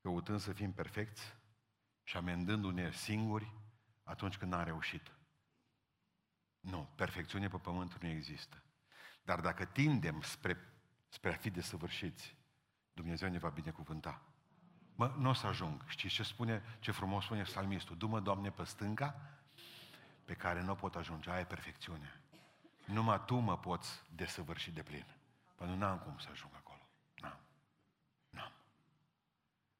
căutând 0.00 0.40
să 0.40 0.52
fim 0.52 0.72
perfecți 0.72 1.36
și 2.02 2.16
amendându-ne 2.16 2.90
singuri 2.90 3.52
atunci 4.02 4.36
când 4.36 4.52
n-am 4.52 4.64
reușit. 4.64 5.12
Nu, 6.60 6.88
perfecțiune 6.94 7.48
pe 7.48 7.58
pământ 7.58 8.02
nu 8.02 8.08
există. 8.08 8.62
Dar 9.22 9.40
dacă 9.40 9.64
tindem 9.64 10.20
spre, 10.20 10.56
spre 11.08 11.32
a 11.32 11.36
fi 11.36 11.50
desăvârșiți, 11.50 12.36
Dumnezeu 12.92 13.28
ne 13.28 13.38
va 13.38 13.48
binecuvânta. 13.48 14.22
Mă, 14.94 15.14
nu 15.18 15.28
o 15.28 15.32
să 15.32 15.46
ajung. 15.46 15.84
Știți 15.86 16.14
ce 16.14 16.22
spune, 16.22 16.62
ce 16.80 16.90
frumos 16.90 17.24
spune 17.24 17.42
psalmistul? 17.42 17.96
Du-mă, 17.96 18.20
Doamne, 18.20 18.50
pe 18.50 18.64
stânga, 18.64 19.20
pe 20.24 20.34
care 20.34 20.62
nu 20.62 20.74
pot 20.74 20.94
ajunge. 20.94 21.30
Aia 21.30 21.40
e 21.40 21.44
perfecțiunea. 21.44 22.20
Numai 22.84 23.24
Tu 23.24 23.34
mă 23.34 23.58
poți 23.58 24.02
desăvârși 24.14 24.70
de 24.70 24.82
plin. 24.82 25.06
Păi 25.54 25.76
nu 25.76 25.86
am 25.86 25.98
cum 25.98 26.18
să 26.18 26.28
ajung 26.30 26.52
acolo. 26.54 26.88
N-am. 27.20 27.40
N-am. 28.30 28.52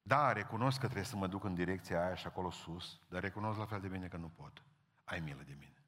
Da, 0.02 0.32
recunosc 0.32 0.78
că 0.78 0.84
trebuie 0.84 1.06
să 1.06 1.16
mă 1.16 1.26
duc 1.26 1.44
în 1.44 1.54
direcția 1.54 2.04
aia 2.04 2.14
și 2.14 2.26
acolo 2.26 2.50
sus, 2.50 3.00
dar 3.08 3.22
recunosc 3.22 3.58
la 3.58 3.66
fel 3.66 3.80
de 3.80 3.88
bine 3.88 4.08
că 4.08 4.16
nu 4.16 4.28
pot. 4.28 4.62
Ai 5.04 5.20
milă 5.20 5.42
de 5.42 5.52
mine. 5.58 5.84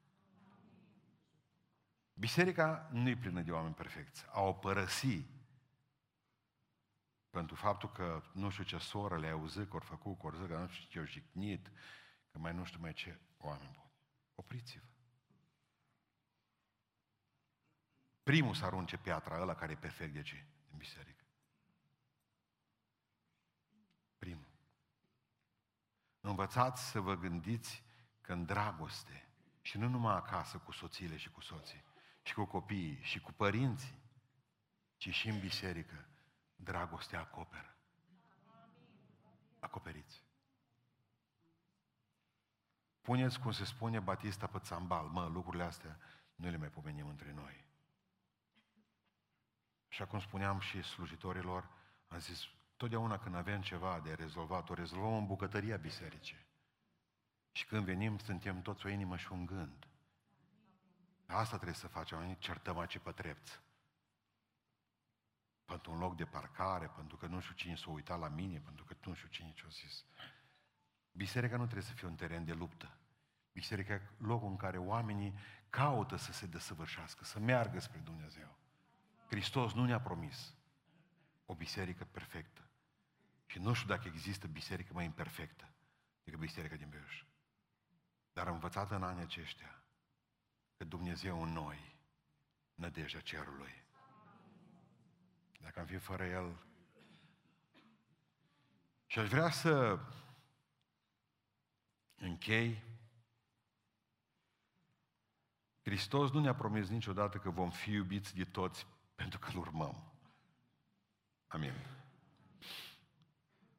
Biserica 2.13 2.89
nu 2.91 3.09
e 3.09 3.17
plină 3.17 3.41
de 3.41 3.51
oameni 3.51 3.73
perfecți. 3.73 4.25
Au 4.31 4.55
părăsi 4.55 5.25
pentru 7.29 7.55
faptul 7.55 7.91
că 7.91 8.23
nu 8.33 8.49
știu 8.49 8.63
ce 8.63 8.77
soră 8.77 9.17
le-a 9.17 9.31
auzit, 9.31 9.69
că 9.69 9.75
ori 9.75 9.85
făcut, 9.85 10.19
că 10.19 10.25
ori 10.25 10.37
zic, 10.37 10.47
că 10.47 10.57
nu 10.57 10.67
știu 10.67 10.87
ce 10.89 10.99
au 10.99 11.05
jignit, 11.05 11.71
că 12.31 12.39
mai 12.39 12.53
nu 12.53 12.63
știu 12.63 12.79
mai 12.81 12.93
ce 12.93 13.19
oameni 13.37 13.71
buni. 13.73 13.91
Opriți-vă. 14.35 14.85
Primul 18.23 18.53
să 18.53 18.65
arunce 18.65 18.97
piatra 18.97 19.41
ăla 19.41 19.55
care 19.55 19.71
e 19.71 19.75
perfect 19.75 20.13
de 20.13 20.21
ce? 20.21 20.45
Din 20.67 20.77
biserică. 20.77 21.23
Primul. 24.17 24.47
Învățați 26.27 26.89
să 26.89 26.99
vă 26.99 27.15
gândiți 27.15 27.83
că 28.21 28.33
în 28.33 28.45
dragoste, 28.45 29.27
și 29.61 29.77
nu 29.77 29.87
numai 29.87 30.15
acasă 30.15 30.57
cu 30.57 30.71
soțiile 30.71 31.17
și 31.17 31.29
cu 31.29 31.41
soții, 31.41 31.83
și 32.21 32.33
cu 32.33 32.45
copiii, 32.45 32.99
și 33.01 33.19
cu 33.19 33.31
părinții, 33.31 33.99
ci 34.97 35.09
și 35.09 35.29
în 35.29 35.39
biserică, 35.39 36.07
dragostea 36.55 37.19
acoperă. 37.19 37.75
Acoperiți. 39.59 40.23
Puneți, 43.01 43.39
cum 43.39 43.51
se 43.51 43.65
spune, 43.65 43.99
Batista 43.99 44.47
pe 44.47 44.59
țambal. 44.59 45.07
Mă, 45.07 45.25
lucrurile 45.25 45.63
astea 45.63 45.99
nu 46.35 46.49
le 46.49 46.57
mai 46.57 46.69
pomenim 46.69 47.07
între 47.07 47.33
noi. 47.33 47.65
Și 49.87 50.01
acum 50.01 50.19
spuneam 50.19 50.59
și 50.59 50.81
slujitorilor, 50.81 51.69
am 52.07 52.19
zis, 52.19 52.47
totdeauna 52.77 53.17
când 53.17 53.35
avem 53.35 53.61
ceva 53.61 53.99
de 53.99 54.13
rezolvat, 54.13 54.69
o 54.69 54.73
rezolvăm 54.73 55.13
în 55.13 55.25
bucătăria 55.25 55.77
bisericii. 55.77 56.45
Și 57.51 57.65
când 57.65 57.85
venim, 57.85 58.17
suntem 58.17 58.61
toți 58.61 58.85
o 58.85 58.89
inimă 58.89 59.17
și 59.17 59.31
un 59.31 59.45
gând. 59.45 59.87
Asta 61.25 61.55
trebuie 61.55 61.75
să 61.75 61.87
facem, 61.87 62.33
certăm 62.33 62.77
aici 62.77 62.97
pe 62.97 63.11
trepți 63.11 63.59
pentru 65.65 65.91
un 65.91 65.99
loc 65.99 66.15
de 66.15 66.25
parcare, 66.25 66.87
pentru 66.87 67.17
că 67.17 67.27
nu 67.27 67.39
știu 67.39 67.53
cine 67.55 67.75
s-a 67.75 67.89
uitat 67.89 68.19
la 68.19 68.27
mine, 68.27 68.59
pentru 68.59 68.85
că 68.85 68.95
nu 69.05 69.13
știu 69.13 69.27
cine 69.27 69.53
ce-a 69.55 69.67
zis. 69.69 70.05
Biserica 71.11 71.57
nu 71.57 71.63
trebuie 71.63 71.85
să 71.85 71.93
fie 71.93 72.07
un 72.07 72.15
teren 72.15 72.45
de 72.45 72.53
luptă. 72.53 72.97
Biserica 73.51 73.93
e 73.93 74.09
locul 74.17 74.49
în 74.49 74.55
care 74.55 74.77
oamenii 74.77 75.37
caută 75.69 76.15
să 76.15 76.31
se 76.31 76.45
desăvârșească, 76.45 77.23
să 77.23 77.39
meargă 77.39 77.79
spre 77.79 77.99
Dumnezeu. 77.99 78.57
Hristos 79.27 79.73
nu 79.73 79.85
ne-a 79.85 80.01
promis 80.01 80.53
o 81.45 81.55
biserică 81.55 82.05
perfectă. 82.05 82.64
Și 83.45 83.59
nu 83.59 83.73
știu 83.73 83.87
dacă 83.87 84.07
există 84.07 84.47
biserică 84.47 84.93
mai 84.93 85.05
imperfectă 85.05 85.69
decât 86.23 86.39
biserica 86.39 86.75
din 86.75 86.89
Beiuș. 86.89 87.23
Dar 88.33 88.47
am 88.47 88.53
învățat 88.53 88.91
în 88.91 89.03
anii 89.03 89.23
aceștia 89.23 89.83
că 90.77 90.83
Dumnezeu 90.83 91.41
în 91.41 91.49
noi, 91.49 91.95
nădejdea 92.73 93.21
cerului, 93.21 93.83
dacă 95.59 95.79
am 95.79 95.85
fi 95.85 95.97
fără 95.97 96.25
El. 96.25 96.65
Și 99.05 99.19
aș 99.19 99.27
vrea 99.27 99.49
să 99.49 99.99
închei. 102.15 102.83
Hristos 105.81 106.31
nu 106.31 106.39
ne-a 106.39 106.55
promis 106.55 106.89
niciodată 106.89 107.37
că 107.37 107.49
vom 107.49 107.69
fi 107.69 107.91
iubiți 107.91 108.35
de 108.35 108.45
toți 108.45 108.87
pentru 109.15 109.39
că 109.39 109.49
îl 109.53 109.57
urmăm. 109.57 110.13
Amin. 111.47 111.73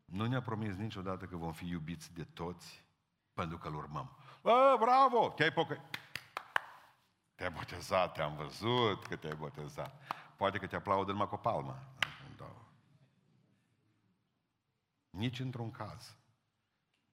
Nu 0.07 0.27
ne-a 0.27 0.43
promis 0.43 0.77
niciodată 0.77 1.25
că 1.25 1.37
vom 1.37 1.53
fi 1.53 1.69
iubiți 1.69 2.15
de 2.15 2.25
toți 2.25 2.85
pentru 3.33 3.59
că 3.59 3.69
îl 3.69 3.75
urmăm. 3.75 4.17
Bă, 4.43 4.77
bravo! 4.81 5.29
Te-ai 5.29 5.53
pocăit. 5.53 5.81
Te-ai 7.35 7.51
botezat, 7.51 8.13
te-am 8.13 8.37
văzut 8.37 9.07
că 9.07 9.17
te-ai 9.17 9.37
botezat. 9.37 10.03
Poate 10.37 10.59
că 10.59 10.67
te 10.67 10.77
aplaudă 10.77 11.13
numai 11.13 11.29
cu 11.29 11.35
o 11.35 11.39
palmă. 11.39 11.97
Nici 15.17 15.41
într-un 15.41 15.71
caz. 15.71 16.17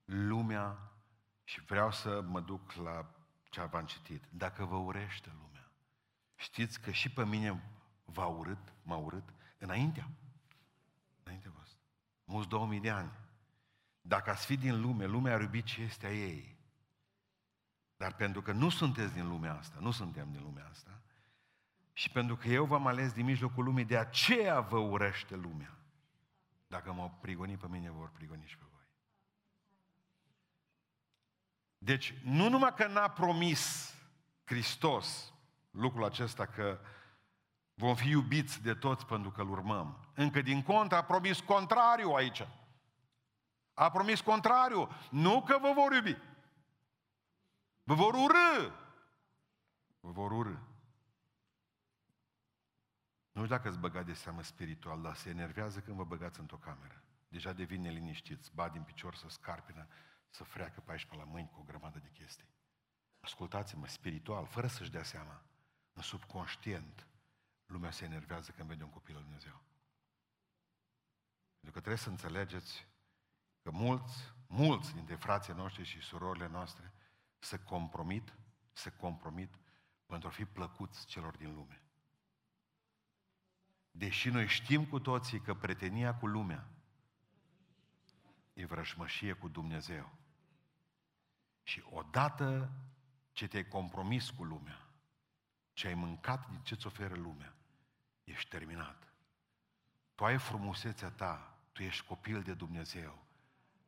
Lumea, 0.06 0.92
și 1.44 1.62
vreau 1.62 1.92
să 1.92 2.22
mă 2.22 2.40
duc 2.40 2.72
la 2.72 3.10
ce 3.50 3.60
am 3.60 3.86
citit, 3.86 4.24
dacă 4.30 4.66
vă 4.66 4.76
urește 4.76 5.32
lumea, 5.42 5.72
știți 6.36 6.82
că 6.82 6.92
și 6.92 7.12
pe 7.12 7.26
mine 7.26 7.64
v-a 8.06 8.26
urât, 8.26 8.74
m-a 8.84 8.96
urât, 8.96 9.34
înaintea. 9.58 10.10
Înaintea 11.24 11.52
voastră. 11.52 11.53
Mulți 12.24 12.50
2000 12.50 12.80
de 12.80 12.90
ani. 12.90 13.12
Dacă 14.02 14.30
ați 14.30 14.46
fi 14.46 14.58
din 14.58 14.82
lume, 14.82 15.06
lumea 15.06 15.34
ar 15.34 15.42
iubi 15.42 15.64
ce 15.64 15.82
este 15.82 16.06
a 16.06 16.14
ei. 16.14 16.58
Dar 17.98 18.16
pentru 18.16 18.42
că 18.42 18.52
nu 18.52 18.70
sunteți 18.70 19.14
din 19.14 19.28
lumea 19.28 19.58
asta, 19.58 19.78
nu 19.80 19.92
suntem 19.92 20.32
din 20.32 20.42
lumea 20.42 20.68
asta, 20.70 21.02
și 21.94 22.10
pentru 22.10 22.36
că 22.36 22.48
eu 22.48 22.66
v-am 22.66 22.88
ales 22.88 23.14
din 23.14 23.26
mijlocul 23.26 23.64
lumii, 23.64 23.86
de 23.86 23.98
aceea 23.98 24.60
vă 24.60 24.78
urăște 24.78 25.36
lumea. 25.36 25.78
Dacă 26.68 26.94
mă 26.94 27.12
prigoni 27.22 27.58
pe 27.58 27.68
mine, 27.68 27.92
vor 27.92 28.10
prigoni 28.10 28.46
și 28.46 28.58
pe 28.58 28.66
voi. 28.72 28.88
Deci, 31.78 32.14
nu 32.24 32.50
numai 32.50 32.74
că 32.76 32.88
n-a 32.88 33.10
promis 33.10 33.94
Hristos 34.44 35.34
lucrul 35.72 36.04
acesta 36.04 36.46
că 36.46 36.80
vom 37.74 37.96
fi 37.96 38.10
iubiți 38.10 38.62
de 38.62 38.74
toți 38.74 39.06
pentru 39.06 39.32
că 39.32 39.42
îl 39.42 39.50
urmăm. 39.50 40.08
Încă 40.14 40.42
din 40.42 40.64
contră 40.64 40.98
a 40.98 41.04
promis 41.04 41.40
contrariu 41.40 42.12
aici. 42.12 42.48
A 43.74 43.92
promis 43.92 44.22
contrariu. 44.22 44.90
Nu 45.10 45.42
că 45.42 45.58
vă 45.62 45.72
vor 45.76 45.94
iubi. 45.94 46.18
Vă 47.84 47.94
vor 47.94 48.14
urâ. 48.14 48.72
Vă 50.00 50.12
vor 50.12 50.32
urâ. 50.32 50.58
Nu 53.32 53.44
știu 53.44 53.56
dacă 53.56 53.68
ați 53.68 53.80
băgat 53.80 54.06
de 54.06 54.14
seamă 54.14 54.42
spiritual, 54.42 55.02
dar 55.02 55.16
se 55.16 55.30
enervează 55.30 55.80
când 55.80 55.98
vă 55.98 56.04
băgați 56.04 56.40
într-o 56.40 56.58
cameră. 56.58 57.04
Deja 57.28 57.54
devine 57.54 57.90
liniștiți, 57.90 58.52
ba 58.54 58.70
din 58.70 58.82
picior 58.82 59.16
să 59.16 59.30
scarpină, 59.30 59.88
să 60.30 60.44
freacă 60.44 60.82
pe 60.82 60.92
aici 60.92 61.06
pe 61.06 61.16
la 61.16 61.24
mâini 61.24 61.50
cu 61.54 61.60
o 61.60 61.64
grămadă 61.64 62.00
de 62.00 62.10
chestii. 62.14 62.48
Ascultați-mă, 63.20 63.88
spiritual, 63.88 64.46
fără 64.46 64.68
să-și 64.68 64.92
dea 64.92 65.04
seama, 65.04 65.42
în 65.94 66.02
subconștient, 66.02 67.08
lumea 67.66 67.92
se 67.92 68.06
enervează 68.06 68.52
când 68.52 68.70
vede 68.70 68.84
un 68.84 68.90
copil 68.90 69.16
al 69.16 69.22
Dumnezeu. 69.22 69.62
Pentru 71.60 71.72
că 71.72 71.80
trebuie 71.80 71.98
să 71.98 72.10
înțelegeți 72.10 72.88
că 73.62 73.72
mulți, 73.72 74.34
mulți 74.48 74.94
dintre 74.94 75.16
frații 75.16 75.54
noștri 75.54 75.84
și 75.84 76.02
surorile 76.02 76.48
noastre 76.48 76.94
se 77.40 77.60
compromit, 77.60 78.34
se 78.74 78.92
compromit 78.92 79.58
pentru 80.06 80.28
a 80.28 80.32
fi 80.32 80.46
plăcuți 80.46 81.06
celor 81.06 81.38
din 81.38 81.54
lume. 81.54 81.84
Deși 83.92 84.30
noi 84.30 84.48
știm 84.48 84.86
cu 84.86 85.00
toții 85.00 85.42
că 85.42 85.54
pretenia 85.54 86.16
cu 86.16 86.28
lumea 86.28 86.68
e 88.54 88.66
vrășmășie 88.66 89.34
cu 89.34 89.48
Dumnezeu. 89.48 90.12
Și 91.64 91.84
odată 91.90 92.72
ce 93.32 93.48
te-ai 93.48 93.68
compromis 93.68 94.30
cu 94.30 94.44
lumea, 94.44 94.83
ce 95.74 95.88
ai 95.88 95.94
mâncat 95.94 96.50
din 96.50 96.60
ce-ți 96.60 96.88
oferă 96.88 97.16
lumea, 97.16 97.54
ești 98.24 98.50
terminat. 98.50 99.14
Tu 100.16 100.26
ai 100.26 100.38
frumusețea 100.38 101.10
ta, 101.10 101.58
tu 101.72 101.84
ești 101.84 102.06
copil 102.06 102.42
de 102.42 102.54
Dumnezeu. 102.54 103.26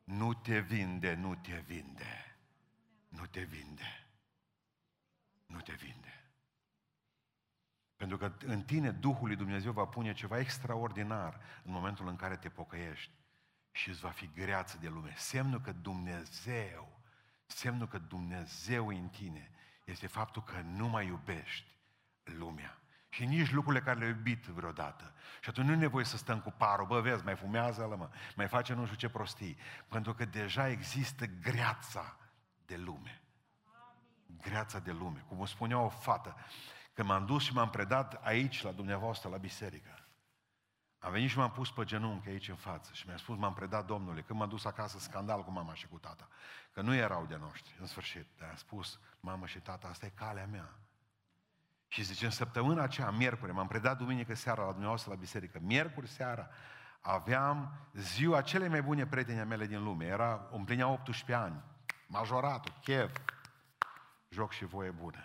Nu 0.04 0.34
te 0.34 0.60
vinde, 0.60 1.14
nu 1.14 1.34
te 1.34 1.58
vinde. 1.58 2.36
Nu 3.08 3.26
te 3.26 3.42
vinde. 3.42 4.06
Nu 5.46 5.60
te 5.60 5.72
vinde. 5.72 6.24
Pentru 7.96 8.16
că 8.16 8.32
în 8.44 8.62
tine 8.62 8.90
Duhul 8.90 9.26
lui 9.26 9.36
Dumnezeu 9.36 9.72
va 9.72 9.86
pune 9.86 10.12
ceva 10.12 10.38
extraordinar 10.38 11.40
în 11.62 11.72
momentul 11.72 12.08
în 12.08 12.16
care 12.16 12.36
te 12.36 12.48
pocăiești 12.48 13.10
și 13.70 13.88
îți 13.88 14.00
va 14.00 14.10
fi 14.10 14.30
greață 14.34 14.78
de 14.78 14.88
lume. 14.88 15.14
Semnul 15.16 15.60
că 15.60 15.72
Dumnezeu, 15.72 17.00
semnul 17.46 17.88
că 17.88 17.98
Dumnezeu 17.98 18.92
e 18.92 18.98
în 18.98 19.08
tine 19.08 19.50
este 19.84 20.06
faptul 20.06 20.42
că 20.42 20.60
nu 20.60 20.88
mai 20.88 21.06
iubești 21.06 21.75
lumea. 22.32 22.78
Și 23.08 23.24
nici 23.24 23.52
lucrurile 23.52 23.84
care 23.84 23.98
le-ai 23.98 24.10
iubit 24.10 24.44
vreodată. 24.44 25.14
Și 25.40 25.48
atunci 25.48 25.66
nu 25.66 25.72
e 25.72 25.76
nevoie 25.76 26.04
să 26.04 26.16
stăm 26.16 26.40
cu 26.40 26.50
parul, 26.50 26.86
bă, 26.86 27.00
vezi, 27.00 27.24
mai 27.24 27.36
fumează 27.36 27.84
la 27.84 27.96
mă, 27.96 28.08
mai 28.36 28.48
face 28.48 28.74
nu 28.74 28.84
știu 28.84 28.96
ce 28.96 29.08
prostii. 29.08 29.58
Pentru 29.88 30.14
că 30.14 30.24
deja 30.24 30.68
există 30.68 31.26
greața 31.26 32.16
de 32.66 32.76
lume. 32.76 33.22
Greața 34.26 34.78
de 34.78 34.92
lume. 34.92 35.24
Cum 35.28 35.40
o 35.40 35.46
spunea 35.46 35.78
o 35.78 35.88
fată, 35.88 36.36
când 36.92 37.08
m-am 37.08 37.26
dus 37.26 37.42
și 37.42 37.52
m-am 37.52 37.70
predat 37.70 38.24
aici, 38.24 38.62
la 38.62 38.70
dumneavoastră, 38.70 39.28
la 39.28 39.36
biserică. 39.36 40.06
Am 40.98 41.12
venit 41.12 41.30
și 41.30 41.38
m-am 41.38 41.50
pus 41.50 41.70
pe 41.70 41.84
genunchi 41.84 42.28
aici 42.28 42.48
în 42.48 42.54
față 42.54 42.90
și 42.92 43.06
mi-a 43.06 43.16
spus, 43.16 43.36
m-am 43.36 43.54
predat 43.54 43.86
Domnului. 43.86 44.22
Când 44.22 44.38
m-am 44.38 44.48
dus 44.48 44.64
acasă, 44.64 44.98
scandal 44.98 45.44
cu 45.44 45.50
mama 45.50 45.74
și 45.74 45.86
cu 45.86 45.98
tata. 45.98 46.28
Că 46.72 46.80
nu 46.80 46.94
erau 46.94 47.26
de 47.26 47.36
noștri, 47.36 47.76
în 47.80 47.86
sfârșit. 47.86 48.26
Dar 48.38 48.48
am 48.48 48.56
spus, 48.56 49.00
mama 49.20 49.46
și 49.46 49.58
tata, 49.58 49.88
asta 49.88 50.06
e 50.06 50.12
calea 50.14 50.46
mea. 50.46 50.78
Și 51.88 52.02
zice, 52.02 52.24
în 52.24 52.30
săptămâna 52.30 52.82
aceea, 52.82 53.10
miercuri, 53.10 53.52
m-am 53.52 53.66
predat 53.66 53.98
duminică 53.98 54.34
seara 54.34 54.62
la 54.62 54.70
dumneavoastră 54.70 55.10
la 55.10 55.16
biserică. 55.16 55.58
Miercuri 55.62 56.08
seara 56.08 56.48
aveam 57.00 57.88
ziua 57.92 58.42
cele 58.42 58.68
mai 58.68 58.82
bune 58.82 59.06
prieteni 59.06 59.48
mele 59.48 59.66
din 59.66 59.82
lume. 59.82 60.04
Era, 60.04 60.48
împlinea 60.52 60.88
18 60.88 61.34
ani. 61.34 61.62
Majoratul, 62.06 62.74
chef. 62.82 63.16
Joc 64.28 64.52
și 64.52 64.64
voie 64.64 64.90
bună. 64.90 65.24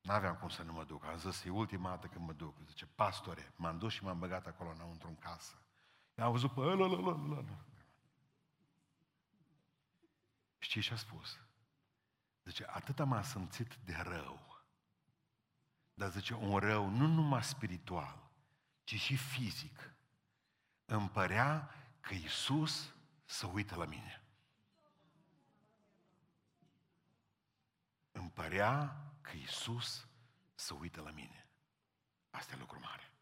N-aveam 0.00 0.34
cum 0.34 0.48
să 0.48 0.62
nu 0.62 0.72
mă 0.72 0.84
duc. 0.84 1.04
Am 1.04 1.16
zis, 1.16 1.44
e 1.44 1.50
ultima 1.50 1.88
dată 1.88 2.06
când 2.06 2.26
mă 2.26 2.32
duc. 2.32 2.56
Zice, 2.66 2.86
pastore, 2.86 3.52
m-am 3.56 3.78
dus 3.78 3.92
și 3.92 4.04
m-am 4.04 4.18
băgat 4.18 4.46
acolo 4.46 4.70
înăuntru 4.70 5.08
în 5.08 5.16
casă. 5.16 5.62
I-am 6.14 6.32
văzut 6.32 6.52
pe 6.52 6.60
ăla, 6.60 6.84
ăla, 6.84 6.96
ăla, 6.96 7.36
ăla. 7.36 7.64
Știi 10.58 10.80
ce 10.80 10.92
a 10.92 10.96
spus? 10.96 11.38
Zice, 12.44 12.66
atâta 12.68 13.04
m-a 13.04 13.22
simțit 13.22 13.74
de 13.84 13.96
rău 14.02 14.49
dar 16.00 16.10
zice, 16.10 16.34
un 16.34 16.58
rău 16.58 16.88
nu 16.88 17.06
numai 17.06 17.44
spiritual, 17.44 18.30
ci 18.84 18.94
și 18.94 19.16
fizic. 19.16 19.94
Îmi 20.84 21.08
părea 21.08 21.74
că 22.00 22.14
Iisus 22.14 22.94
să 23.24 23.46
uită 23.46 23.74
la 23.74 23.84
mine. 23.84 24.22
Îmi 28.12 28.30
părea 28.30 29.04
că 29.20 29.36
Iisus 29.36 30.06
să 30.54 30.74
uită 30.74 31.00
la 31.00 31.10
mine. 31.10 31.46
Asta 32.30 32.54
e 32.54 32.58
lucru 32.58 32.80
mare. 32.80 33.12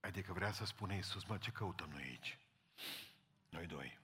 Adică 0.00 0.32
vrea 0.32 0.52
să 0.52 0.64
spune 0.64 0.94
Iisus, 0.94 1.24
mă, 1.24 1.38
ce 1.38 1.50
căutăm 1.50 1.90
noi 1.90 2.02
aici? 2.02 2.38
Noi 3.48 3.66
doi. 3.66 3.98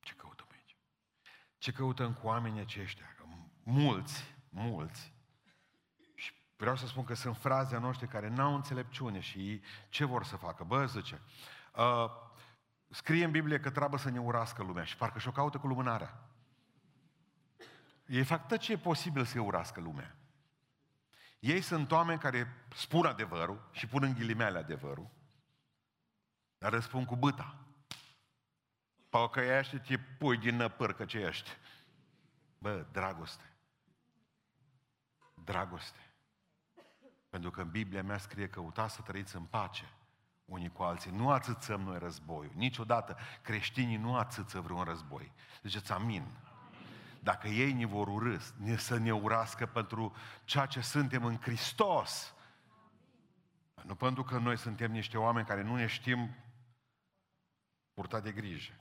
Ce 0.00 0.14
căutăm 0.14 0.48
aici? 0.50 0.76
Ce 1.58 1.72
căutăm 1.72 2.14
cu 2.14 2.26
oamenii 2.26 2.60
aceștia? 2.60 3.14
Mulți, 3.70 4.34
mulți, 4.48 5.12
și 6.14 6.32
vreau 6.56 6.76
să 6.76 6.86
spun 6.86 7.04
că 7.04 7.14
sunt 7.14 7.36
fraze 7.36 7.78
noștri 7.78 8.08
care 8.08 8.28
n-au 8.28 8.54
înțelepciune 8.54 9.20
și 9.20 9.62
ce 9.88 10.04
vor 10.04 10.24
să 10.24 10.36
facă? 10.36 10.64
Bă, 10.64 10.86
zice, 10.86 11.20
uh, 11.74 12.10
scrie 12.88 13.24
în 13.24 13.30
Biblie 13.30 13.60
că 13.60 13.70
trebuie 13.70 14.00
să 14.00 14.10
ne 14.10 14.20
urască 14.20 14.62
lumea 14.62 14.84
și 14.84 14.96
parcă 14.96 15.18
și-o 15.18 15.32
caută 15.32 15.58
cu 15.58 15.66
lumânarea. 15.66 16.28
Ei 18.06 18.24
fac 18.24 18.48
tot 18.48 18.58
ce 18.58 18.72
e 18.72 18.78
posibil 18.78 19.24
să 19.24 19.40
urască 19.40 19.80
lumea. 19.80 20.16
Ei 21.38 21.60
sunt 21.60 21.90
oameni 21.90 22.18
care 22.18 22.66
spun 22.74 23.06
adevărul 23.06 23.68
și 23.72 23.86
pun 23.86 24.02
în 24.02 24.14
ghilimele 24.14 24.58
adevărul, 24.58 25.10
dar 26.58 26.72
răspund 26.72 27.06
cu 27.06 27.16
băta. 27.16 27.54
Păcăiește, 29.08 29.78
te 29.78 29.98
pui 29.98 30.36
din 30.36 30.56
năpâr 30.56 30.92
că 30.92 31.04
ce 31.04 31.18
ești. 31.18 31.50
Bă, 32.58 32.86
dragoste 32.92 33.49
dragoste. 35.50 35.98
Pentru 37.28 37.50
că 37.50 37.60
în 37.60 37.70
Biblia 37.70 38.02
mea 38.02 38.18
scrie 38.18 38.48
că 38.48 38.60
căutați 38.60 38.94
să 38.94 39.02
trăiți 39.02 39.36
în 39.36 39.44
pace 39.44 39.92
unii 40.44 40.72
cu 40.72 40.82
alții. 40.82 41.10
Nu 41.10 41.30
ațățăm 41.30 41.80
noi 41.80 41.98
războiul. 41.98 42.52
Niciodată 42.54 43.16
creștinii 43.42 43.96
nu 43.96 44.16
ațăță 44.16 44.60
vreun 44.60 44.82
război. 44.82 45.32
Ziceți 45.62 45.92
amin. 45.92 46.26
Dacă 47.20 47.48
ei 47.48 47.72
ne 47.72 47.86
vor 47.86 48.08
urâ, 48.08 48.36
ne, 48.56 48.76
să 48.76 48.98
ne 48.98 49.12
urască 49.12 49.66
pentru 49.66 50.14
ceea 50.44 50.66
ce 50.66 50.80
suntem 50.80 51.24
în 51.24 51.36
Hristos. 51.40 52.34
Nu 53.82 53.94
pentru 53.94 54.22
că 54.24 54.38
noi 54.38 54.58
suntem 54.58 54.90
niște 54.90 55.18
oameni 55.18 55.46
care 55.46 55.62
nu 55.62 55.76
ne 55.76 55.86
știm 55.86 56.36
purta 57.92 58.20
de 58.20 58.32
grijă. 58.32 58.72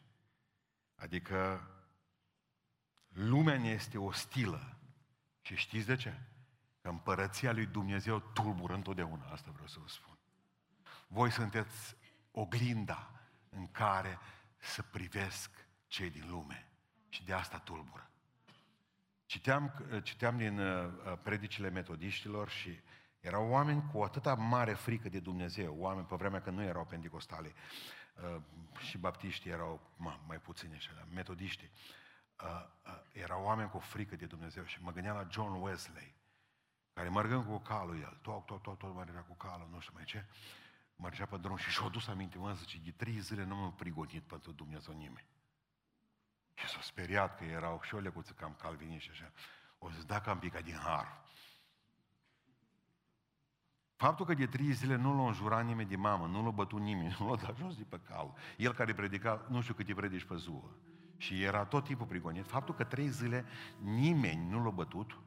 Adică 0.95 1.67
lumea 3.07 3.57
ne 3.57 3.69
este 3.69 3.97
ostilă. 3.97 4.77
Și 5.41 5.55
știți 5.55 5.85
de 5.85 5.95
ce? 5.95 6.19
Că 6.81 6.89
împărăția 6.89 7.51
lui 7.51 7.65
Dumnezeu 7.65 8.19
tulbură 8.19 8.73
întotdeauna, 8.73 9.25
asta 9.25 9.51
vreau 9.51 9.67
să 9.67 9.77
vă 9.81 9.87
spun. 9.87 10.17
Voi 11.07 11.31
sunteți 11.31 11.95
oglinda 12.31 13.11
în 13.49 13.71
care 13.71 14.19
să 14.57 14.81
privesc 14.81 15.67
cei 15.87 16.09
din 16.09 16.29
lume. 16.29 16.69
Și 17.09 17.25
de 17.25 17.33
asta 17.33 17.59
tulbură. 17.59 18.09
Citeam, 19.25 19.73
citeam 20.03 20.37
din 20.37 20.59
uh, 20.59 20.91
predicile 21.23 21.69
metodiștilor 21.69 22.49
și 22.49 22.79
erau 23.19 23.49
oameni 23.49 23.83
cu 23.91 24.01
atâta 24.01 24.33
mare 24.33 24.73
frică 24.73 25.09
de 25.09 25.19
Dumnezeu, 25.19 25.75
oameni 25.77 26.05
pe 26.05 26.15
vremea 26.15 26.41
când 26.41 26.57
nu 26.57 26.63
erau 26.63 26.85
pentecostale 26.85 27.53
uh, 28.15 28.41
și 28.79 28.97
baptiștii 28.97 29.51
erau 29.51 29.81
ma, 29.95 30.19
mai 30.27 30.37
puțini 30.37 30.75
așa, 30.75 31.07
metodiștii. 31.13 31.71
Uh, 32.43 32.65
uh, 32.85 32.99
erau 33.11 33.43
oameni 33.43 33.69
cu 33.69 33.79
frică 33.79 34.15
de 34.15 34.25
Dumnezeu 34.25 34.63
și 34.63 34.83
mă 34.83 34.91
gândeam 34.91 35.15
la 35.15 35.27
John 35.29 35.61
Wesley 35.61 36.15
care 36.99 37.11
mergând 37.11 37.45
cu 37.45 37.57
calul 37.57 37.99
el, 37.99 38.17
tot, 38.21 38.45
tot, 38.45 38.61
tot, 38.61 38.77
tot 38.77 38.95
mergea 38.95 39.19
cu 39.19 39.35
calul, 39.35 39.67
nu 39.71 39.79
știu 39.79 39.93
mai 39.95 40.03
ce, 40.03 40.25
mergea 40.95 41.25
pe 41.25 41.37
drum 41.37 41.55
și 41.55 41.69
și-a 41.69 41.87
dus 41.87 42.07
aminte, 42.07 42.37
mă, 42.37 42.53
zice, 42.53 42.77
de 42.83 42.91
trei 42.91 43.19
zile 43.19 43.43
nu 43.43 43.55
m-am 43.55 43.73
prigonit 43.73 44.23
pentru 44.23 44.51
Dumnezeu 44.51 44.93
nimeni. 44.93 45.27
Și 46.53 46.67
s-a 46.67 46.81
speriat 46.81 47.37
că 47.37 47.43
erau 47.43 47.81
și 47.83 47.95
o 47.95 47.99
lecuță 47.99 48.33
cam 48.33 48.55
calvini 48.61 48.99
și 48.99 49.09
așa. 49.09 49.31
O 49.77 49.89
zis, 49.89 50.05
dacă 50.05 50.29
am 50.29 50.39
picat 50.39 50.63
din 50.63 50.75
har. 50.75 51.23
Faptul 53.95 54.25
că 54.25 54.33
de 54.33 54.47
trei 54.47 54.71
zile 54.71 54.95
nu 54.95 55.17
l-a 55.17 55.27
înjurat 55.27 55.65
nimeni 55.65 55.89
de 55.89 55.95
mamă, 55.95 56.27
nu 56.27 56.43
l-a 56.43 56.51
bătut 56.51 56.79
nimeni, 56.79 57.15
nu 57.19 57.29
l-a 57.29 57.35
dat 57.35 57.57
jos 57.57 57.75
de 57.75 57.83
pe 57.89 57.99
cal. 57.99 58.33
El 58.57 58.73
care 58.73 58.93
predica, 58.93 59.45
nu 59.49 59.61
știu 59.61 59.73
câte 59.73 59.93
predici 59.93 60.23
pe 60.23 60.35
zuă. 60.35 60.69
Și 61.17 61.43
era 61.43 61.65
tot 61.65 61.83
timpul 61.83 62.05
prigonit. 62.05 62.45
Faptul 62.45 62.75
că 62.75 62.83
trei 62.83 63.07
zile 63.07 63.45
nimeni 63.77 64.49
nu 64.49 64.63
l-a 64.63 64.69
bătut, 64.69 65.19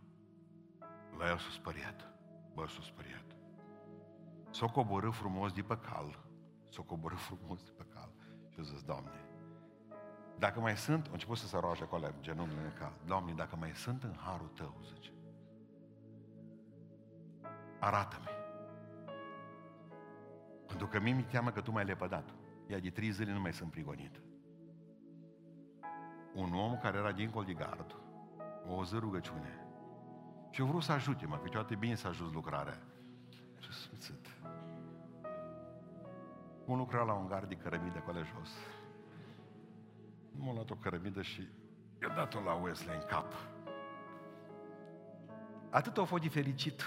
la 1.23 1.29
el 1.29 1.39
s-a 1.39 1.51
spăriat. 1.51 2.09
Bă, 2.55 2.67
s-a 2.67 2.83
spăriat. 2.83 3.25
S-a 4.51 4.67
coborât 4.67 5.15
frumos 5.15 5.53
de 5.53 5.63
pe 5.63 5.79
cal. 5.79 6.19
S-a 6.69 6.83
coborât 6.83 7.19
frumos 7.29 7.63
de 7.63 7.71
pe 7.77 7.85
cal. 7.95 8.11
Și 8.49 8.59
a 8.61 8.63
zis, 8.63 8.83
Doamne, 8.83 9.21
dacă 10.39 10.61
mai 10.61 10.77
sunt, 10.77 11.07
a 11.07 11.11
început 11.13 11.37
să 11.37 11.47
se 11.47 11.59
roage 11.59 11.83
acolo, 11.83 12.07
genunchiul 12.21 12.59
în 12.65 12.73
cal. 12.79 12.93
Doamne, 13.07 13.33
dacă 13.33 13.57
mai 13.57 13.71
sunt 13.75 14.03
în 14.03 14.15
harul 14.25 14.51
Tău, 14.55 14.81
zice, 14.83 15.13
arată-mi. 17.79 18.31
Pentru 20.67 20.87
că 20.87 21.01
mie 21.01 21.13
mi 21.13 21.23
teamă 21.23 21.51
că 21.51 21.61
Tu 21.61 21.71
m-ai 21.71 21.85
lepădat. 21.85 22.35
Ea 22.67 22.81
de 22.81 22.91
trei 22.91 23.11
zile 23.11 23.33
nu 23.33 23.41
mai 23.41 23.53
sunt 23.53 23.71
prigonit. 23.71 24.23
Un 26.35 26.55
om 26.55 26.79
care 26.79 26.99
era 26.99 27.13
dincolo 27.13 27.45
de 27.45 27.53
gard, 27.53 27.97
o 28.67 28.85
zi 28.85 28.95
rugăciune, 28.95 29.72
și 30.53 30.61
eu 30.61 30.67
vreau 30.67 30.81
să 30.81 30.93
ajute, 30.93 31.27
mă, 31.27 31.37
că 31.37 31.43
câteodată 31.43 31.73
e 31.73 31.77
bine 31.77 31.95
să 31.95 32.09
ajut 32.09 32.33
lucrarea. 32.33 32.79
Ce 33.59 33.71
smuțit. 33.71 34.27
Un 36.65 36.77
lucra 36.77 37.03
la 37.03 37.13
un 37.13 37.27
gard 37.27 37.49
de 37.49 37.55
cărămidă 37.55 37.99
acolo 37.99 38.19
jos. 38.19 38.51
M-a 40.31 40.53
luat 40.53 40.71
o 40.71 40.75
cărămidă 40.75 41.23
și 41.23 41.49
i-a 42.03 42.09
dat-o 42.09 42.41
la 42.41 42.53
Wesley 42.53 42.97
în 42.97 43.07
cap. 43.09 43.33
Atât 45.71 45.99
a 45.99 46.05
fost 46.05 46.23
de 46.23 46.29
fericit. 46.29 46.83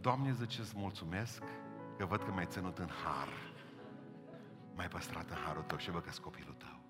Doamne, 0.00 0.32
zice, 0.32 0.60
îți 0.60 0.76
mulțumesc 0.76 1.42
că 1.98 2.06
văd 2.06 2.22
că 2.22 2.30
m-ai 2.30 2.46
ținut 2.46 2.78
în 2.78 2.88
har. 3.04 3.28
M-ai 4.74 4.88
păstrat 4.88 5.30
în 5.30 5.36
harul 5.46 5.62
tău 5.62 5.78
și 5.78 5.90
văd 5.90 6.02
că 6.02 6.10
copilul 6.22 6.54
tău. 6.54 6.80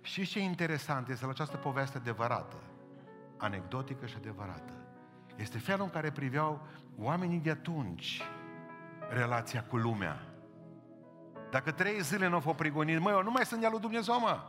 Și 0.00 0.26
ce 0.26 0.40
interesant 0.40 1.08
este 1.08 1.24
la 1.24 1.30
această 1.30 1.56
poveste 1.56 1.98
adevărată 1.98 2.56
anecdotică 3.38 4.06
și 4.06 4.16
adevărată. 4.16 4.72
Este 5.36 5.58
felul 5.58 5.84
în 5.84 5.90
care 5.90 6.10
priveau 6.10 6.66
oamenii 6.96 7.38
de 7.38 7.50
atunci 7.50 8.22
relația 9.08 9.64
cu 9.64 9.76
lumea. 9.76 10.22
Dacă 11.50 11.70
trei 11.70 12.00
zile 12.00 12.28
nu 12.28 12.34
au 12.34 12.40
fost 12.40 12.56
prigonit, 12.56 13.00
măi, 13.00 13.12
eu 13.12 13.22
nu 13.22 13.30
mai 13.30 13.44
sunt 13.44 13.60
de 13.60 13.68
lui 13.70 13.80
Dumnezeu, 13.80 14.20
mă. 14.20 14.40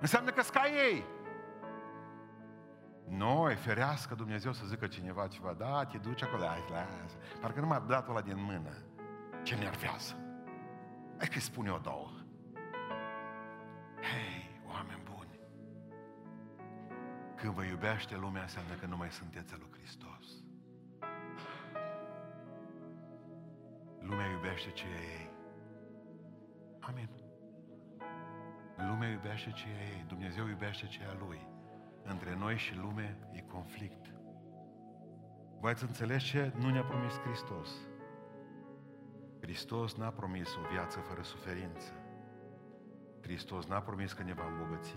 Înseamnă 0.00 0.30
că 0.30 0.42
sca 0.42 0.62
ei. 0.66 1.04
Noi, 3.08 3.54
ferească 3.54 4.14
Dumnezeu 4.14 4.52
să 4.52 4.66
zică 4.66 4.86
cineva 4.86 5.26
ceva, 5.26 5.54
da, 5.58 5.84
te 5.84 5.98
duci 5.98 6.22
acolo, 6.22 6.44
hai, 6.44 6.64
lasă. 6.70 7.16
Parcă 7.40 7.60
nu 7.60 7.66
m-a 7.66 7.78
dat 7.78 8.08
ăla 8.08 8.20
din 8.20 8.42
mână. 8.44 8.70
Ce 9.42 9.54
nervează. 9.54 10.14
Hai 11.18 11.28
că 11.28 11.38
spun 11.38 11.66
eu 11.66 11.80
două. 11.82 12.19
Când 17.40 17.54
vă 17.54 17.64
iubește 17.64 18.16
lumea 18.16 18.42
înseamnă 18.42 18.74
că 18.74 18.86
nu 18.86 18.96
mai 18.96 19.10
sunteți 19.10 19.52
al 19.52 19.58
lui 19.60 19.78
Hristos. 19.78 20.26
Lumea 24.00 24.26
iubește 24.26 24.70
ce 24.70 24.84
e 24.84 25.18
ei. 25.18 25.30
Amin. 26.80 27.10
Lumea 28.76 29.08
iubește 29.08 29.50
ce 29.50 29.66
e 29.68 29.94
ei. 29.94 30.04
Dumnezeu 30.08 30.46
iubește 30.46 30.86
ce 30.86 31.02
e 31.02 31.06
a 31.06 31.16
Lui. 31.18 31.46
Între 32.02 32.36
noi 32.36 32.56
și 32.56 32.76
lume 32.76 33.18
e 33.32 33.40
conflict. 33.40 34.06
Voi 35.60 35.70
ați 35.70 35.82
înțeles 35.82 36.22
ce 36.22 36.52
nu 36.58 36.70
ne-a 36.70 36.84
promis 36.84 37.18
Hristos? 37.18 37.70
Hristos 39.40 39.94
n-a 39.94 40.10
promis 40.10 40.54
o 40.56 40.68
viață 40.70 40.98
fără 40.98 41.22
suferință. 41.22 41.92
Hristos 43.20 43.66
n-a 43.66 43.80
promis 43.80 44.12
că 44.12 44.22
ne 44.22 44.32
va 44.32 44.46
îmbogăți. 44.46 44.96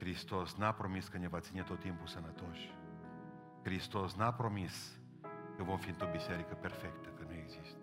Hristos 0.00 0.54
n-a 0.54 0.72
promis 0.72 1.08
că 1.08 1.18
ne 1.18 1.28
va 1.28 1.40
ține 1.40 1.62
tot 1.62 1.80
timpul 1.80 2.06
sănătoși. 2.06 2.74
Hristos 3.62 4.14
n-a 4.14 4.32
promis 4.32 4.98
că 5.56 5.62
vom 5.62 5.78
fi 5.78 5.88
într-o 5.88 6.08
biserică 6.12 6.54
perfectă, 6.54 7.08
că 7.08 7.24
nu 7.28 7.34
există. 7.34 7.78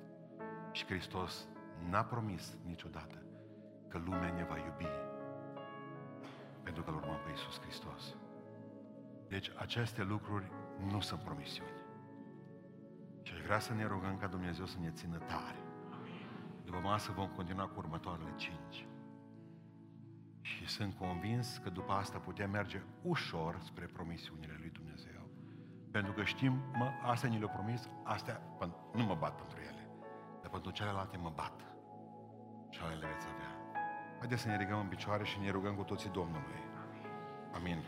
Și 0.72 0.86
Hristos 0.86 1.47
n-a 1.89 2.03
promis 2.03 2.57
niciodată 2.65 3.24
că 3.88 3.97
lumea 3.97 4.34
ne 4.34 4.43
va 4.43 4.57
iubi 4.57 4.89
pentru 6.63 6.84
că 6.84 6.89
îl 6.89 6.95
urmăm 6.95 7.20
pe 7.24 7.30
Iisus 7.30 7.59
Hristos. 7.61 8.15
Deci 9.28 9.51
aceste 9.55 10.03
lucruri 10.03 10.51
nu 10.91 10.99
sunt 10.99 11.20
promisiuni. 11.20 11.78
Și 13.22 13.34
aș 13.34 13.41
vrea 13.41 13.59
să 13.59 13.74
ne 13.74 13.86
rugăm 13.86 14.18
ca 14.18 14.28
Dumnezeu 14.28 14.65
să 14.65 14.78
ne 14.80 14.91
țină 14.91 15.18
tare. 15.18 15.61
După 16.63 16.78
masă 16.78 17.11
vom 17.11 17.28
continua 17.28 17.68
cu 17.68 17.74
următoarele 17.78 18.34
cinci. 18.36 18.88
Și 20.48 20.68
sunt 20.68 20.93
convins 20.93 21.58
că 21.64 21.70
după 21.70 21.91
asta 21.91 22.18
putem 22.18 22.50
merge 22.50 22.82
ușor 23.02 23.60
spre 23.60 23.86
promisiunile 23.86 24.56
lui 24.60 24.70
Dumnezeu. 24.70 25.30
Pentru 25.91 26.12
că 26.14 26.24
știm, 26.24 26.54
mă, 26.74 26.91
astea 27.04 27.30
ni 27.30 27.38
le-au 27.38 27.50
promis, 27.50 27.89
astea 28.04 28.41
nu 28.93 29.04
mă 29.04 29.16
bat 29.16 29.36
pentru 29.36 29.60
ele. 29.60 29.89
Dar 30.41 30.50
pentru 30.50 30.72
celelalte 30.72 31.18
mă 31.18 31.32
bat. 31.36 31.66
Și 32.70 32.80
ale 32.82 32.95
le 32.95 33.08
veți 33.08 33.28
avea. 33.34 33.52
Haideți 34.18 34.41
să 34.41 34.48
ne 34.48 34.58
ridicăm 34.58 34.80
în 34.80 34.88
picioare 34.88 35.24
și 35.24 35.39
ne 35.39 35.52
rugăm 35.52 35.76
cu 35.76 35.84
toții 35.84 36.10
Domnului. 36.10 36.62
Amin. 37.54 37.84